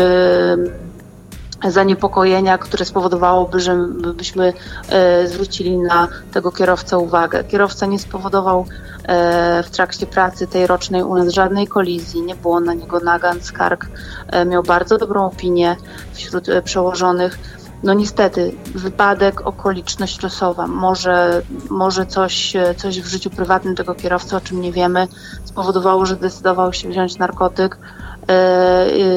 zaniepokojenia, 1.67 2.57
które 2.57 2.85
spowodowałoby, 2.85 3.59
że 3.59 3.87
byśmy 4.15 4.53
e, 4.89 5.27
zwrócili 5.27 5.77
na 5.77 6.07
tego 6.31 6.51
kierowcę 6.51 6.97
uwagę. 6.97 7.43
Kierowca 7.43 7.85
nie 7.85 7.99
spowodował 7.99 8.65
e, 9.03 9.63
w 9.63 9.69
trakcie 9.69 10.05
pracy 10.05 10.47
tej 10.47 10.67
rocznej 10.67 11.03
u 11.03 11.15
nas 11.15 11.33
żadnej 11.33 11.67
kolizji, 11.67 12.21
nie 12.21 12.35
było 12.35 12.59
na 12.59 12.73
niego 12.73 12.99
nagan, 12.99 13.41
skarg, 13.41 13.85
e, 14.27 14.45
miał 14.45 14.63
bardzo 14.63 14.97
dobrą 14.97 15.25
opinię 15.25 15.75
wśród 16.13 16.47
przełożonych. 16.63 17.39
No 17.83 17.93
niestety, 17.93 18.55
wypadek, 18.75 19.47
okoliczność 19.47 20.21
losowa, 20.21 20.67
może, 20.67 21.41
może 21.69 22.05
coś, 22.05 22.53
coś 22.77 23.01
w 23.01 23.05
życiu 23.05 23.29
prywatnym 23.29 23.75
tego 23.75 23.95
kierowcy, 23.95 24.35
o 24.35 24.41
czym 24.41 24.61
nie 24.61 24.71
wiemy, 24.71 25.07
spowodowało, 25.43 26.05
że 26.05 26.15
decydował 26.15 26.73
się 26.73 26.89
wziąć 26.89 27.17
narkotyk 27.17 27.77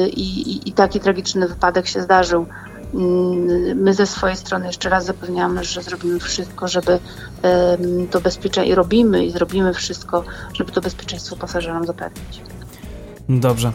i, 0.09 0.21
i, 0.21 0.69
i 0.69 0.71
taki 0.71 0.99
tragiczny 0.99 1.47
wypadek 1.47 1.87
się 1.87 2.01
zdarzył. 2.01 2.45
Mm, 2.93 3.83
My 3.83 3.93
ze 3.93 4.05
swojej 4.05 4.37
strony 4.37 4.67
jeszcze 4.67 4.89
raz 4.89 5.05
zapewniamy, 5.05 5.63
że 5.63 5.83
zrobimy 5.83 6.19
wszystko, 6.19 6.67
żeby 6.67 6.99
to 8.11 8.21
bezpieczeństwo 8.21 8.71
i 8.71 8.75
robimy 8.75 9.25
i 9.25 9.31
zrobimy 9.31 9.73
wszystko, 9.73 10.23
żeby 10.53 10.71
to 10.71 10.81
bezpieczeństwo 10.81 11.35
pasażerom 11.35 11.85
zapewnić. 11.85 12.41
Dobrze. 13.29 13.71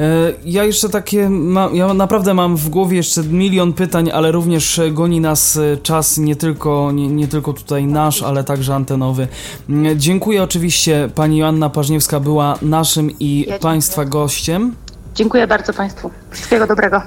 E, 0.00 0.32
Ja 0.44 0.64
jeszcze 0.64 0.88
takie, 0.88 1.28
ma, 1.30 1.68
ja 1.72 1.94
naprawdę 1.94 2.34
mam 2.34 2.56
w 2.56 2.68
głowie 2.68 2.96
jeszcze 2.96 3.22
milion 3.22 3.72
pytań, 3.72 4.10
ale 4.14 4.32
również 4.32 4.78
e, 4.78 4.90
goni 4.90 5.20
nas 5.20 5.56
e, 5.56 5.76
czas 5.76 6.18
nie 6.18 6.36
tylko, 6.36 6.92
nie, 6.92 7.08
nie 7.08 7.28
tylko 7.28 7.52
tutaj 7.52 7.86
nasz, 7.86 8.22
ale 8.22 8.44
także 8.44 8.74
antenowy. 8.74 9.28
Mm, 9.68 10.00
Dziękuję 10.00 10.42
oczywiście, 10.42 11.08
pani 11.14 11.38
Joanna 11.38 11.70
Pażniewska 11.70 12.20
była 12.20 12.58
naszym 12.62 13.10
i 13.10 13.36
dziękuję. 13.38 13.58
państwa 13.58 14.04
gościem. 14.04 14.74
Dziękuję 15.14 15.46
bardzo 15.46 15.72
Państwu. 15.72 16.10
Wszystkiego 16.30 16.66
dobrego. 16.66 17.02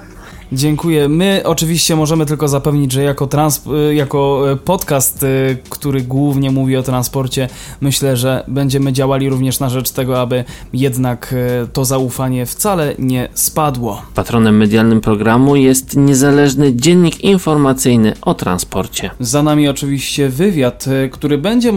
Dziękuję. 0.55 1.09
My 1.09 1.41
oczywiście 1.45 1.95
możemy 1.95 2.25
tylko 2.25 2.47
zapewnić, 2.47 2.91
że 2.91 3.03
jako, 3.03 3.27
trans, 3.27 3.61
y, 3.89 3.95
jako 3.95 4.51
y, 4.51 4.57
podcast, 4.57 5.23
y, 5.23 5.57
który 5.69 6.01
głównie 6.01 6.51
mówi 6.51 6.77
o 6.77 6.83
transporcie, 6.83 7.49
myślę, 7.81 8.17
że 8.17 8.43
będziemy 8.47 8.93
działali 8.93 9.29
również 9.29 9.59
na 9.59 9.69
rzecz 9.69 9.91
tego, 9.91 10.21
aby 10.21 10.43
jednak 10.73 11.35
to 11.73 11.85
zaufanie 11.85 12.45
wcale 12.45 12.95
nie 12.99 13.29
spadło. 13.33 14.01
Patronem 14.15 14.57
medialnym 14.57 15.01
programu 15.01 15.55
jest 15.55 15.97
niezależny 15.97 16.75
dziennik 16.75 17.23
informacyjny 17.23 18.13
o 18.21 18.33
transporcie. 18.33 19.11
Za 19.19 19.43
nami 19.43 19.67
oczywiście 19.67 20.29
wywiad, 20.29 20.85
który 21.11 21.37
będzie 21.37 21.73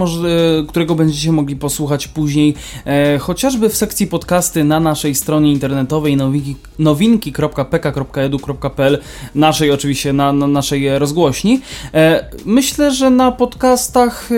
którego 0.69 0.95
będziecie 0.95 1.33
mogli 1.33 1.57
posłuchać 1.57 2.09
później, 2.09 2.55
e, 2.85 3.19
chociażby 3.19 3.69
w 3.69 3.77
sekcji 3.77 4.07
podcasty 4.07 4.65
na 4.65 4.81
naszej 4.81 5.15
stronie 5.15 5.53
internetowej 5.53 6.17
nowinki, 6.79 7.33
naszej 9.35 9.71
oczywiście, 9.71 10.13
na, 10.13 10.33
na 10.33 10.47
naszej 10.47 10.87
e, 10.87 10.99
rozgłośni. 10.99 11.61
E, 11.95 12.25
myślę, 12.45 12.93
że 12.93 13.11
na 13.11 13.33
podcastach 13.33 14.29
e, 14.33 14.35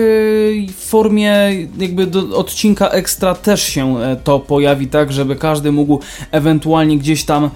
w 0.67 0.85
formie 0.89 1.31
jakby 1.77 2.07
do 2.07 2.37
odcinka 2.37 2.89
ekstra 2.89 3.35
też 3.35 3.63
się 3.63 3.99
e, 3.99 4.15
to 4.15 4.39
pojawi, 4.39 4.87
tak, 4.87 5.11
żeby 5.11 5.35
każdy 5.35 5.71
mógł 5.71 5.99
ewentualnie 6.31 6.97
gdzieś 6.97 7.25
tam 7.25 7.49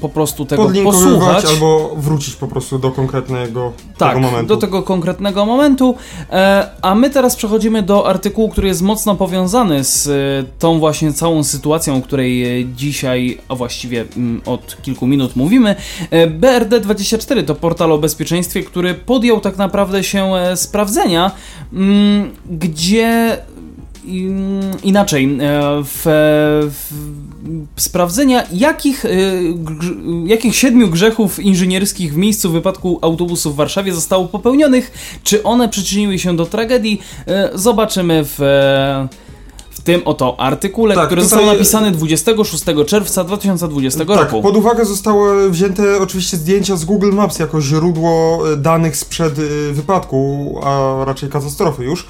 po 0.00 0.08
prostu 0.08 0.44
tego 0.44 0.70
posłuchać. 0.84 1.44
albo 1.44 1.94
wrócić 1.96 2.34
po 2.34 2.48
prostu 2.48 2.78
do 2.78 2.90
konkretnego 2.90 3.72
Tak, 3.98 4.14
tego 4.14 4.20
momentu. 4.20 4.46
do 4.54 4.56
tego 4.56 4.82
konkretnego 4.82 5.46
momentu. 5.46 5.94
E, 6.30 6.70
a 6.82 6.94
my 6.94 7.10
teraz 7.10 7.36
przechodzimy 7.36 7.82
do 7.82 8.08
artykułu, 8.08 8.48
który 8.48 8.68
jest 8.68 8.82
mocno 8.82 9.14
powiązany 9.16 9.84
z 9.84 10.06
e, 10.08 10.58
tą 10.58 10.78
właśnie 10.78 11.12
całą 11.12 11.44
sytuacją, 11.44 11.96
o 11.96 12.00
której 12.00 12.60
e, 12.60 12.64
dzisiaj, 12.64 13.38
a 13.48 13.54
właściwie 13.54 14.04
mm, 14.16 14.40
od 14.46 14.82
kilku 14.82 15.06
minut 15.06 15.35
mówimy. 15.36 15.74
E, 16.10 16.30
BRD24 16.30 17.44
to 17.44 17.54
portal 17.54 17.92
o 17.92 17.98
bezpieczeństwie, 17.98 18.62
który 18.62 18.94
podjął 18.94 19.40
tak 19.40 19.56
naprawdę 19.56 20.04
się 20.04 20.34
e, 20.34 20.56
sprawdzenia, 20.56 21.30
mm, 21.72 22.30
gdzie 22.50 23.38
Mm, 24.06 24.82
inaczej, 24.82 25.24
e, 25.24 25.38
w, 25.84 26.02
w, 26.70 26.94
sprawdzenia, 27.76 28.44
jakich, 28.52 29.04
jakich 30.26 30.56
siedmiu 30.56 30.88
grzechów 30.88 31.40
inżynierskich 31.40 32.14
w 32.14 32.16
miejscu 32.16 32.50
wypadku 32.50 32.98
autobusu 33.02 33.52
w 33.52 33.56
Warszawie 33.56 33.94
zostało 33.94 34.28
popełnionych. 34.28 35.18
Czy 35.22 35.42
one 35.42 35.68
przyczyniły 35.68 36.18
się 36.18 36.36
do 36.36 36.46
tragedii? 36.46 37.00
Zobaczymy 37.54 38.24
w 38.24 38.40
tym 39.86 40.02
oto 40.04 40.40
artykule, 40.40 40.94
Tak, 40.94 41.06
który 41.06 41.22
tutaj- 41.22 41.38
został 41.38 41.54
napisany 41.54 41.90
26 41.90 42.64
czerwca 42.86 43.24
2020 43.24 44.04
Tak, 44.04 44.08
roku. 44.18 44.42
pod 44.42 44.56
uwagę 44.56 44.84
zostały 44.84 45.50
wzięte 45.50 45.82
oczywiście 46.00 46.36
zdjęcia 46.36 46.76
z 46.76 46.84
Google 46.84 47.12
Maps 47.12 47.38
jako 47.38 47.60
źródło 47.60 48.42
e, 48.52 48.56
danych 48.56 48.96
sprzed 48.96 49.38
e, 49.38 49.72
wypadku, 49.72 50.60
a 50.64 51.04
raczej 51.04 51.28
katastrofy 51.30 51.84
już. 51.84 52.06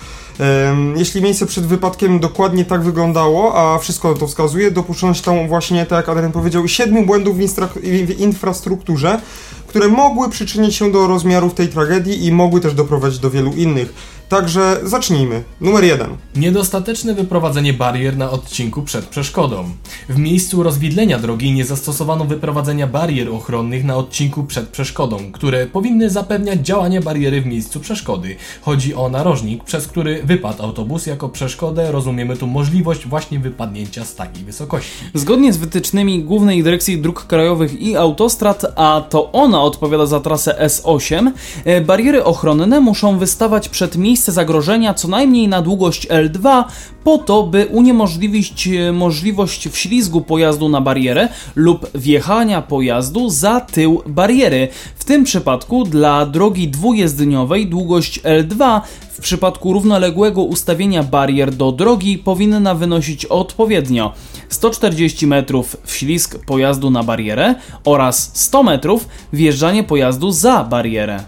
Jeśli 0.96 1.22
miejsce 1.22 1.46
przed 1.46 1.66
wypadkiem 1.66 2.20
dokładnie 2.20 2.64
tak 2.64 2.82
wyglądało, 2.82 3.54
a 3.56 3.78
wszystko 3.78 4.14
to 4.14 4.26
wskazuje, 4.26 4.70
dopuszczono 4.70 5.14
się 5.14 5.22
tam 5.22 5.48
właśnie, 5.48 5.86
tak 5.86 5.96
jak 5.96 6.08
Adrian 6.08 6.32
powiedział, 6.32 6.68
siedmiu 6.68 7.06
błędów 7.06 7.36
w 7.36 8.20
infrastrukturze, 8.20 9.20
które 9.66 9.88
mogły 9.88 10.30
przyczynić 10.30 10.74
się 10.74 10.92
do 10.92 11.06
rozmiarów 11.06 11.54
tej 11.54 11.68
tragedii 11.68 12.26
i 12.26 12.32
mogły 12.32 12.60
też 12.60 12.74
doprowadzić 12.74 13.18
do 13.18 13.30
wielu 13.30 13.52
innych. 13.52 13.94
Także 14.28 14.80
zacznijmy. 14.82 15.42
Numer 15.60 15.84
jeden. 15.84 16.16
Niedostateczne 16.36 17.14
wyprowadzenie 17.14 17.72
barier 17.72 18.16
na 18.16 18.30
odcinku 18.30 18.82
przed 18.82 19.04
przeszkodą. 19.04 19.64
W 20.08 20.18
miejscu 20.18 20.62
rozwidlenia 20.62 21.18
drogi 21.18 21.52
nie 21.52 21.64
zastosowano 21.64 22.24
wyprowadzenia 22.24 22.86
barier 22.86 23.28
ochronnych 23.28 23.84
na 23.84 23.96
odcinku 23.96 24.44
przed 24.44 24.68
przeszkodą, 24.68 25.32
które 25.32 25.66
powinny 25.66 26.10
zapewniać 26.10 26.60
działanie 26.60 27.00
bariery 27.00 27.40
w 27.40 27.46
miejscu 27.46 27.80
przeszkody. 27.80 28.36
Chodzi 28.62 28.94
o 28.94 29.08
narożnik, 29.08 29.64
przez 29.64 29.86
który 29.86 30.22
wypadł 30.22 30.62
autobus. 30.62 31.06
Jako 31.06 31.28
przeszkodę 31.28 31.92
rozumiemy 31.92 32.36
tu 32.36 32.46
możliwość 32.46 33.06
właśnie 33.06 33.38
wypadnięcia 33.38 34.04
z 34.04 34.14
takiej 34.14 34.44
wysokości. 34.44 34.90
Zgodnie 35.14 35.52
z 35.52 35.56
wytycznymi 35.56 36.24
Głównej 36.24 36.62
Dyrekcji 36.62 36.98
Dróg 36.98 37.26
Krajowych 37.26 37.80
i 37.80 37.96
Autostrad, 37.96 38.66
a 38.76 39.02
to 39.10 39.32
ona 39.32 39.62
odpowiada 39.62 40.06
za 40.06 40.20
trasę 40.20 40.56
S8, 40.66 41.30
e, 41.64 41.80
bariery 41.80 42.24
ochronne 42.24 42.80
muszą 42.80 43.18
wystawać 43.18 43.68
przed 43.68 43.96
miejsce 44.16 44.32
zagrożenia 44.32 44.94
co 44.94 45.08
najmniej 45.08 45.48
na 45.48 45.62
długość 45.62 46.08
L2, 46.08 46.64
po 47.04 47.18
to, 47.18 47.42
by 47.42 47.66
uniemożliwić 47.66 48.68
e, 48.68 48.92
możliwość 48.92 49.68
wślizgu 49.68 50.20
pojazdu 50.20 50.68
na 50.68 50.80
barierę 50.80 51.28
lub 51.56 51.90
wjechania 51.94 52.62
pojazdu 52.62 53.30
za 53.30 53.60
tył 53.60 54.02
bariery. 54.06 54.68
W 54.96 55.04
tym 55.04 55.24
przypadku 55.24 55.84
dla 55.84 56.26
drogi 56.26 56.68
dwujezdniowej 56.68 57.66
długość 57.66 58.20
L2 58.20 58.80
w 59.08 59.20
przypadku 59.20 59.72
równoległego 59.72 60.42
ustawienia 60.42 61.02
barier 61.02 61.54
do 61.54 61.72
drogi 61.72 62.18
powinna 62.18 62.74
wynosić 62.74 63.24
odpowiednio 63.24 64.12
140 64.48 65.26
metrów 65.26 65.76
wślizg 65.84 66.38
pojazdu 66.46 66.90
na 66.90 67.02
barierę 67.02 67.54
oraz 67.84 68.30
100 68.34 68.62
metrów 68.62 69.08
wjeżdżanie 69.32 69.84
pojazdu 69.84 70.32
za 70.32 70.64
barierę. 70.64 71.20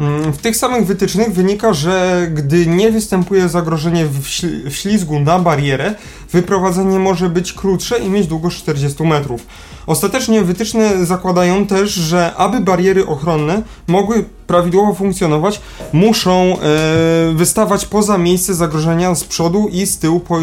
Mm, 0.00 0.32
W 0.32 0.38
tych 0.38 0.56
samych 0.56 0.86
wytycznych 0.86 1.32
wynika, 1.32 1.72
że 1.72 2.26
gdy 2.34 2.66
nie 2.66 2.90
występuje 2.92 3.48
zagrożenie 3.48 4.06
w 4.06 4.20
śl- 4.24 4.70
w 4.70 4.74
ślizgu 4.76 5.20
na 5.20 5.38
barierę, 5.38 5.94
wyprowadzenie 6.32 6.98
może 6.98 7.28
być 7.30 7.52
krótsze 7.52 7.98
i 7.98 8.08
mieć 8.08 8.26
długość 8.26 8.58
40 8.58 9.02
metrów. 9.04 9.46
Ostatecznie 9.86 10.42
wytyczne 10.42 11.06
zakładają 11.06 11.66
też, 11.66 11.90
że 11.94 12.34
aby 12.36 12.60
bariery 12.60 13.06
ochronne 13.06 13.62
mogły 13.86 14.24
prawidłowo 14.46 14.94
funkcjonować, 14.94 15.60
muszą 15.92 16.32
e, 16.32 16.58
wystawać 17.34 17.86
poza 17.86 18.18
miejsce 18.18 18.54
zagrożenia 18.54 19.14
z 19.14 19.24
przodu 19.24 19.68
i 19.72 19.86
z 19.86 19.98
tyłu, 19.98 20.20
po, 20.20 20.38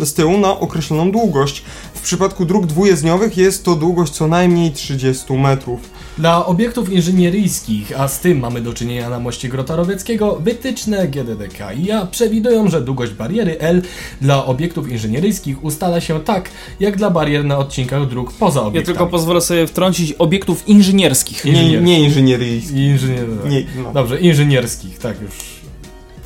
z 0.00 0.14
tyłu 0.14 0.38
na 0.38 0.60
określoną 0.60 1.10
długość. 1.12 1.64
W 1.94 2.00
przypadku 2.00 2.44
dróg 2.44 2.66
dwujezdniowych 2.66 3.36
jest 3.36 3.64
to 3.64 3.74
długość 3.74 4.12
co 4.12 4.26
najmniej 4.26 4.72
30 4.72 5.32
metrów. 5.32 5.80
Dla 6.18 6.46
obiektów 6.46 6.92
inżynieryjskich, 6.92 8.00
a 8.00 8.08
z 8.08 8.20
tym 8.20 8.38
mamy 8.38 8.60
do 8.60 8.72
czynienia 8.72 9.10
na 9.10 9.18
moście 9.18 9.48
Grota 9.48 9.76
Rowieckiego, 9.76 10.36
wytyczne 10.36 11.08
GDDK 11.08 11.72
IA 11.72 12.06
przewidują, 12.06 12.68
że 12.68 12.80
długość 12.80 13.12
bariery 13.12 13.58
L 13.60 13.82
dla 14.20 14.44
obiektów 14.46 14.90
inżynieryjskich 14.92 15.64
ustala 15.64 16.00
się 16.00 16.20
tak, 16.20 16.50
jak 16.80 16.96
dla 16.96 17.10
barier 17.10 17.44
na 17.44 17.58
odcinkach 17.58 18.08
dróg 18.08 18.32
poza 18.32 18.60
Ja 18.60 18.66
obiektami. 18.66 18.96
tylko 18.96 19.10
pozwolę 19.10 19.40
sobie 19.40 19.66
wtrącić 19.66 20.12
obiektów 20.12 20.68
inżynierskich. 20.68 21.44
Nie, 21.44 21.80
nie 21.80 22.00
inżynieryjskich. 22.00 22.76
Inżynier... 22.76 23.26
Nie, 23.48 23.64
no. 23.84 23.92
Dobrze, 23.92 24.20
inżynierskich, 24.20 24.98
tak 24.98 25.22
już. 25.22 25.57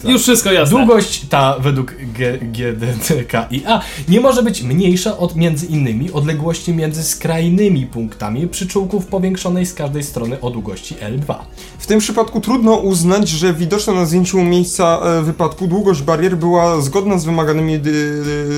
Tak. 0.02 0.10
Już 0.10 0.22
wszystko 0.22 0.52
jasne. 0.52 0.78
Długość 0.78 1.26
ta 1.28 1.56
według 1.58 1.94
G- 2.18 2.38
GDDK 2.38 3.46
IA 3.50 3.80
nie 4.08 4.20
może 4.20 4.42
być 4.42 4.62
mniejsza 4.62 5.18
od 5.18 5.36
między 5.36 5.66
innymi 5.66 6.12
odległości 6.12 6.72
między 6.74 7.04
skrajnymi 7.04 7.86
punktami 7.86 8.48
przyczółków 8.48 9.06
powiększonej 9.06 9.66
z 9.66 9.74
każdej 9.74 10.02
strony 10.02 10.40
o 10.40 10.50
długości 10.50 10.94
L2. 10.94 11.34
W 11.78 11.86
tym 11.86 11.98
przypadku 12.00 12.40
trudno 12.40 12.74
uznać, 12.74 13.28
że 13.28 13.54
widoczna 13.54 13.92
na 13.92 14.06
zdjęciu 14.06 14.42
miejsca 14.42 15.00
e, 15.04 15.22
wypadku 15.22 15.66
długość 15.68 16.02
barier 16.02 16.36
była 16.36 16.80
zgodna 16.80 17.18
z 17.18 17.24
wymaganymi 17.24 17.80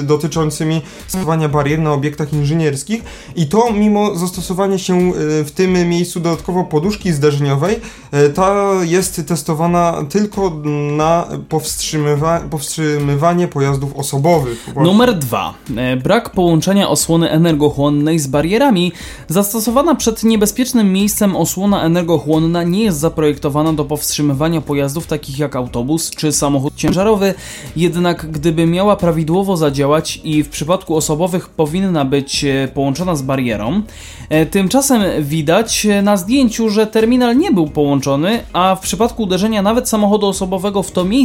dotyczącymi 0.03 0.83
stawiania 1.07 1.49
barier 1.49 1.79
na 1.79 1.93
obiektach 1.93 2.33
inżynierskich 2.33 3.03
i 3.37 3.47
to 3.47 3.73
mimo 3.73 4.15
zastosowania 4.15 4.79
się 4.79 4.95
e, 4.95 5.11
w 5.45 5.51
tym 5.55 5.89
miejscu 5.89 6.21
dodatkowo 6.21 6.65
poduszki 6.65 7.13
zderzeniowej, 7.13 7.81
e, 8.13 8.29
ta 8.29 8.71
jest 8.83 9.27
testowana 9.27 10.05
tylko 10.11 10.61
na 10.97 11.27
powstrzymywa, 11.49 12.41
powstrzymywanie 12.41 13.49
pojazdów 13.49 13.97
osobowych. 13.97 14.71
Numer 14.77 15.19
2. 15.19 15.55
Brak 16.03 16.31
połączenia 16.31 16.89
osłony 16.89 17.31
energochłonnej 17.31 18.19
z 18.19 18.27
barierami. 18.27 18.93
Zastosowana 19.29 19.95
przed 19.95 20.25
niebezpiecznym 20.25 20.93
miejscem 20.93 21.37
osłona 21.37 21.83
energochłonna 21.83 22.63
nie 22.63 22.83
jest 22.83 22.99
zaprojektowana 22.99 23.73
do 23.73 23.85
powstrzymywania 23.85 24.61
pojazdów 24.61 25.07
takich 25.07 25.39
jak 25.39 25.57
autobus 25.57 26.11
czy 26.11 26.33
samochód 26.33 26.75
ciężarowy, 26.77 27.35
jednak 27.77 28.31
gdyby 28.31 28.67
miała 28.67 28.97
prawidłowo 28.97 29.57
zadziałać 29.57 30.21
i 30.25 30.43
w 30.43 30.49
przypadku 30.49 30.97
osobowych 30.97 31.49
powinna 31.49 32.05
być 32.05 32.45
e, 32.45 32.69
połączona 32.75 33.17
z 33.17 33.23
barierą. 33.23 33.83
E, 34.29 34.47
Tymczasem 34.47 35.03
widać 35.21 35.87
e, 35.87 36.03
na 36.03 36.17
zdjęciu, 36.17 36.71
że 36.71 36.87
terminal 36.87 37.37
nie 37.37 37.51
był 37.51 37.67
połączony, 37.67 38.41
a 38.53 38.77
w 38.77 38.81
przypadku 38.81 39.23
uderzenia 39.23 39.63
nawet 39.63 39.89
samochodu 39.89 40.27
osobowego 40.27 40.83
w 40.83 40.91
to 40.91 41.05
miejsce 41.05 41.24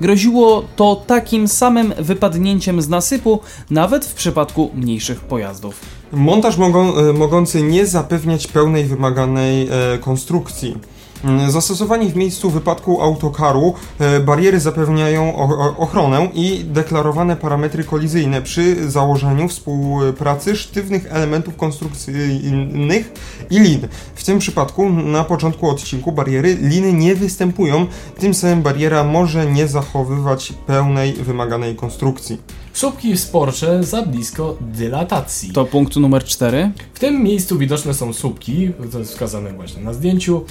groziło 0.00 0.64
to 0.76 1.02
takim 1.06 1.48
samym 1.48 1.94
wypadnięciem 1.98 2.82
z 2.82 2.88
nasypu, 2.88 3.40
nawet 3.70 4.04
w 4.04 4.14
przypadku 4.14 4.70
mniejszych 4.74 5.20
pojazdów. 5.20 5.80
Montaż 6.12 6.56
mogą, 6.56 6.96
e, 6.96 7.12
mogący 7.12 7.62
nie 7.62 7.86
zapewniać 7.86 8.46
pełnej 8.46 8.84
wymaganej 8.84 9.68
e, 9.70 9.98
konstrukcji. 9.98 10.76
Mm, 11.24 11.50
Zastosowanie 11.50 12.08
w 12.08 12.16
miejscu 12.16 12.50
wypadku 12.50 13.02
autokaru 13.02 13.74
e, 13.98 14.20
bariery 14.20 14.60
zapewniają 14.60 15.36
ochronę 15.78 16.28
i 16.34 16.64
deklarowane 16.64 17.36
parametry 17.36 17.84
kolizyjne 17.84 18.42
przy 18.42 18.90
założeniu 18.90 19.48
współpracy 19.48 20.56
sztywnych 20.56 21.06
elementów 21.10 21.56
konstrukcyjnych 21.56 23.12
i 23.50 23.60
lin. 23.60 23.88
W 24.14 24.24
tym 24.24 24.38
przypadku 24.38 24.88
na 24.90 25.24
początku 25.24 25.70
odcinku 25.70 26.12
bariery 26.12 26.58
liny 26.60 26.92
nie 26.92 27.14
występują, 27.14 27.86
tym 28.18 28.34
samym 28.34 28.62
bariera 28.62 29.04
może 29.04 29.46
nie 29.46 29.68
zachowywać 29.68 30.52
pełnej 30.66 31.12
wymaganej 31.12 31.76
konstrukcji. 31.76 32.38
Słupki 32.72 33.16
sporcze 33.16 33.84
za 33.84 34.02
blisko 34.02 34.56
dylatacji. 34.60 35.52
To 35.52 35.64
punkt 35.64 35.96
numer 35.96 36.24
4. 36.24 36.70
W 36.94 36.98
tym 36.98 37.22
miejscu 37.22 37.58
widoczne 37.58 37.94
są 37.94 38.12
słupki, 38.12 38.70
to 38.92 38.98
jest 38.98 39.10
wskazane 39.10 39.52
właśnie 39.52 39.82
na 39.82 39.92
zdjęciu, 39.92 40.44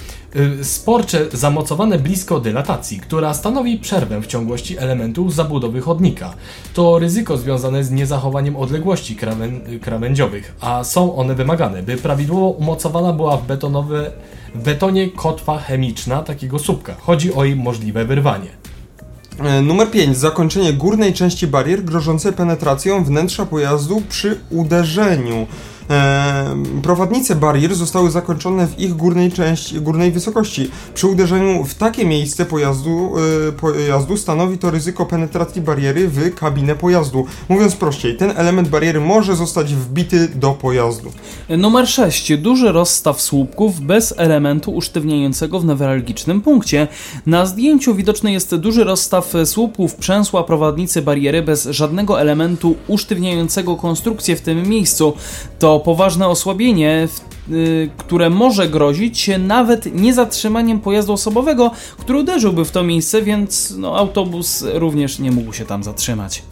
y, 0.59 0.63
sporcze 0.65 1.26
zamocowane 1.34 1.99
blisko 1.99 2.39
dylatacji, 2.39 2.99
która 2.99 3.34
stanowi 3.34 3.78
przerwę 3.78 4.22
w 4.22 4.28
ciągłości 4.28 4.78
elementów 4.78 5.34
zabudowy 5.36 5.82
chodnika. 5.82 6.34
To 6.74 6.99
ryzyko 6.99 7.38
związane 7.38 7.84
z 7.84 7.91
niezachowaniem 7.91 8.55
odległości 8.55 9.15
krawę- 9.15 9.80
krawędziowych, 9.82 10.55
a 10.61 10.84
są 10.84 11.15
one 11.15 11.36
wymagane, 11.36 11.84
by 11.84 11.97
prawidłowo 11.97 12.47
umocowana 12.49 13.13
była 13.13 13.38
w, 13.38 13.45
betonowe, 13.47 14.11
w 14.55 14.63
betonie 14.63 15.09
kotwa 15.09 15.57
chemiczna 15.59 16.24
takiego 16.24 16.59
słupka. 16.59 16.95
Chodzi 16.99 17.34
o 17.34 17.43
jej 17.43 17.55
możliwe 17.55 18.05
wyrwanie. 18.05 18.59
E, 19.44 19.62
Numer 19.62 19.92
5. 19.92 20.18
Zakończenie 20.18 20.74
górnej 20.74 21.14
części 21.14 21.48
barier 21.48 21.84
grożące 21.84 22.34
penetracją 22.34 23.04
wnętrza 23.04 23.46
pojazdu 23.46 24.02
przy 24.10 24.40
uderzeniu. 24.50 25.48
E, 25.90 26.56
prowadnice 26.84 27.36
barier 27.36 27.76
zostały 27.76 28.12
zakończone 28.12 28.68
w 28.68 28.80
ich 28.80 28.96
górnej 28.96 29.32
części, 29.32 29.82
górnej 29.82 30.12
wysokości. 30.12 30.72
Przy 30.94 31.08
uderzeniu 31.08 31.64
w 31.64 31.76
takie 31.76 32.06
miejsce 32.06 32.46
pojazdu, 32.46 33.14
e, 33.48 33.52
pojazdu 33.52 34.18
stanowi 34.18 34.58
to 34.58 34.72
ryzyko 34.72 35.06
penetracji 35.06 35.62
bariery 35.62 36.08
w 36.08 36.36
kabinę 36.36 36.76
pojazdu. 36.76 37.26
Mówiąc 37.50 37.76
prościej, 37.76 38.18
ten 38.18 38.34
element 38.36 38.68
bariery 38.70 39.00
może 39.00 39.36
zostać 39.36 39.76
wbity 39.76 40.28
do 40.36 40.52
pojazdu. 40.52 41.12
Numer 41.58 41.88
6. 41.88 42.38
Duży 42.38 42.72
rozstaw 42.72 43.22
słupków 43.22 43.80
bez 43.82 44.14
elementu 44.18 44.72
usztywniającego 44.72 45.60
w 45.60 45.66
newralgicznym 45.66 46.42
punkcie. 46.42 46.88
Na 47.26 47.46
zdjęciu 47.46 47.96
widoczny 47.96 48.32
jest 48.32 48.56
duży 48.56 48.84
rozstaw 48.84 49.34
słupków 49.46 49.96
przęsła 49.96 50.44
prowadnicy 50.44 51.02
bariery 51.02 51.42
bez 51.42 51.66
żadnego 51.66 52.22
elementu 52.22 52.76
usztywniającego 52.88 53.76
konstrukcję 53.76 54.36
w 54.36 54.42
tym 54.42 54.68
miejscu. 54.68 55.14
To 55.60 55.79
poważne 55.80 56.28
osłabienie, 56.28 57.08
y, 57.52 57.90
które 57.98 58.30
może 58.30 58.70
grozić 58.70 59.30
nawet 59.40 59.94
niezatrzymaniem 59.96 60.80
pojazdu 60.80 61.14
osobowego, 61.14 61.72
który 61.98 62.20
uderzyłby 62.20 62.66
w 62.66 62.72
to 62.72 62.84
miejsce, 62.84 63.22
więc 63.22 63.74
no, 63.78 63.98
autobus 63.98 64.64
również 64.74 65.20
nie 65.20 65.32
mógł 65.32 65.54
się 65.54 65.66
tam 65.66 65.84
zatrzymać. 65.84 66.44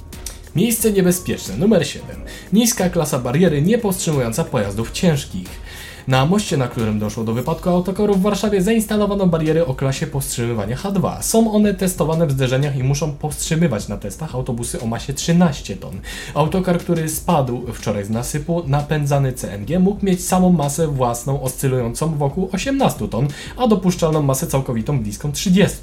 Miejsce 0.55 0.91
niebezpieczne 0.91 1.57
numer 1.57 1.87
7. 1.87 2.07
Niska 2.53 2.89
klasa 2.89 3.19
bariery 3.19 3.61
niepowstrzymująca 3.61 4.43
pojazdów 4.43 4.91
ciężkich. 4.91 5.66
Na 6.07 6.25
moście, 6.25 6.57
na 6.57 6.67
którym 6.67 6.99
doszło 6.99 7.23
do 7.23 7.33
wypadku 7.33 7.69
autokaru 7.69 8.15
w 8.15 8.21
Warszawie, 8.21 8.61
zainstalowano 8.61 9.27
bariery 9.27 9.65
o 9.65 9.73
klasie 9.73 10.07
powstrzymywania 10.07 10.75
H2. 10.75 11.21
Są 11.21 11.53
one 11.53 11.73
testowane 11.73 12.27
w 12.27 12.31
zderzeniach 12.31 12.75
i 12.75 12.83
muszą 12.83 13.11
powstrzymywać 13.11 13.87
na 13.87 13.97
testach 13.97 14.35
autobusy 14.35 14.81
o 14.81 14.85
masie 14.85 15.13
13 15.13 15.75
ton. 15.75 15.99
Autokar, 16.33 16.79
który 16.79 17.09
spadł 17.09 17.61
wczoraj 17.73 18.05
z 18.05 18.09
nasypu, 18.09 18.63
napędzany 18.67 19.33
CNG, 19.33 19.79
mógł 19.79 20.05
mieć 20.05 20.25
samą 20.25 20.49
masę 20.51 20.87
własną 20.87 21.41
oscylującą 21.41 22.17
wokół 22.17 22.49
18 22.51 23.07
ton, 23.07 23.27
a 23.57 23.67
dopuszczalną 23.67 24.21
masę 24.21 24.47
całkowitą 24.47 24.99
bliską 24.99 25.31
30. 25.31 25.77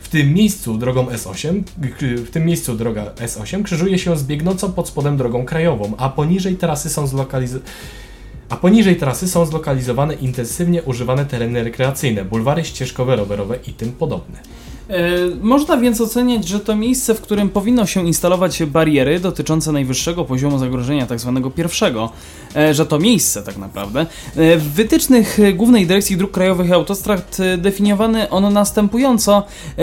W 0.00 0.08
tym 0.08 0.34
miejscu 0.34 0.78
drogą 0.78 1.06
S8, 1.06 1.62
w 2.26 2.30
tym 2.30 2.44
miejscu 2.46 2.74
droga 2.74 3.04
S8 3.04 3.62
krzyżuje 3.62 3.98
się 3.98 4.16
z 4.16 4.24
biegnącą 4.24 4.72
pod 4.72 4.88
spodem 4.88 5.16
drogą 5.16 5.44
krajową, 5.44 5.92
a 5.98 6.08
poniżej 6.08 6.56
trasy 6.56 6.90
są 6.90 7.06
zlokalizowane 7.06 7.68
a 8.48 8.56
poniżej 8.56 8.96
trasy 8.96 9.28
są 9.28 9.46
zlokalizowane 9.46 10.14
intensywnie 10.14 10.82
używane 10.82 11.26
tereny 11.26 11.64
rekreacyjne, 11.64 12.24
bulwary 12.24 12.64
ścieżkowe, 12.64 13.16
rowerowe 13.16 13.58
i 13.66 13.72
tym 13.72 13.92
podobne. 13.92 14.38
E, 14.88 15.18
można 15.40 15.76
więc 15.76 16.00
oceniać, 16.00 16.48
że 16.48 16.60
to 16.60 16.76
miejsce, 16.76 17.14
w 17.14 17.20
którym 17.20 17.48
powinno 17.48 17.86
się 17.86 18.06
instalować 18.06 18.62
bariery 18.64 19.20
dotyczące 19.20 19.72
najwyższego 19.72 20.24
poziomu 20.24 20.58
zagrożenia, 20.58 21.06
tak 21.06 21.20
zwanego 21.20 21.50
pierwszego, 21.50 22.10
e, 22.56 22.74
że 22.74 22.86
to 22.86 22.98
miejsce 22.98 23.42
tak 23.42 23.56
naprawdę. 23.56 24.00
E, 24.00 24.56
w 24.56 24.72
wytycznych 24.72 25.38
Głównej 25.54 25.86
Dyrekcji 25.86 26.16
Dróg 26.16 26.30
Krajowych 26.30 26.68
i 26.68 26.72
Autostrad 26.72 27.36
definiowany 27.58 28.30
on 28.30 28.52
następująco 28.52 29.42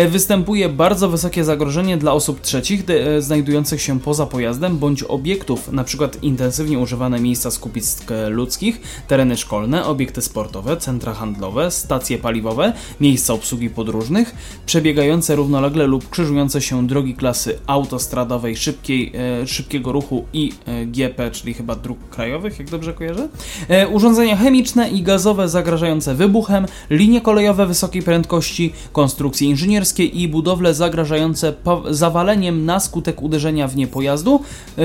występuje 0.10 0.70
bardzo 0.70 1.10
wysokie 1.10 1.44
zagrożenie 1.44 1.98
dla 1.98 2.14
osób 2.14 2.42
trzecich 2.42 2.84
znajdujących 3.20 3.82
się 3.82 4.00
poza 4.00 4.26
pojazdem 4.26 4.78
bądź 4.78 5.04
obiektów, 5.04 5.70
np. 5.70 6.10
intensywnie 6.22 6.80
używane 6.80 7.20
miejsca 7.20 7.52
skupisk 7.52 8.12
ludzkich, 8.30 8.82
tereny 9.08 9.38
szkolne, 9.38 9.86
obiekty 9.86 10.22
sportowe, 10.22 10.78
centra 10.78 11.14
handlowe, 11.14 11.72
stacje 11.72 12.18
paliwowe, 12.18 12.74
miejsca 13.00 13.34
obsługi 13.34 13.70
podróżnych, 13.70 14.36
przebieg 14.66 14.95
przebiegające 14.96 15.36
równolegle 15.36 15.88
lub 15.88 16.10
krzyżujące 16.10 16.62
się 16.62 16.88
drogi 16.88 17.16
klasy 17.16 17.60
autostradowej 17.68 18.58
szybkiej, 18.58 19.12
e, 19.42 19.48
szybkiego 19.48 19.92
ruchu 19.92 20.26
i 20.34 20.54
e, 20.66 20.86
GP, 20.86 21.32
czyli 21.32 21.54
chyba 21.54 21.76
dróg 21.76 22.10
krajowych, 22.10 22.60
jak 22.60 22.70
dobrze 22.70 22.94
kojarzę. 22.94 23.28
E, 23.68 23.88
urządzenia 23.88 24.38
chemiczne 24.38 24.90
i 24.90 25.02
gazowe 25.02 25.50
zagrażające 25.50 26.16
wybuchem, 26.16 26.66
linie 26.90 27.22
kolejowe 27.22 27.66
wysokiej 27.66 28.02
prędkości, 28.02 28.74
konstrukcje 28.92 29.50
inżynierskie 29.50 30.06
i 30.06 30.28
budowle 30.28 30.74
zagrażające 30.74 31.54
zawaleniem 31.90 32.66
na 32.66 32.80
skutek 32.80 33.22
uderzenia 33.22 33.68
w 33.68 33.76
nie 33.76 33.88
pojazdu, 33.88 34.42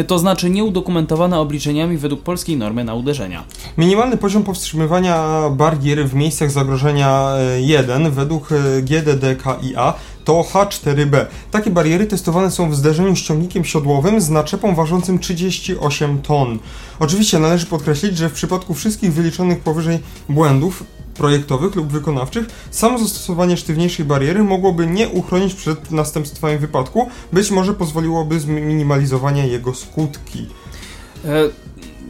to 0.07 0.19
znaczy 0.19 0.51
nieudokumentowane 0.51 1.39
obliczeniami 1.39 1.97
według 1.97 2.23
polskiej 2.23 2.57
normy 2.57 2.85
na 2.85 2.95
uderzenia. 2.95 3.45
Minimalny 3.79 4.17
poziom 4.17 4.43
powstrzymywania 4.43 5.43
barier 5.51 6.09
w 6.09 6.15
miejscach 6.15 6.51
zagrożenia 6.51 7.33
1 7.61 8.07
e, 8.07 8.11
według 8.11 8.49
GDDKiA 8.83 9.95
to 10.31 10.43
H4B. 10.43 11.27
Takie 11.51 11.71
bariery 11.71 12.07
testowane 12.07 12.51
są 12.51 12.71
w 12.71 12.77
zderzeniu 12.77 13.17
z 13.17 13.23
ciągnikiem 13.23 13.65
siodłowym 13.65 14.21
z 14.21 14.29
naczepą 14.29 14.75
ważącym 14.75 15.19
38 15.19 16.23
ton. 16.23 16.59
Oczywiście 16.99 17.39
należy 17.39 17.67
podkreślić, 17.67 18.17
że 18.17 18.29
w 18.29 18.33
przypadku 18.33 18.75
wszystkich 18.75 19.13
wyliczonych 19.13 19.61
powyżej 19.61 19.99
błędów 20.29 20.85
projektowych 21.15 21.75
lub 21.75 21.89
wykonawczych, 21.89 22.47
samo 22.71 22.99
zastosowanie 22.99 23.57
sztywniejszej 23.57 24.05
bariery 24.05 24.45
mogłoby 24.45 24.87
nie 24.87 25.09
uchronić 25.09 25.55
przed 25.55 25.91
następstwami 25.91 26.59
wypadku, 26.59 27.09
być 27.33 27.51
może 27.51 27.75
pozwoliłoby 27.75 28.41
zminimalizowania 28.41 29.45
jego 29.45 29.75
skutki. 29.75 30.47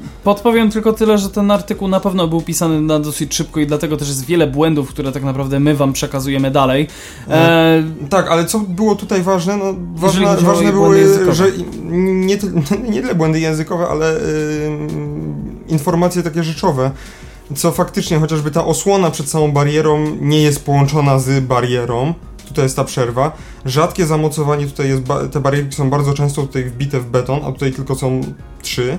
E 0.05 0.11
Podpowiem 0.25 0.71
tylko 0.71 0.93
tyle, 0.93 1.19
że 1.19 1.31
ten 1.31 1.51
artykuł 1.51 1.89
na 1.89 2.01
pewno 2.01 2.29
był 2.29 2.43
pisany 2.43 2.81
na 2.81 2.99
dosyć 2.99 3.35
szybko 3.35 3.61
i 3.61 3.67
dlatego 3.67 3.97
też 3.97 4.09
jest 4.09 4.25
wiele 4.25 4.47
błędów, 4.47 4.89
które 4.89 5.13
tak 5.13 5.23
naprawdę 5.23 5.61
my 5.61 5.75
wam 5.75 5.93
przekazujemy 5.93 6.51
dalej. 6.51 6.89
E, 7.29 7.33
e 7.33 7.83
tak, 8.11 8.29
ale 8.29 8.45
co 8.45 8.59
było 8.59 8.95
tutaj 8.95 9.23
ważne? 9.23 9.57
No, 9.57 9.75
ważne, 9.95 10.37
ważne 10.37 10.73
były, 10.73 11.33
że 11.35 11.45
nie, 11.91 12.39
nie 12.93 13.03
tyle 13.03 13.15
błędy 13.15 13.41
językowe, 13.41 13.89
ale 13.89 14.17
y, 14.17 14.21
informacje 15.69 16.23
takie 16.23 16.45
rzeczowe. 16.45 16.91
Co 17.57 17.73
faktycznie, 17.73 18.19
chociażby 18.19 18.51
ta 18.51 18.65
osłona 18.65 19.11
przed 19.11 19.29
samą 19.29 19.53
barierą 19.53 20.07
nie 20.21 20.43
jest 20.43 20.65
połączona 20.65 21.19
z 21.19 21.45
barierą. 21.45 22.15
Tutaj 22.49 22.65
jest 22.65 22.77
ta 22.77 22.85
przerwa. 22.85 23.33
Rzadkie 23.65 24.07
zamocowanie, 24.07 24.67
tutaj 24.67 24.89
jest, 24.89 25.03
te 25.33 25.41
barierki 25.41 25.77
są 25.77 25.91
bardzo 25.91 26.13
często 26.13 26.43
tutaj 26.43 26.65
wbite 26.65 27.01
w 27.01 27.07
beton, 27.07 27.41
a 27.45 27.53
tutaj 27.53 27.73
tylko 27.73 27.95
są 27.95 28.21
trzy. 28.63 28.99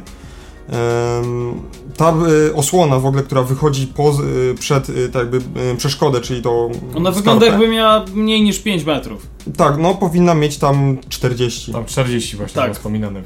Ta 1.98 2.14
y, 2.50 2.56
osłona 2.56 3.00
w 3.00 3.06
ogóle, 3.06 3.24
która 3.24 3.44
wychodzi 3.44 3.88
po, 3.88 4.14
y, 4.52 4.56
przed 4.56 4.90
y, 4.90 5.10
tak 5.10 5.22
jakby 5.22 5.42
przeszkodę, 5.78 6.22
czyli 6.22 6.42
to. 6.42 6.66
Ona 6.66 6.72
skarpę. 6.94 7.12
wygląda 7.12 7.46
jakby 7.46 7.68
miała 7.68 8.06
mniej 8.14 8.42
niż 8.42 8.60
5 8.60 8.84
metrów. 8.84 9.28
Tak, 9.58 9.78
no 9.78 9.94
powinna 9.96 10.34
mieć 10.34 10.58
tam 10.58 10.98
40. 11.10 11.72
Tam 11.72 11.86
40 11.86 12.38
właśnie 12.38 12.62
tak. 12.62 12.74
wspominane. 12.74 13.22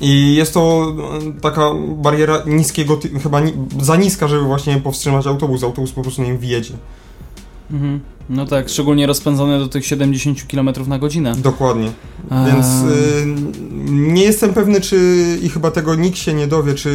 I 0.00 0.34
jest 0.34 0.54
to 0.54 0.94
taka 1.40 1.70
bariera 1.88 2.42
niskiego, 2.46 2.98
chyba 3.22 3.40
za 3.80 3.96
niska, 3.96 4.28
żeby 4.28 4.42
właśnie 4.42 4.76
powstrzymać 4.76 5.26
autobus. 5.26 5.62
Autobus 5.64 5.92
po 5.92 6.02
prostu 6.02 6.22
nie 6.22 6.38
wjedzie. 6.38 6.74
Mhm. 7.70 8.00
No 8.30 8.46
tak, 8.46 8.68
szczególnie 8.68 9.06
rozpędzone 9.06 9.58
do 9.58 9.68
tych 9.68 9.86
70 9.86 10.42
km 10.50 10.70
na 10.86 10.98
godzinę. 10.98 11.34
Dokładnie. 11.36 11.92
Więc 12.46 12.66
y, 12.66 13.26
nie 13.90 14.24
jestem 14.24 14.54
pewny, 14.54 14.80
czy 14.80 14.98
i 15.42 15.48
chyba 15.48 15.70
tego 15.70 15.94
nikt 15.94 16.18
się 16.18 16.34
nie 16.34 16.46
dowie, 16.46 16.74
czy 16.74 16.90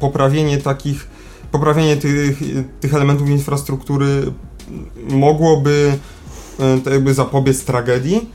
poprawienie 0.00 0.58
takich, 0.58 1.08
poprawienie 1.52 1.96
tych, 1.96 2.42
tych 2.80 2.94
elementów 2.94 3.28
infrastruktury 3.28 4.32
mogłoby 5.08 5.98
y, 6.78 6.80
tak 6.80 6.92
jakby 6.92 7.14
zapobiec 7.14 7.64
tragedii. 7.64 8.30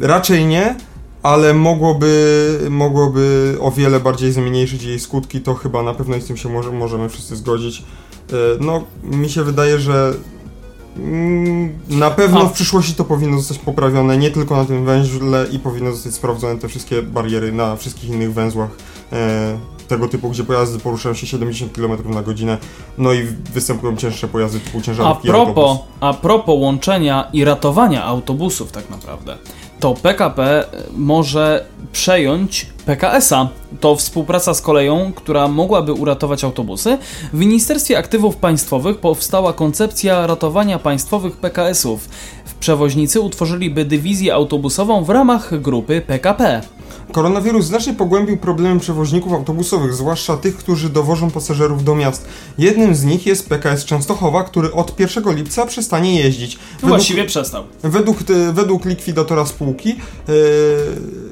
Raczej 0.00 0.46
nie, 0.46 0.76
ale 1.22 1.54
mogłoby, 1.54 2.58
mogłoby 2.70 3.56
o 3.60 3.70
wiele 3.70 4.00
bardziej 4.00 4.32
zmniejszyć 4.32 4.82
jej 4.82 5.00
skutki, 5.00 5.40
to 5.40 5.54
chyba 5.54 5.82
na 5.82 5.94
pewno 5.94 6.20
z 6.20 6.26
tym 6.26 6.36
się 6.36 6.48
może, 6.48 6.72
możemy 6.72 7.08
wszyscy 7.08 7.36
zgodzić. 7.36 7.78
Y, 7.78 8.34
no, 8.60 8.84
mi 9.02 9.30
się 9.30 9.42
wydaje, 9.42 9.78
że 9.78 10.14
na 11.88 12.10
pewno 12.10 12.40
A. 12.40 12.44
w 12.44 12.52
przyszłości 12.52 12.94
to 12.94 13.04
powinno 13.04 13.38
zostać 13.38 13.58
poprawione 13.58 14.18
nie 14.18 14.30
tylko 14.30 14.56
na 14.56 14.64
tym 14.64 14.84
węźle 14.84 15.46
i 15.52 15.58
powinno 15.58 15.92
zostać 15.92 16.14
sprawdzone 16.14 16.58
te 16.58 16.68
wszystkie 16.68 17.02
bariery 17.02 17.52
na 17.52 17.76
wszystkich 17.76 18.10
innych 18.10 18.32
węzłach 18.32 18.70
e, 19.12 19.58
tego 19.88 20.08
typu, 20.08 20.30
gdzie 20.30 20.44
pojazdy 20.44 20.78
poruszają 20.78 21.14
się 21.14 21.26
70 21.26 21.72
km 21.72 22.14
na 22.14 22.22
godzinę, 22.22 22.58
no 22.98 23.12
i 23.12 23.22
występują 23.54 23.96
cięższe 23.96 24.28
pojazdy 24.28 24.60
typu 24.60 24.80
ciężarówki 24.80 25.30
a 25.30 25.32
propos, 25.32 25.78
a 26.00 26.14
propos 26.14 26.54
łączenia 26.58 27.28
i 27.32 27.44
ratowania 27.44 28.04
autobusów 28.04 28.72
tak 28.72 28.90
naprawdę 28.90 29.38
to 29.80 29.94
PKP 29.94 30.64
może 30.96 31.64
przejąć 31.92 32.66
PKS-a. 32.86 33.48
To 33.80 33.96
współpraca 33.96 34.54
z 34.54 34.60
koleją, 34.60 35.12
która 35.12 35.48
mogłaby 35.48 35.92
uratować 35.92 36.44
autobusy. 36.44 36.98
W 37.32 37.38
Ministerstwie 37.38 37.98
Aktywów 37.98 38.36
Państwowych 38.36 38.98
powstała 38.98 39.52
koncepcja 39.52 40.26
ratowania 40.26 40.78
państwowych 40.78 41.36
PKS-ów. 41.36 42.08
Przewoźnicy 42.60 43.20
utworzyliby 43.20 43.84
dywizję 43.84 44.34
autobusową 44.34 45.04
w 45.04 45.10
ramach 45.10 45.60
grupy 45.60 46.00
PKP. 46.00 46.62
Koronawirus 47.12 47.66
znacznie 47.66 47.94
pogłębił 47.94 48.36
problemy 48.36 48.80
przewoźników 48.80 49.32
autobusowych, 49.32 49.94
zwłaszcza 49.94 50.36
tych, 50.36 50.56
którzy 50.56 50.88
dowożą 50.88 51.30
pasażerów 51.30 51.84
do 51.84 51.94
miast. 51.94 52.28
Jednym 52.58 52.94
z 52.94 53.04
nich 53.04 53.26
jest 53.26 53.48
PKS 53.48 53.84
Częstochowa, 53.84 54.44
który 54.44 54.72
od 54.72 55.00
1 55.00 55.36
lipca 55.36 55.66
przestanie 55.66 56.20
jeździć. 56.20 56.58
Według, 56.74 56.88
Właściwie 56.88 57.24
przestał. 57.24 57.64
Według, 57.82 58.18
według 58.52 58.84
likwidatora 58.84 59.46
spółki 59.46 59.88
yy, 59.88 61.29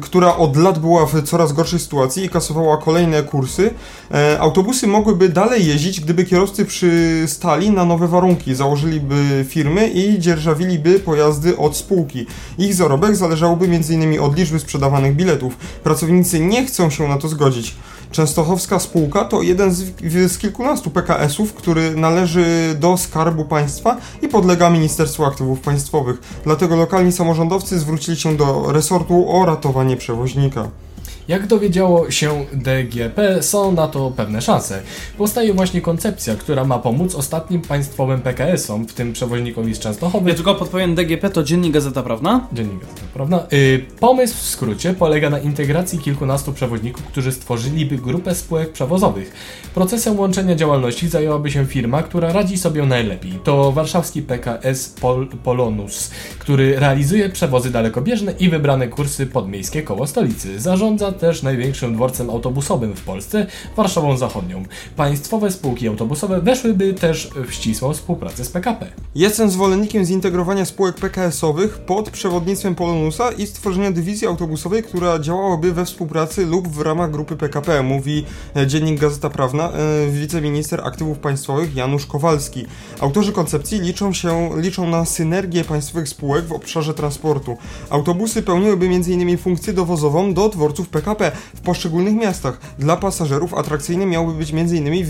która 0.00 0.36
od 0.36 0.56
lat 0.56 0.78
była 0.78 1.06
w 1.06 1.22
coraz 1.22 1.52
gorszej 1.52 1.78
sytuacji 1.78 2.24
i 2.24 2.28
kasowała 2.28 2.76
kolejne 2.76 3.22
kursy, 3.22 3.70
e, 4.10 4.40
autobusy 4.40 4.86
mogłyby 4.86 5.28
dalej 5.28 5.66
jeździć, 5.66 6.00
gdyby 6.00 6.24
kierowcy 6.24 6.64
przystali 6.64 7.70
na 7.70 7.84
nowe 7.84 8.08
warunki, 8.08 8.54
założyliby 8.54 9.44
firmy 9.48 9.88
i 9.88 10.18
dzierżawiliby 10.18 11.00
pojazdy 11.00 11.56
od 11.56 11.76
spółki. 11.76 12.26
Ich 12.58 12.74
zarobek 12.74 13.16
zależałby 13.16 13.64
m.in. 13.64 14.20
od 14.20 14.36
liczby 14.36 14.58
sprzedawanych 14.58 15.16
biletów. 15.16 15.56
Pracownicy 15.56 16.40
nie 16.40 16.66
chcą 16.66 16.90
się 16.90 17.08
na 17.08 17.18
to 17.18 17.28
zgodzić. 17.28 17.76
Częstochowska 18.10 18.78
spółka 18.78 19.24
to 19.24 19.42
jeden 19.42 19.72
z, 19.72 19.84
z 20.32 20.38
kilkunastu 20.38 20.90
PKS-ów, 20.90 21.54
który 21.54 21.96
należy 21.96 22.76
do 22.80 22.96
Skarbu 22.96 23.44
Państwa 23.44 23.96
i 24.22 24.28
podlega 24.28 24.70
Ministerstwu 24.70 25.24
Aktywów 25.24 25.60
Państwowych. 25.60 26.20
Dlatego 26.44 26.76
lokalni 26.76 27.12
samorządowcy 27.12 27.78
zwrócili 27.78 28.16
się 28.16 28.36
do 28.36 28.72
resortu 28.72 29.30
o 29.30 29.46
ratowanie 29.46 29.96
przewoźnika. 29.96 30.68
Jak 31.28 31.46
dowiedziało 31.46 32.10
się 32.10 32.46
DGP, 32.52 33.42
są 33.42 33.72
na 33.72 33.88
to 33.88 34.10
pewne 34.10 34.42
szanse. 34.42 34.82
Powstaje 35.18 35.54
właśnie 35.54 35.80
koncepcja, 35.80 36.36
która 36.36 36.64
ma 36.64 36.78
pomóc 36.78 37.14
ostatnim 37.14 37.62
państwowym 37.62 38.20
PKS-om, 38.20 38.86
w 38.86 38.94
tym 38.94 39.12
przewoźnikowi 39.12 39.74
z 39.74 39.78
Częstochowy. 39.78 40.30
Ja 40.30 40.36
tylko 40.36 40.54
podpowiem, 40.54 40.94
DGP 40.94 41.30
to 41.30 41.42
Dziennik 41.42 41.72
Gazeta 41.72 42.02
Prawna. 42.02 42.48
Dziennik 42.52 42.80
Gazeta, 42.80 43.00
prawda? 43.14 43.46
Yy, 43.50 43.84
pomysł 44.00 44.36
w 44.36 44.40
skrócie 44.40 44.94
polega 44.94 45.30
na 45.30 45.38
integracji 45.38 45.98
kilkunastu 45.98 46.52
przewoźników, 46.52 47.02
którzy 47.04 47.32
stworzyliby 47.32 47.98
grupę 47.98 48.34
spółek 48.34 48.72
przewozowych. 48.72 49.32
Procesem 49.74 50.18
łączenia 50.18 50.54
działalności 50.54 51.08
zajęłaby 51.08 51.50
się 51.50 51.66
firma, 51.66 52.02
która 52.02 52.32
radzi 52.32 52.58
sobie 52.58 52.82
najlepiej. 52.82 53.32
To 53.44 53.72
warszawski 53.72 54.22
PKS 54.22 54.88
Pol 54.88 55.28
Polonus, 55.44 56.10
który 56.38 56.80
realizuje 56.80 57.28
przewozy 57.28 57.70
dalekobieżne 57.70 58.32
i 58.38 58.48
wybrane 58.48 58.88
kursy 58.88 59.26
podmiejskie 59.26 59.82
koło 59.82 60.06
stolicy. 60.06 60.60
Zarządza 60.60 61.12
też 61.18 61.42
największym 61.42 61.94
dworcem 61.94 62.30
autobusowym 62.30 62.96
w 62.96 63.00
Polsce, 63.04 63.46
Warszawą 63.76 64.16
Zachodnią. 64.16 64.62
Państwowe 64.96 65.50
spółki 65.50 65.88
autobusowe 65.88 66.40
weszłyby 66.40 66.94
też 66.94 67.30
w 67.48 67.52
ścisłą 67.54 67.92
współpracę 67.92 68.44
z 68.44 68.50
PKP. 68.50 68.86
Jestem 69.14 69.50
zwolennikiem 69.50 70.04
zintegrowania 70.04 70.64
spółek 70.64 70.96
PKS-owych 70.96 71.78
pod 71.78 72.10
przewodnictwem 72.10 72.74
Polonusa 72.74 73.32
i 73.32 73.46
stworzenia 73.46 73.90
dywizji 73.90 74.26
autobusowej, 74.26 74.82
która 74.82 75.18
działałaby 75.18 75.72
we 75.72 75.84
współpracy 75.84 76.46
lub 76.46 76.68
w 76.68 76.80
ramach 76.80 77.10
grupy 77.10 77.36
PKP, 77.36 77.82
mówi 77.82 78.24
e, 78.56 78.66
dziennik 78.66 79.00
Gazeta 79.00 79.30
Prawna 79.30 79.72
e, 79.72 80.10
wiceminister 80.10 80.80
aktywów 80.84 81.18
państwowych 81.18 81.76
Janusz 81.76 82.06
Kowalski. 82.06 82.66
Autorzy 83.00 83.32
koncepcji 83.32 83.80
liczą 83.80 84.12
się 84.12 84.50
liczą 84.56 84.90
na 84.90 85.04
synergię 85.04 85.64
państwowych 85.64 86.08
spółek 86.08 86.44
w 86.44 86.52
obszarze 86.52 86.94
transportu. 86.94 87.56
Autobusy 87.90 88.42
pełniłyby 88.42 88.86
m.in. 88.86 89.38
funkcję 89.38 89.72
dowozową 89.72 90.34
do 90.34 90.48
dworców 90.48 90.88
PKP 90.88 91.07
PKP 91.14 91.36
w 91.54 91.60
poszczególnych 91.60 92.14
miastach. 92.14 92.60
Dla 92.78 92.96
pasażerów 92.96 93.54
atrakcyjny 93.54 94.06
miałby 94.06 94.32
być 94.32 94.52
m.in. 94.52 95.06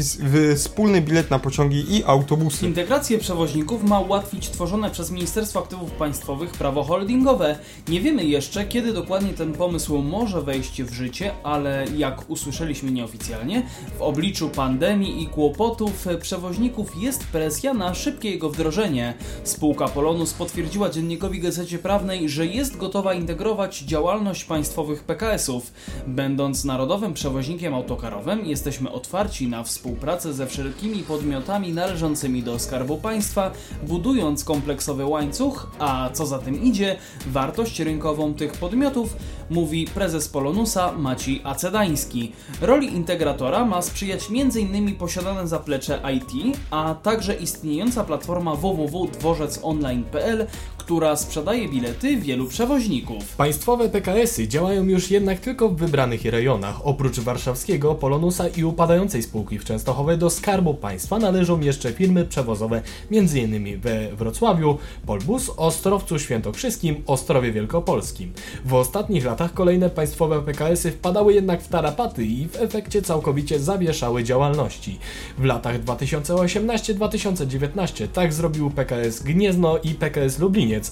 wspólny 0.56 1.00
bilet 1.00 1.30
na 1.30 1.38
pociągi 1.38 1.96
i 1.96 2.04
autobusy. 2.04 2.66
Integrację 2.66 3.18
przewoźników 3.18 3.84
ma 3.84 4.00
ułatwić 4.00 4.50
tworzone 4.50 4.90
przez 4.90 5.10
Ministerstwo 5.10 5.60
Aktywów 5.60 5.90
Państwowych 5.90 6.50
prawo 6.50 6.84
holdingowe. 6.84 7.58
Nie 7.88 8.00
wiemy 8.00 8.24
jeszcze, 8.24 8.64
kiedy 8.64 8.92
dokładnie 8.92 9.32
ten 9.32 9.52
pomysł 9.52 9.98
może 9.98 10.42
wejść 10.42 10.82
w 10.82 10.92
życie, 10.92 11.32
ale 11.42 11.84
jak 11.96 12.30
usłyszeliśmy 12.30 12.90
nieoficjalnie, 12.90 13.62
w 13.98 14.02
obliczu 14.02 14.50
pandemii 14.50 15.22
i 15.22 15.26
kłopotów 15.26 16.06
przewoźników 16.20 16.96
jest 16.96 17.24
presja 17.24 17.74
na 17.74 17.94
szybkie 17.94 18.30
jego 18.30 18.50
wdrożenie. 18.50 19.14
Spółka 19.44 19.88
Polonus 19.88 20.34
potwierdziła 20.34 20.90
dziennikowi 20.90 21.40
Gazecie 21.40 21.78
Prawnej, 21.78 22.28
że 22.28 22.46
jest 22.46 22.76
gotowa 22.76 23.14
integrować 23.14 23.78
działalność 23.78 24.44
państwowych 24.44 25.04
PKS-ów. 25.04 25.72
Będąc 26.06 26.64
narodowym 26.64 27.14
przewoźnikiem 27.14 27.74
autokarowym, 27.74 28.46
jesteśmy 28.46 28.92
otwarci 28.92 29.48
na 29.48 29.64
współpracę 29.64 30.32
ze 30.32 30.46
wszelkimi 30.46 31.02
podmiotami 31.02 31.72
należącymi 31.72 32.42
do 32.42 32.58
Skarbu 32.58 32.96
Państwa, 32.96 33.50
budując 33.82 34.44
kompleksowy 34.44 35.04
łańcuch, 35.04 35.70
a 35.78 36.10
co 36.12 36.26
za 36.26 36.38
tym 36.38 36.62
idzie, 36.62 36.96
wartość 37.26 37.80
rynkową 37.80 38.34
tych 38.34 38.52
podmiotów, 38.52 39.16
mówi 39.50 39.86
prezes 39.94 40.28
Polonusa 40.28 40.92
Maciej 40.92 41.40
Acedański. 41.44 42.32
Roli 42.60 42.94
integratora 42.94 43.64
ma 43.64 43.82
sprzyjać 43.82 44.24
m.in. 44.30 44.96
posiadane 44.96 45.48
zaplecze 45.48 46.00
IT, 46.16 46.58
a 46.70 46.94
także 47.02 47.34
istniejąca 47.34 48.04
platforma 48.04 48.54
www.dworzeczonline.pl, 48.54 50.46
która 50.88 51.16
sprzedaje 51.16 51.68
bilety 51.68 52.16
wielu 52.16 52.46
przewoźników. 52.46 53.36
Państwowe 53.36 53.88
PKS-y 53.88 54.48
działają 54.48 54.84
już 54.84 55.10
jednak 55.10 55.40
tylko 55.40 55.68
w 55.68 55.76
wybranych 55.76 56.24
rejonach. 56.24 56.86
Oprócz 56.86 57.20
warszawskiego, 57.20 57.94
Polonusa 57.94 58.48
i 58.48 58.64
upadającej 58.64 59.22
spółki 59.22 59.58
w 59.58 59.64
Częstochowie 59.64 60.16
do 60.16 60.30
Skarbu 60.30 60.74
Państwa 60.74 61.18
należą 61.18 61.60
jeszcze 61.60 61.92
firmy 61.92 62.24
przewozowe 62.24 62.82
m.in. 63.12 63.80
we 63.80 64.16
Wrocławiu, 64.16 64.78
Polbus, 65.06 65.50
Ostrowcu 65.56 66.18
Świętokrzyskim, 66.18 67.02
Ostrowie 67.06 67.52
Wielkopolskim. 67.52 68.32
W 68.64 68.74
ostatnich 68.74 69.24
latach 69.24 69.54
kolejne 69.54 69.90
państwowe 69.90 70.42
PKS-y 70.42 70.92
wpadały 70.92 71.34
jednak 71.34 71.62
w 71.62 71.68
tarapaty 71.68 72.24
i 72.24 72.48
w 72.48 72.56
efekcie 72.56 73.02
całkowicie 73.02 73.60
zawieszały 73.60 74.24
działalności. 74.24 74.98
W 75.38 75.44
latach 75.44 75.84
2018-2019 75.84 78.08
tak 78.12 78.32
zrobił 78.32 78.70
PKS 78.70 79.22
Gniezno 79.22 79.78
i 79.78 79.94
PKS 79.94 80.38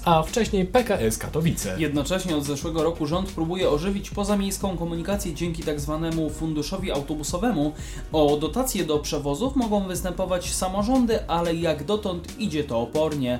A 0.04 0.22
wcześniej 0.22 0.64
PKS 0.64 1.18
Katowice. 1.18 1.76
Jednocześnie 1.78 2.36
od 2.36 2.44
zeszłego 2.44 2.82
roku 2.82 3.06
rząd 3.06 3.32
próbuje 3.32 3.70
ożywić 3.70 4.10
pozamiejską 4.10 4.76
komunikację 4.76 5.34
dzięki 5.34 5.62
tzw. 5.62 6.10
Tak 6.12 6.32
funduszowi 6.36 6.92
autobusowemu. 6.92 7.72
O 8.12 8.36
dotacje 8.36 8.84
do 8.84 8.98
przewozów 8.98 9.56
mogą 9.56 9.88
występować 9.88 10.54
samorządy, 10.54 11.26
ale 11.28 11.54
jak 11.54 11.84
dotąd 11.84 12.38
idzie 12.38 12.64
to 12.64 12.80
opornie. 12.80 13.38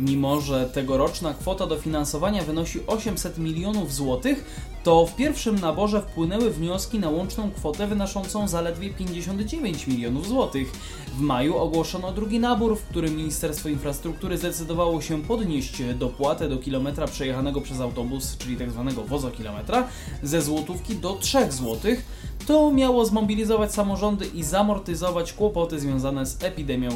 Mimo, 0.00 0.40
że 0.40 0.66
tegoroczna 0.66 1.34
kwota 1.34 1.66
dofinansowania 1.66 2.42
wynosi 2.42 2.80
800 2.86 3.38
milionów 3.38 3.94
złotych, 3.94 4.44
to 4.88 5.06
w 5.06 5.16
pierwszym 5.16 5.58
naborze 5.58 6.02
wpłynęły 6.02 6.50
wnioski 6.50 6.98
na 6.98 7.10
łączną 7.10 7.50
kwotę 7.50 7.86
wynoszącą 7.86 8.48
zaledwie 8.48 8.90
59 8.90 9.86
milionów 9.86 10.28
złotych. 10.28 10.72
W 11.14 11.20
maju 11.20 11.56
ogłoszono 11.56 12.12
drugi 12.12 12.38
nabór, 12.40 12.78
w 12.78 12.82
którym 12.82 13.16
Ministerstwo 13.16 13.68
Infrastruktury 13.68 14.38
zdecydowało 14.38 15.00
się 15.00 15.22
podnieść 15.22 15.82
dopłatę 15.94 16.48
do 16.48 16.58
kilometra 16.58 17.06
przejechanego 17.06 17.60
przez 17.60 17.80
autobus, 17.80 18.36
czyli 18.36 18.56
tzw. 18.56 18.92
Tak 18.96 19.06
wozokilometra, 19.06 19.88
ze 20.22 20.42
złotówki 20.42 20.96
do 20.96 21.14
3 21.14 21.52
złotych. 21.52 22.04
To 22.48 22.72
miało 22.72 23.04
zmobilizować 23.04 23.74
samorządy 23.74 24.26
i 24.26 24.42
zamortyzować 24.42 25.32
kłopoty 25.32 25.80
związane 25.80 26.26
z 26.26 26.44
epidemią 26.44 26.88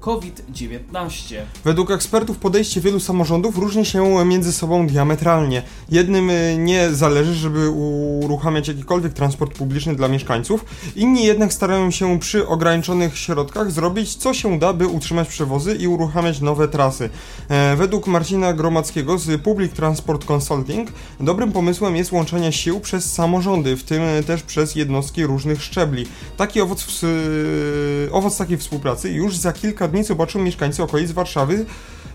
COVID-19. 0.00 1.34
Według 1.64 1.90
ekspertów 1.90 2.38
podejście 2.38 2.80
wielu 2.80 3.00
samorządów 3.00 3.58
różni 3.58 3.84
się 3.84 4.24
między 4.24 4.52
sobą 4.52 4.86
diametralnie. 4.86 5.62
Jednym 5.90 6.30
y, 6.30 6.56
nie 6.58 6.90
zależy, 6.90 7.34
żeby 7.34 7.70
uruchamiać 7.70 8.68
jakikolwiek 8.68 9.12
transport 9.12 9.58
publiczny 9.58 9.94
dla 9.94 10.08
mieszkańców, 10.08 10.64
inni 10.96 11.24
jednak 11.24 11.52
starają 11.52 11.90
się 11.90 12.18
przy 12.18 12.48
ograniczonych 12.48 13.18
środkach 13.18 13.70
zrobić 13.70 14.14
co 14.14 14.34
się 14.34 14.58
da, 14.58 14.72
by 14.72 14.86
utrzymać 14.86 15.28
przewozy 15.28 15.74
i 15.74 15.88
uruchamiać 15.88 16.40
nowe 16.40 16.68
trasy. 16.68 17.10
E, 17.48 17.76
według 17.76 18.06
Marcina 18.06 18.52
Gromackiego 18.52 19.18
z 19.18 19.42
Public 19.42 19.72
Transport 19.72 20.30
Consulting 20.30 20.88
dobrym 21.20 21.52
pomysłem 21.52 21.96
jest 21.96 22.12
łączenie 22.12 22.52
sił 22.52 22.80
przez 22.80 23.12
samorządy, 23.12 23.76
w 23.76 23.84
tym 23.84 24.02
też 24.26 24.42
przez 24.42 24.74
jednostki 24.74 24.85
różnych 25.26 25.62
szczebli. 25.62 26.06
Taki 26.36 26.60
owoc, 26.60 26.86
w, 26.88 28.08
owoc 28.12 28.36
takiej 28.36 28.58
współpracy 28.58 29.10
już 29.10 29.36
za 29.36 29.52
kilka 29.52 29.88
dni 29.88 30.04
zobaczą 30.04 30.38
mieszkańcy 30.42 30.82
okolic 30.82 31.12
Warszawy 31.12 31.66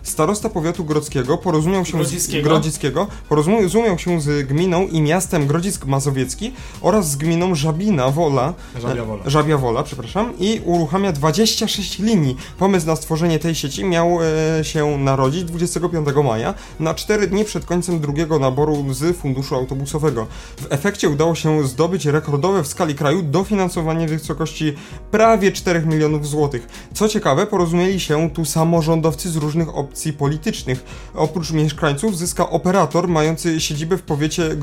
Starosta 0.02 0.48
powiatu 0.48 0.84
grodzkiego 0.84 1.38
porozumiał 1.38 1.84
się 1.84 1.92
Grodzickiego. 1.92 2.44
z 2.44 2.48
Grodzickiego 2.48 3.06
porozumiał 3.28 3.98
się 3.98 4.20
z 4.20 4.46
gminą 4.46 4.86
i 4.86 5.00
miastem 5.00 5.46
Grodzisk 5.46 5.86
Mazowiecki 5.86 6.52
oraz 6.80 7.10
z 7.10 7.16
gminą 7.16 7.54
Żabina 7.54 8.10
Wola, 8.10 8.54
Żabia 8.80 9.04
Wola. 9.04 9.22
Żabia 9.26 9.58
Wola, 9.58 9.82
przepraszam, 9.82 10.32
i 10.38 10.60
uruchamia 10.64 11.12
26 11.12 11.98
linii. 11.98 12.36
Pomysł 12.58 12.86
na 12.86 12.96
stworzenie 12.96 13.38
tej 13.38 13.54
sieci 13.54 13.84
miał 13.84 14.18
e, 14.58 14.64
się 14.64 14.98
narodzić 14.98 15.44
25 15.44 16.08
maja, 16.24 16.54
na 16.80 16.94
4 16.94 17.26
dni 17.26 17.44
przed 17.44 17.64
końcem 17.64 18.00
drugiego 18.00 18.38
naboru 18.38 18.84
z 18.94 19.16
funduszu 19.16 19.54
autobusowego. 19.54 20.26
W 20.56 20.66
efekcie 20.70 21.08
udało 21.08 21.34
się 21.34 21.68
zdobyć 21.68 22.06
rekordowe 22.06 22.62
w 22.62 22.66
skali 22.66 22.94
kraju 22.94 23.22
dofinansowanie 23.22 24.06
w 24.06 24.10
wysokości 24.10 24.74
prawie 25.10 25.52
4 25.52 25.86
milionów 25.86 26.28
złotych. 26.28 26.66
Co 26.94 27.08
ciekawe, 27.08 27.46
porozumieli 27.46 28.00
się 28.00 28.30
tu 28.30 28.44
samorządowcy 28.44 29.30
z 29.30 29.36
różnych 29.36 29.76
op 29.76 29.91
opcji 29.92 30.12
politycznych. 30.12 30.84
Oprócz 31.14 31.50
mieszkańców 31.50 32.18
zyska 32.18 32.50
operator 32.50 33.08
mający 33.08 33.60
siedzibę 33.60 33.96
w 33.96 34.02
powiecie 34.02 34.56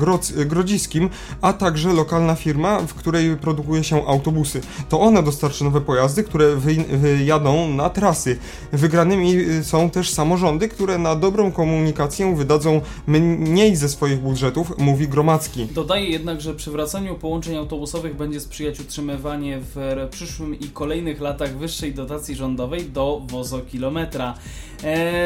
grodziskim, 0.46 1.10
a 1.40 1.52
także 1.52 1.92
lokalna 1.92 2.34
firma, 2.34 2.80
w 2.80 2.94
której 2.94 3.36
produkuje 3.36 3.84
się 3.84 4.06
autobusy. 4.06 4.60
To 4.88 5.00
ona 5.00 5.22
dostarczy 5.22 5.64
nowe 5.64 5.80
pojazdy, 5.80 6.24
które 6.24 6.56
wyj- 6.56 6.84
wyjadą 6.96 7.68
na 7.68 7.90
trasy. 7.90 8.38
Wygranymi 8.72 9.36
y, 9.36 9.64
są 9.64 9.90
też 9.90 10.10
samorządy, 10.10 10.68
które 10.68 10.98
na 10.98 11.16
dobrą 11.16 11.52
komunikację 11.52 12.36
wydadzą 12.36 12.80
mniej 13.06 13.76
ze 13.76 13.88
swoich 13.88 14.18
budżetów, 14.18 14.78
mówi 14.78 15.08
Gromacki. 15.08 15.66
Dodaje 15.66 16.06
jednak, 16.06 16.40
że 16.40 16.54
przywracaniu 16.54 17.14
połączeń 17.14 17.56
autobusowych 17.56 18.16
będzie 18.16 18.40
sprzyjać 18.40 18.80
utrzymywanie 18.80 19.58
w 19.74 20.08
przyszłym 20.10 20.60
i 20.60 20.68
kolejnych 20.68 21.20
latach 21.20 21.56
wyższej 21.58 21.94
dotacji 21.94 22.34
rządowej 22.34 22.84
do 22.84 23.22
wozokilometra. 23.26 24.34
Ehm, 24.82 25.19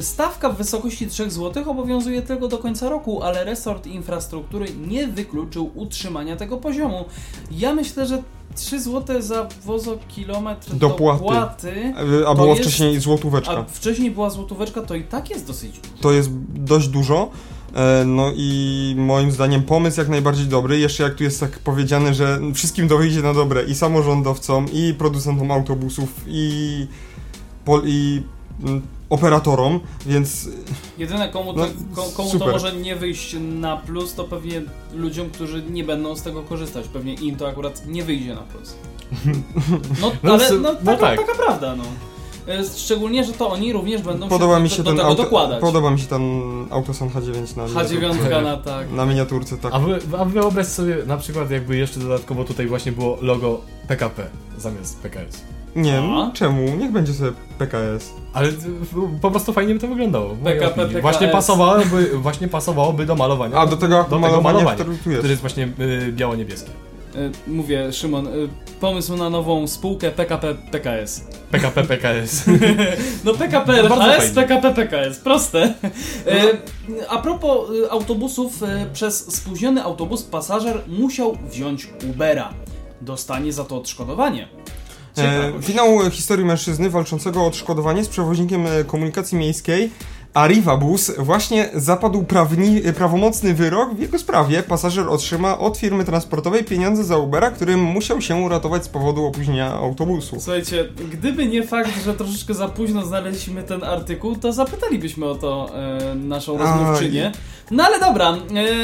stawka 0.00 0.50
w 0.50 0.56
wysokości 0.56 1.06
3 1.06 1.30
zł 1.30 1.70
obowiązuje 1.70 2.22
tylko 2.22 2.48
do 2.48 2.58
końca 2.58 2.88
roku, 2.88 3.22
ale 3.22 3.44
resort 3.44 3.86
infrastruktury 3.86 4.66
nie 4.88 5.06
wykluczył 5.08 5.70
utrzymania 5.74 6.36
tego 6.36 6.56
poziomu. 6.56 7.04
Ja 7.50 7.74
myślę, 7.74 8.06
że 8.06 8.22
3 8.54 8.80
zł 8.80 9.22
za 9.22 9.48
wozokilometr 9.64 10.74
Dopłaty. 10.74 11.18
dopłaty 11.24 11.94
A 12.26 12.34
było 12.34 12.46
jest- 12.46 12.60
wcześniej 12.62 13.00
złotóweczka. 13.00 13.52
a 13.52 13.64
wcześniej 13.64 14.10
była 14.10 14.30
złotóweczka, 14.30 14.82
to 14.82 14.94
i 14.94 15.02
tak 15.04 15.30
jest 15.30 15.46
dosyć 15.46 15.78
dużo. 15.78 16.02
To 16.02 16.12
jest 16.12 16.30
dość 16.54 16.88
dużo. 16.88 17.30
E, 17.74 18.04
No 18.06 18.32
i 18.36 18.94
moim 18.98 19.32
zdaniem 19.32 19.62
pomysł 19.62 20.00
jak 20.00 20.08
najbardziej 20.08 20.46
dobry. 20.46 20.78
Jeszcze 20.78 21.02
jak 21.02 21.14
tu 21.14 21.24
jest 21.24 21.40
tak 21.40 21.58
powiedziane, 21.58 22.14
że 22.14 22.38
wszystkim 22.54 22.88
to 22.88 22.98
wyjdzie 22.98 23.22
na 23.22 23.34
dobre 23.34 23.62
i 23.62 23.74
samorządowcom, 23.74 24.66
i 24.72 24.94
producentom 24.98 25.50
autobusów, 25.50 26.08
i, 26.26 26.86
pol- 27.64 27.82
i 27.86 28.22
mm, 28.62 28.82
operatorom, 29.10 29.80
więc 30.06 30.48
Jedyne 30.98 31.28
komu, 31.28 31.54
to, 31.54 31.60
No, 31.60 31.66
ko- 31.94 32.10
komu 32.16 32.38
to 32.38 32.46
może 32.46 32.72
nie 32.76 32.96
wyjść 32.96 33.36
na 33.40 33.76
plus, 33.76 34.14
to 34.14 34.24
pewnie 34.24 34.62
ludziom, 34.94 35.30
którzy 35.30 35.62
nie 35.70 35.84
będą 35.84 36.16
z 36.16 36.22
tego 36.22 36.42
korzystać. 36.42 36.88
Pewnie 36.88 37.14
im 37.14 37.36
to 37.36 37.48
akurat 37.48 37.86
nie 37.86 38.04
wyjdzie 38.04 38.34
na 38.34 38.40
plus. 38.42 38.74
No, 40.00 40.12
No, 40.22 40.32
ale 40.32 40.50
no, 40.52 40.72
no 40.72 40.74
taka, 40.96 40.96
tak. 41.00 41.18
taka 41.26 41.34
prawda, 41.34 41.76
no. 41.76 41.84
E, 42.48 42.64
Szczególnie, 42.76 43.24
że 43.24 43.32
to 43.32 43.50
oni 43.50 43.72
również 43.72 44.02
będą 44.02 44.28
podoba 44.28 44.56
się 44.56 44.62
mi 44.62 44.68
do, 44.68 44.74
się 44.74 44.82
do 44.82 44.90
ten 44.90 44.96
tego 44.96 45.08
auto, 45.08 45.22
dokładać. 45.22 45.60
podoba 45.60 45.90
mi 45.90 46.00
się 46.00 46.06
ten 46.06 46.22
Autosan 46.70 47.08
H9 47.08 47.56
na 47.56 47.64
H9 47.66 47.92
miniaturce. 47.94 48.42
na 48.42 48.56
tak. 48.56 48.92
Na 48.92 49.06
miniaturce, 49.06 49.56
tak. 49.58 49.74
A, 49.74 49.78
wy, 49.78 49.98
a 50.18 50.24
wyobraź 50.24 50.66
sobie 50.66 50.96
na 51.06 51.16
przykład 51.16 51.50
jakby 51.50 51.76
jeszcze 51.76 52.00
dodatkowo 52.00 52.44
tutaj 52.44 52.66
właśnie 52.66 52.92
było 52.92 53.18
logo 53.20 53.60
PKP 53.88 54.26
zamiast 54.58 54.98
PKS. 55.00 55.44
Nie, 55.78 55.98
A? 55.98 56.30
czemu? 56.34 56.76
Niech 56.76 56.92
będzie 56.92 57.12
sobie 57.12 57.32
PKS. 57.58 58.10
Ale 58.32 58.48
y, 58.48 58.54
po 59.20 59.30
prostu 59.30 59.52
fajnie 59.52 59.74
by 59.74 59.80
to 59.80 59.88
wyglądało. 59.88 60.36
PKP. 60.44 60.86
PKS. 60.86 61.02
Właśnie 61.02 61.28
pasowałoby, 61.28 62.18
właśnie 62.18 62.48
pasowałoby 62.48 63.06
do 63.06 63.14
malowania. 63.16 63.56
A 63.56 63.66
do 63.66 63.76
tego 63.76 63.96
do 63.98 64.04
tego 64.04 64.18
malowania, 64.20 64.42
malowania, 64.42 64.74
które 64.74 64.96
tu 65.04 65.10
jest. 65.10 65.18
które 65.18 65.30
jest 65.30 65.40
właśnie 65.40 65.68
y, 65.80 66.12
biało-niebieskie. 66.12 66.70
E, 67.16 67.50
Mówię, 67.50 67.92
Szymon, 67.92 68.26
e, 68.26 68.30
pomysł 68.80 69.16
na 69.16 69.30
nową 69.30 69.66
spółkę 69.66 70.10
PKP 70.10 70.54
PKS. 70.70 71.24
PKP 71.50 71.84
PKS. 71.84 72.44
No 73.24 73.34
PKP 73.34 73.82
No 73.82 73.96
fajnie. 73.96 74.34
PKP 74.34 74.74
PKS, 74.74 75.18
proste. 75.20 75.74
E, 76.26 76.42
a 77.08 77.18
propos 77.18 77.70
e, 77.86 77.90
autobusów, 77.92 78.62
e, 78.62 78.86
przez 78.92 79.36
spóźniony 79.36 79.82
autobus 79.82 80.22
pasażer 80.22 80.80
musiał 80.88 81.36
wziąć 81.50 81.88
Ubera. 82.10 82.54
Dostanie 83.00 83.52
za 83.52 83.64
to 83.64 83.76
odszkodowanie. 83.76 84.48
E, 85.24 85.52
finał 85.62 86.10
historii 86.10 86.44
mężczyzny 86.44 86.90
walczącego 86.90 87.40
o 87.42 87.46
odszkodowanie 87.46 88.04
z 88.04 88.08
przewoźnikiem 88.08 88.66
e, 88.66 88.84
komunikacji 88.84 89.38
miejskiej 89.38 89.90
Arrivabus 90.34 91.12
właśnie 91.18 91.68
zapadł 91.74 92.22
prawni, 92.22 92.80
prawomocny 92.96 93.54
wyrok 93.54 93.94
w 93.94 94.00
jego 94.00 94.18
sprawie. 94.18 94.62
Pasażer 94.62 95.08
otrzyma 95.08 95.58
od 95.58 95.76
firmy 95.76 96.04
transportowej 96.04 96.64
pieniądze 96.64 97.04
za 97.04 97.16
Ubera, 97.16 97.50
którym 97.50 97.80
musiał 97.80 98.20
się 98.20 98.36
uratować 98.36 98.84
z 98.84 98.88
powodu 98.88 99.26
opóźnienia 99.26 99.72
autobusu. 99.72 100.36
Słuchajcie, 100.40 100.88
gdyby 101.12 101.46
nie 101.46 101.62
fakt, 101.62 102.04
że 102.04 102.14
troszeczkę 102.14 102.54
za 102.54 102.68
późno 102.68 103.04
znaleźliśmy 103.06 103.62
ten 103.62 103.84
artykuł, 103.84 104.36
to 104.36 104.52
zapytalibyśmy 104.52 105.26
o 105.26 105.34
to 105.34 105.70
e, 105.74 106.14
naszą 106.14 106.58
rozmówczynię. 106.58 107.32
No 107.70 107.84
ale 107.84 108.00
dobra, 108.00 108.36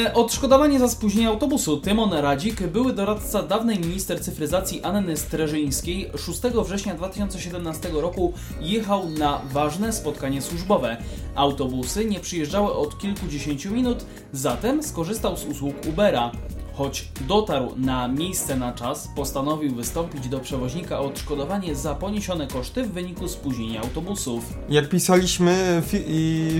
e, 0.07 0.14
odszkodowanie 0.14 0.78
za 0.78 0.88
spóźnienie 0.88 1.28
autobusu. 1.28 1.76
Tymon 1.76 2.12
Radzik, 2.12 2.62
były 2.62 2.92
doradca 2.92 3.42
dawnej 3.42 3.78
minister 3.78 4.20
cyfryzacji 4.20 4.82
Anny 4.82 5.16
Streżyńskiej, 5.16 6.11
6 6.16 6.40
września 6.64 6.95
2017 6.95 7.88
roku 7.92 8.32
jechał 8.61 9.09
na 9.09 9.40
ważne 9.53 9.92
spotkanie 9.92 10.42
służbowe. 10.42 10.97
Autobusy 11.35 12.05
nie 12.05 12.20
przyjeżdżały 12.20 12.74
od 12.74 12.99
kilkudziesięciu 12.99 13.70
minut, 13.72 14.05
zatem 14.32 14.82
skorzystał 14.82 15.37
z 15.37 15.45
usług 15.45 15.74
Ubera. 15.89 16.32
Choć 16.74 17.09
dotarł 17.28 17.70
na 17.76 18.09
miejsce 18.09 18.57
na 18.57 18.72
czas, 18.72 19.09
postanowił 19.16 19.74
wystąpić 19.74 20.28
do 20.28 20.41
przewoźnika 20.41 21.01
o 21.01 21.05
odszkodowanie 21.05 21.74
za 21.74 21.95
poniesione 21.95 22.47
koszty 22.47 22.85
w 22.85 22.93
wyniku 22.93 23.28
spóźnienia 23.28 23.80
autobusów. 23.80 24.55
Jak 24.68 24.89
pisaliśmy, 24.89 25.82
fi 25.87 26.05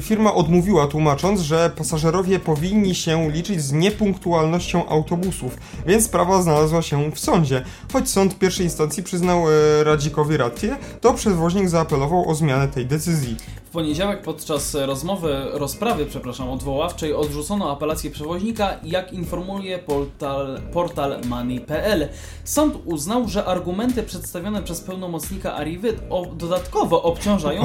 firma 0.01 0.35
odmówiła, 0.35 0.87
tłumacząc, 0.87 1.41
że 1.41 1.70
pasażerowie 1.77 2.39
powinni 2.39 2.95
się 2.95 3.31
liczyć 3.31 3.62
z 3.62 3.72
niepunktualnością 3.72 4.89
autobusów, 4.89 5.57
więc 5.87 6.05
sprawa 6.05 6.43
znalazła 6.43 6.83
się 6.83 7.11
w 7.11 7.18
sądzie. 7.18 7.64
Choć 7.93 8.11
sąd 8.11 8.39
pierwszej 8.39 8.66
instancji 8.66 9.03
przyznał 9.03 9.45
e, 9.51 9.85
Radzikowi 9.85 10.37
rację, 10.37 10.77
to 11.01 11.14
przewoźnik 11.14 11.68
zaapelował 11.68 12.29
o 12.29 12.35
zmianę 12.35 12.68
tej 12.68 12.87
decyzji. 12.87 13.37
W 13.75 13.77
poniedziałek 13.77 14.22
podczas 14.22 14.75
rozmowy, 14.75 15.37
rozprawy, 15.53 16.07
przepraszam, 16.07 16.51
odwoławczej 16.51 17.14
odrzucono 17.14 17.72
apelację 17.72 18.11
przewoźnika, 18.11 18.70
jak 18.85 19.12
informuje 19.12 19.79
portal, 19.79 20.61
portal 20.72 21.20
money.pl. 21.29 22.09
Sąd 22.45 22.75
uznał, 22.85 23.29
że 23.29 23.45
argumenty 23.45 24.03
przedstawione 24.03 24.62
przez 24.62 24.81
pełnomocnika 24.81 25.55
Arrivy 25.55 25.97
o, 26.11 26.27
dodatkowo 26.27 27.03
obciążają. 27.03 27.62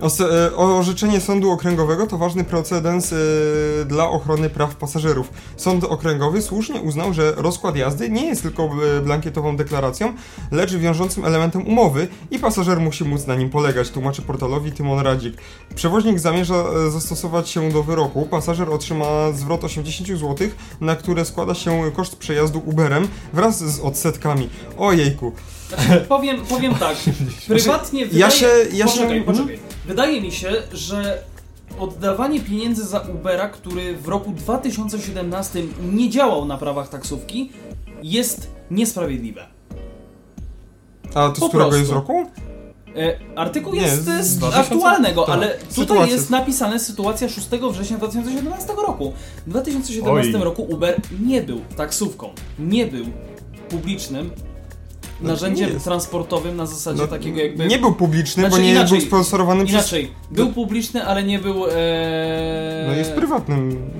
Os- 0.00 0.20
e, 0.20 0.56
orzeczenie 0.56 1.20
Sądu 1.20 1.50
Okręgowego 1.50 2.06
to 2.06 2.18
ważny 2.18 2.44
precedens 2.44 3.12
e, 3.12 3.16
dla 3.84 4.08
ochrony 4.10 4.50
praw 4.50 4.76
pasażerów. 4.76 5.30
Sąd 5.56 5.84
Okręgowy 5.84 6.42
słusznie 6.42 6.80
uznał, 6.80 7.12
że 7.12 7.32
rozkład 7.36 7.76
jazdy 7.76 8.10
nie 8.10 8.26
jest 8.26 8.42
tylko 8.42 8.62
e, 8.98 9.00
blankietową 9.00 9.56
deklaracją, 9.56 10.12
lecz 10.52 10.74
wiążącym 10.74 11.24
elementem 11.24 11.66
umowy 11.66 12.08
i 12.30 12.38
pasażer 12.38 12.80
musi 12.80 13.04
móc 13.04 13.26
na 13.26 13.34
nim 13.34 13.50
polegać, 13.50 13.90
tłumaczy 13.90 14.22
portalowi 14.22 14.72
Tymon 14.78 14.98
Radzik. 15.00 15.34
Przewoźnik 15.74 16.18
zamierza 16.18 16.54
e, 16.54 16.90
zastosować 16.90 17.48
się 17.50 17.70
do 17.70 17.82
wyroku. 17.82 18.26
Pasażer 18.30 18.70
otrzyma 18.70 19.32
zwrot 19.32 19.64
80 19.64 20.08
zł, 20.08 20.48
na 20.80 20.96
które 20.96 21.24
składa 21.24 21.54
się 21.54 21.92
koszt 21.96 22.16
przejazdu 22.16 22.62
Uberem 22.66 23.08
wraz 23.32 23.58
z 23.74 23.80
odsetkami. 23.80 24.48
Ojejku. 24.78 25.32
Znaczy, 25.68 26.04
powiem, 26.08 26.46
powiem 26.46 26.74
tak, 26.74 26.96
prywatnie 27.48 28.00
ja 28.00 28.06
wydaje... 28.08 28.30
się- 28.32 28.46
ja 28.72 28.86
się- 28.86 28.92
poczekaj, 28.92 29.18
mhm. 29.18 29.36
poczekaj. 29.36 29.58
Wydaje 29.86 30.20
mi 30.20 30.32
się, 30.32 30.50
że 30.72 31.22
oddawanie 31.78 32.40
pieniędzy 32.40 32.84
za 32.86 33.00
Ubera, 33.00 33.48
który 33.48 33.96
w 33.96 34.08
roku 34.08 34.30
2017 34.30 35.62
nie 35.92 36.10
działał 36.10 36.44
na 36.44 36.58
prawach 36.58 36.88
taksówki, 36.88 37.52
jest 38.02 38.50
niesprawiedliwe. 38.70 39.46
A 41.14 41.28
to 41.28 41.40
Po 41.40 41.46
z 41.46 41.48
którego 41.48 41.58
prostu. 41.58 41.78
jest 41.78 41.92
roku? 41.92 42.30
E, 42.96 43.18
artykuł 43.36 43.74
Nie, 43.74 43.80
jest 43.82 44.04
z 44.04 44.08
e, 44.08 44.24
z 44.24 44.38
2000? 44.38 44.74
aktualnego, 44.74 45.22
Tak. 45.22 45.34
ale 45.34 45.48
tutaj 45.48 45.72
Sytuacja. 45.74 46.14
jest 46.14 46.30
napisane 46.30 46.78
sytuacja 46.78 47.28
6 47.28 47.48
września 47.72 47.96
2017 47.98 48.72
roku. 48.86 49.12
W 49.46 49.50
2017 49.50 50.38
Oj. 50.38 50.44
roku 50.44 50.62
Uber 50.62 51.00
nie 51.20 51.42
był 51.42 51.60
taksówką, 51.76 52.30
nie 52.58 52.86
był 52.86 53.04
publicznym 53.70 54.30
No, 55.20 55.28
narzędziem 55.28 55.80
transportowym 55.80 56.56
na 56.56 56.66
zasadzie 56.66 57.02
No, 57.02 57.06
takiego 57.08 57.40
jakby... 57.40 57.66
Nie 57.66 57.78
był 57.78 57.94
publiczny, 57.94 58.42
Znaczy 58.42 58.56
bo 58.56 58.62
nie 58.62 58.70
inaczej- 58.70 58.98
był 58.98 59.06
sponsorowany 59.06 59.64
przez... 59.64 59.74
Inaczej, 59.74 60.10
był 60.30 60.52
publiczny, 60.52 61.04
ale 61.04 61.22
nie 61.22 61.38
był... 61.38 61.66
E... 61.66 62.84
No 62.88 62.92
jest 62.94 63.12
prywatnym. 63.12 63.90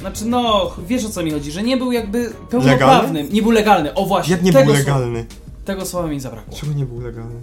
Znaczy 0.00 0.24
no, 0.26 0.70
wiesz 0.88 1.04
o 1.04 1.08
co 1.08 1.22
mi 1.22 1.30
chodzi, 1.30 1.52
że 1.52 1.62
nie 1.62 1.76
był 1.76 1.92
jakby 1.92 2.32
pełnoprawnym, 2.50 3.28
nie 3.32 3.42
był 3.42 3.50
legalny, 3.50 3.94
o 3.94 4.06
właśnie. 4.06 4.32
Jak 4.32 4.42
nie 4.42 4.52
tego 4.52 4.64
był 4.64 4.74
słowa- 4.74 4.78
legalny? 4.98 5.26
Tego 5.64 5.86
słowa 5.86 6.08
mi 6.08 6.20
zabrakło. 6.20 6.56
Czego 6.58 6.72
nie 6.72 6.84
był 6.86 7.00
legalny? 7.00 7.40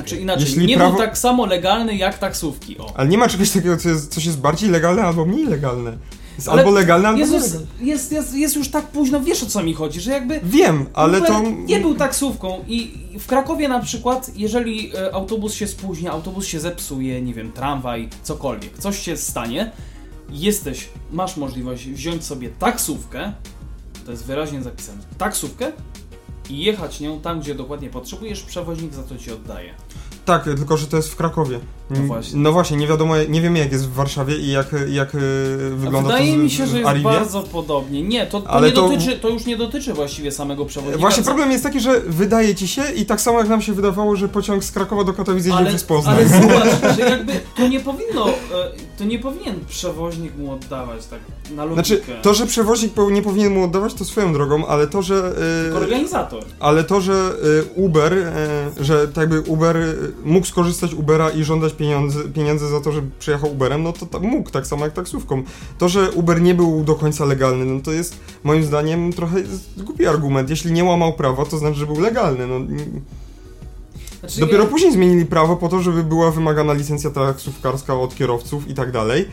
Znaczy 0.00 0.16
inaczej, 0.16 0.44
Jeśli 0.44 0.66
nie 0.66 0.76
prawo- 0.76 0.90
był 0.90 0.98
tak 0.98 1.18
samo 1.18 1.46
legalny 1.46 1.96
jak 1.96 2.18
taksówki, 2.18 2.78
o. 2.78 2.92
Ale 2.96 3.08
nie 3.08 3.18
ma 3.18 3.28
czegoś 3.28 3.50
takiego, 3.50 3.76
co 3.76 3.88
jest, 3.88 4.14
coś 4.14 4.24
jest 4.24 4.38
bardziej 4.40 4.70
legalne 4.70 5.02
albo 5.02 5.24
mniej 5.26 5.46
legalne. 5.46 5.96
Jest 6.36 6.48
Ale 6.48 6.58
albo 6.62 6.70
legalne, 6.70 7.08
albo 7.08 7.20
Jezus, 7.20 7.42
nielegalne. 7.42 7.66
jest, 7.80 8.12
jest, 8.12 8.34
jest 8.34 8.56
już 8.56 8.68
tak 8.68 8.86
późno, 8.86 9.20
wiesz 9.20 9.42
o 9.42 9.46
co 9.46 9.62
mi 9.62 9.74
chodzi, 9.74 10.00
że 10.00 10.10
jakby 10.10 10.40
Wiem, 10.44 10.86
ale 10.94 11.20
to... 11.22 11.40
nie 11.40 11.80
był 11.80 11.94
taksówką 11.94 12.64
i 12.68 13.06
i 13.16 13.18
w 13.18 13.26
Krakowie 13.26 13.68
na 13.68 13.80
przykład, 13.80 14.30
jeżeli 14.34 14.96
e, 14.96 15.14
autobus 15.14 15.54
się 15.54 15.66
spóźnia, 15.66 16.10
autobus 16.12 16.46
się 16.46 16.60
zepsuje, 16.60 17.22
nie 17.22 17.34
wiem, 17.34 17.52
tramwaj, 17.52 18.08
cokolwiek, 18.22 18.78
coś 18.78 18.98
się 18.98 19.16
stanie, 19.16 19.70
jesteś, 20.30 20.88
masz 21.12 21.36
możliwość 21.36 21.88
wziąć 21.88 22.24
sobie 22.24 22.48
taksówkę, 22.48 23.32
to 24.04 24.10
jest 24.10 24.24
wyraźnie 24.24 24.62
zapisane, 24.62 24.98
taksówkę 25.18 25.72
i 26.50 26.58
jechać 26.58 27.00
nią 27.00 27.20
tam, 27.20 27.40
gdzie 27.40 27.54
dokładnie 27.54 27.90
potrzebujesz, 27.90 28.42
przewoźnik 28.42 28.94
za 28.94 29.02
to 29.02 29.16
ci 29.18 29.32
oddaje. 29.32 29.74
Tak, 30.26 30.44
tylko 30.44 30.76
że 30.76 30.86
to 30.86 30.96
jest 30.96 31.12
w 31.12 31.16
Krakowie. 31.16 31.60
No 31.90 32.02
właśnie. 32.02 32.40
No 32.40 32.52
właśnie, 32.52 32.76
nie 32.76 32.86
wiadomo, 32.86 33.14
nie 33.28 33.40
wiemy 33.40 33.58
jak 33.58 33.72
jest 33.72 33.88
w 33.88 33.92
Warszawie 33.92 34.36
i 34.36 34.50
jak, 34.50 34.74
jak 34.88 35.14
e, 35.14 35.18
wygląda 35.70 36.08
Wydaje 36.08 36.32
to 36.32 36.38
z, 36.38 36.42
mi 36.42 36.50
się, 36.50 36.66
że 36.66 36.78
jest 36.80 37.00
bardzo 37.02 37.42
podobnie. 37.42 38.02
Nie, 38.02 38.26
to, 38.26 38.40
to, 38.40 38.50
Ale 38.50 38.68
nie 38.68 38.72
to- 38.74 38.88
Dotyczy, 38.88 39.18
to 39.18 39.28
już 39.28 39.46
nie 39.46 39.56
dotyczy 39.56 39.94
właściwie 39.94 40.32
samego 40.32 40.64
przewodnika. 40.64 41.00
Właśnie 41.00 41.22
problem 41.22 41.50
jest 41.50 41.64
taki, 41.64 41.80
że 41.80 42.00
wydaje 42.00 42.54
ci 42.54 42.68
się 42.68 42.82
i 42.96 43.06
tak 43.06 43.20
samo 43.20 43.38
jak 43.38 43.48
nam 43.48 43.62
się 43.62 43.72
wydawało, 43.72 44.16
że 44.16 44.28
pociąg 44.28 44.64
z 44.64 44.70
Krakowa 44.72 45.04
do 45.04 45.12
Katowic 45.12 45.46
jedzie 45.46 45.64
przez 45.66 45.84
Poznań. 45.84 46.16
ale 46.16 46.28
zobacz, 46.42 46.96
że 46.96 47.02
jakby 47.10 47.32
to 47.56 47.68
nie 47.68 47.80
powinno, 47.80 48.28
e, 48.28 48.32
to 48.98 49.04
nie 49.04 49.18
powinien 49.18 49.60
przewoźnik 49.68 50.36
mu 50.38 50.52
oddawać 50.52 51.06
tak 51.06 51.20
na 51.56 51.64
logikę. 51.64 51.86
Znaczy, 51.86 52.02
to, 52.22 52.34
że 52.34 52.46
przewoźnik 52.46 52.92
nie 53.10 53.22
powinien 53.22 53.54
mu 53.54 53.64
oddawać, 53.64 53.94
to 53.94 54.04
swoją 54.04 54.32
drogą, 54.32 54.66
ale 54.66 54.86
to, 54.86 55.02
że... 55.02 55.14
e, 55.60 55.64
Tylko 55.64 55.78
organizator. 55.78 56.44
Ale 56.60 56.84
to, 56.84 57.00
że 57.00 57.12
e, 57.12 57.64
Uber, 57.74 58.32
że 58.80 59.08
tak 59.08 59.16
jakby 59.16 59.40
Uber 59.40 59.76
mógł 60.24 60.46
skorzystać 60.46 60.94
Ubera 60.94 61.30
i 61.30 61.44
żądać 61.44 61.75
pieniądze, 61.76 62.20
pieniędzy 62.34 62.68
za 62.68 62.80
to, 62.80 62.92
że 62.92 63.02
przyjechał 63.18 63.52
Uberem, 63.52 63.82
no 63.82 63.92
to, 63.92 64.06
to 64.06 64.20
mógł, 64.20 64.50
tak 64.50 64.66
samo 64.66 64.84
jak 64.84 64.94
taksówką. 64.94 65.42
To, 65.78 65.88
że 65.88 66.10
Uber 66.10 66.42
nie 66.42 66.54
był 66.54 66.84
do 66.84 66.94
końca 66.94 67.24
legalny, 67.24 67.64
no 67.64 67.80
to 67.80 67.92
jest 67.92 68.16
moim 68.44 68.64
zdaniem 68.64 69.12
trochę 69.12 69.36
głupi 69.76 70.06
argument. 70.06 70.50
Jeśli 70.50 70.72
nie 70.72 70.84
łamał 70.84 71.12
prawa, 71.12 71.44
to 71.44 71.58
znaczy, 71.58 71.76
że 71.76 71.86
był 71.86 72.00
legalny. 72.00 72.46
No, 72.46 72.60
Znaczy, 74.20 74.40
dopiero 74.40 74.64
ja, 74.64 74.70
później 74.70 74.92
zmienili 74.92 75.26
prawo 75.26 75.56
po 75.56 75.68
to, 75.68 75.82
żeby 75.82 76.04
była 76.04 76.30
wymagana 76.30 76.72
licencja 76.72 77.10
taksówkarska 77.10 77.94
od 77.94 78.14
kierowców 78.14 78.68
i 78.68 78.74
tak 78.74 78.92
dalej. 78.92 79.28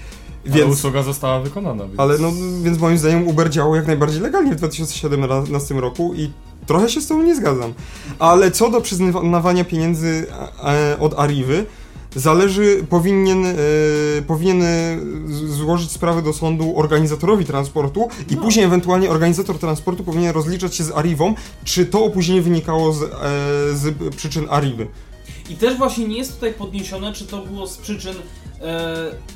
Ale 0.45 0.55
Więc, 0.55 0.73
usługa 0.73 1.03
została 1.03 1.39
wykonana. 1.39 1.87
Więc... 1.87 1.99
ale 1.99 2.17
no, 2.17 2.31
więc 2.63 2.79
moim 2.79 2.97
zdaniem 2.97 3.27
Uber 3.27 3.49
działał 3.49 3.75
jak 3.75 3.87
najbardziej 3.87 4.21
legalnie 4.21 4.51
w 4.51 4.55
2017 4.55 5.73
roku 5.73 6.13
i 6.15 6.31
trochę 6.65 6.89
się 6.89 7.01
z 7.01 7.07
tobą 7.07 7.23
nie 7.23 7.35
zgadzam. 7.35 7.73
Ale 8.19 8.51
co 8.51 8.69
do 8.69 8.81
przyznawania 8.81 9.63
pieniędzy 9.63 10.25
e, 10.63 10.99
od 10.99 11.19
Arrivy, 11.19 11.65
zależy, 12.15 12.85
powinien, 12.89 13.45
e, 13.45 13.55
powinien 14.27 14.63
złożyć 15.49 15.91
sprawę 15.91 16.21
do 16.21 16.33
sądu 16.33 16.73
organizatorowi 16.79 17.45
transportu 17.45 18.07
i 18.29 18.35
No. 18.35 18.41
później 18.41 18.65
ewentualnie 18.65 19.09
organizator 19.09 19.59
transportu 19.59 20.03
powinien 20.03 20.31
rozliczać 20.33 20.75
się 20.75 20.83
z 20.83 20.91
Arrivą, 20.91 21.33
czy 21.63 21.85
to 21.85 22.03
opóźnienie 22.05 22.41
wynikało 22.41 22.93
z, 22.93 23.01
e, 23.03 23.07
z 23.75 24.15
przyczyn 24.15 24.45
Arrivy. 24.49 24.87
I 25.49 25.55
też 25.55 25.77
właśnie 25.77 26.07
nie 26.07 26.17
jest 26.17 26.33
tutaj 26.35 26.53
podniesione, 26.53 27.13
czy 27.13 27.25
to 27.25 27.37
było 27.37 27.67
z 27.67 27.77
przyczyn 27.77 28.15
e, 28.61 29.33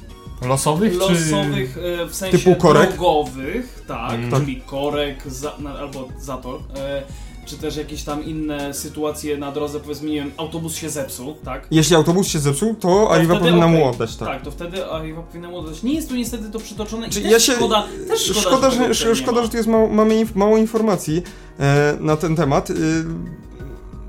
Losowych, 0.47 0.93
losowych, 0.95 1.77
e, 1.77 2.05
w 2.05 2.15
sensie 2.15 2.37
Typu 2.37 2.55
korek? 2.55 2.89
drogowych, 2.89 3.83
tak, 3.87 4.11
Mhm. 4.13 4.41
czyli 4.45 4.61
korek 4.61 5.23
za, 5.25 5.53
albo 5.79 6.07
zator, 6.19 6.59
e, 6.75 7.03
czy 7.47 7.57
też 7.57 7.77
jakieś 7.77 8.03
tam 8.03 8.25
inne 8.25 8.73
sytuacje 8.73 9.37
na 9.37 9.51
drodze, 9.51 9.79
powiedzmy, 9.79 10.09
nie 10.09 10.15
wiem, 10.15 10.31
autobus 10.37 10.75
się 10.75 10.89
zepsuł, 10.89 11.35
tak? 11.45 11.67
Jeśli 11.71 11.95
autobus 11.95 12.27
się 12.27 12.39
zepsuł, 12.39 12.75
to 12.75 13.11
Arriva 13.11 13.33
wtedy 13.35 13.49
powinna 13.49 13.67
mu 13.67 13.77
okej. 13.77 13.89
oddać, 13.89 14.15
tak. 14.15 14.27
Tak, 14.27 14.41
to 14.41 14.51
wtedy 14.51 14.85
Arriva 14.85 15.21
powinna 15.21 15.49
mu 15.49 15.57
oddać. 15.57 15.83
Nie 15.83 15.93
jest 15.93 16.09
tu 16.09 16.15
niestety 16.15 16.49
to 16.51 16.59
przytoczone 16.59 17.07
i 17.07 17.09
Czy 17.09 17.21
też 17.21 17.31
ja 17.31 17.39
się- 17.39 17.53
szkoda, 17.53 17.87
też 18.07 18.21
szkoda, 18.25 18.41
Szkoda, 18.41 18.69
tego 18.69 18.71
że, 18.93 18.93
tutaj 18.95 19.09
nie 19.09 19.15
szkoda, 19.15 19.37
ma. 19.37 19.43
że 19.43 19.49
tu 19.49 19.57
jest 19.57 19.69
mało, 19.69 19.87
mamy 19.87 20.15
inf, 20.19 20.35
mało 20.35 20.57
informacji 20.57 21.21
e, 21.59 21.97
na 21.99 22.17
ten 22.17 22.35
temat. 22.35 22.69
E, 22.69 22.73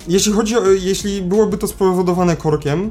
jeśli 0.09 0.33
chodzi 0.33 0.57
o, 0.57 0.67
jeśli 0.67 1.23
byłoby 1.23 1.59
to 1.59 1.67
spowodowane 1.67 2.37
korkiem, 2.37 2.91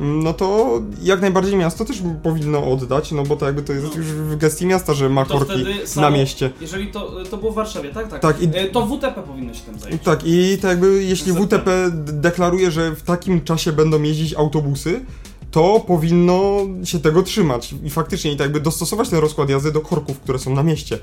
no 0.00 0.32
to 0.32 0.80
jak 1.02 1.20
najbardziej 1.20 1.56
miasto 1.56 1.84
też 1.84 2.02
powinno 2.22 2.72
oddać, 2.72 3.12
no 3.12 3.22
bo 3.22 3.36
to 3.36 3.46
jakby 3.46 3.62
to 3.62 3.72
jest 3.72 3.96
już 3.96 4.06
w 4.06 4.36
gestii 4.36 4.66
miasta, 4.66 4.94
że 4.94 5.08
ma 5.08 5.24
korki 5.24 5.64
na 5.96 6.10
mieście. 6.10 6.50
Jeżeli 6.60 6.86
to, 6.92 7.24
to 7.30 7.36
było 7.36 7.52
w 7.52 7.54
Warszawie, 7.54 7.90
tak? 7.92 8.08
Tak. 8.08 8.20
Tak, 8.20 8.42
i- 8.42 8.48
E, 8.54 8.68
To 8.68 8.86
WTP 8.86 9.22
powinno 9.22 9.54
się 9.54 9.60
tym 9.60 9.78
zająć. 9.78 10.02
Tak, 10.02 10.20
i 10.24 10.58
tak 10.62 10.70
jakby 10.70 11.04
jeśli. 11.04 11.32
WTP 11.32 11.90
deklaruje, 11.96 12.70
że 12.70 12.90
w 12.90 13.02
takim 13.02 13.40
czasie 13.44 13.72
będą 13.72 14.02
jeździć 14.02 14.34
autobusy, 14.34 15.00
to 15.56 15.80
powinno 15.86 16.60
się 16.84 17.00
tego 17.00 17.22
trzymać. 17.22 17.74
I 17.84 17.90
faktycznie, 17.90 18.32
i 18.32 18.36
tak 18.36 18.44
jakby 18.44 18.60
dostosować 18.60 19.08
ten 19.08 19.18
rozkład 19.18 19.50
jazdy 19.50 19.72
do 19.72 19.80
korków, 19.80 20.20
które 20.20 20.38
są 20.38 20.54
na 20.54 20.62
mieście. 20.62 20.98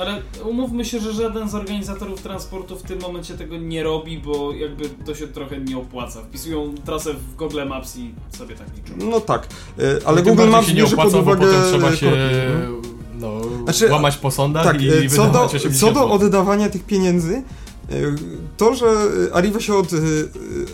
Ale 0.00 0.22
umówmy 0.44 0.84
się, 0.84 1.00
że 1.00 1.12
żaden 1.12 1.48
z 1.48 1.54
organizatorów 1.54 2.22
transportu 2.22 2.76
w 2.76 2.82
tym 2.82 3.00
momencie 3.00 3.34
tego 3.34 3.56
nie 3.56 3.82
robi, 3.82 4.18
bo 4.18 4.52
jakby 4.52 4.88
to 4.88 5.14
się 5.14 5.28
trochę 5.28 5.60
nie 5.60 5.78
opłaca. 5.78 6.22
Wpisują 6.22 6.74
trasę 6.84 7.14
w 7.14 7.36
Google 7.36 7.66
Maps 7.68 7.96
i 7.96 8.14
sobie 8.36 8.54
tak 8.54 8.66
liczą. 8.76 9.10
No 9.10 9.20
tak, 9.20 9.46
e, 9.78 9.82
ale 10.04 10.22
Tym 10.22 10.34
Google 10.34 10.50
Maps 10.50 10.66
się 10.66 10.74
nie 10.74 10.80
bierze 10.80 10.96
opłaca, 10.96 11.10
pod 11.10 11.22
uwagę 11.22 11.46
bo 11.46 11.52
potem 11.52 11.62
trzeba 11.68 11.96
się 11.96 12.06
korki, 12.06 12.36
no. 13.18 13.40
no, 13.40 13.64
Znaczy, 13.64 13.92
łamać 13.92 14.16
po 14.16 14.30
sądach 14.30 14.64
Tak, 14.64 14.82
i 14.82 14.88
e, 14.88 15.08
co 15.08 15.16
do, 15.16 15.26
wydawać 15.26 15.54
80 15.54 15.80
co 15.80 15.92
do 15.92 16.10
oddawania 16.10 16.68
tych 16.68 16.84
pieniędzy, 16.84 17.34
e, 17.34 17.94
to, 18.56 18.74
że 18.74 18.86
Arriva 19.32 19.60
się 19.60 19.74
od, 19.74 19.88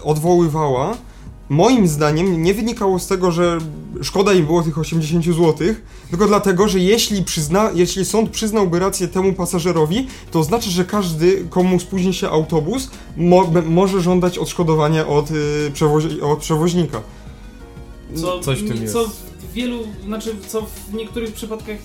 odwoływała, 0.03 0.97
moim 1.55 1.88
zdaniem 1.88 2.42
nie 2.42 2.55
wynikało 2.55 2.98
z 2.98 3.07
tego, 3.07 3.30
że 3.32 3.59
szkoda 4.02 4.32
im 4.32 4.46
było 4.46 4.62
tych 4.62 4.78
80 4.78 5.24
zł, 5.24 5.55
tylko 6.11 6.26
dlatego, 6.26 6.68
że 6.68 6.78
jeśli, 6.78 7.22
przyzna, 7.24 7.70
jeśli 7.74 8.05
sąd 8.05 8.30
przyznałby 8.30 8.78
rację 8.78 9.09
temu 9.09 9.32
pasażerowi, 9.32 10.07
to 10.30 10.42
znaczy, 10.42 10.70
że 10.70 10.84
każdy, 10.84 11.44
komu 11.50 11.80
spóźni 11.80 12.14
się 12.14 12.28
autobus, 12.28 12.90
mo, 13.16 13.52
może 13.66 14.00
żądać 14.00 14.38
odszkodowania 14.38 15.07
od, 15.07 15.30
e, 15.30 15.34
przewozi, 15.72 16.20
od 16.20 16.38
przewoźnika. 16.38 17.00
Co, 18.14 18.40
Coś 18.40 18.62
w 18.62 18.68
tym 18.68 18.88
co 18.88 19.02
jest. 19.02 19.11
w 19.40 19.52
wielu, 19.52 19.78
znaczy 20.05 20.36
co 20.46 20.62
w 20.62 20.94
niektórych 20.94 21.32
przypadkach 21.32 21.76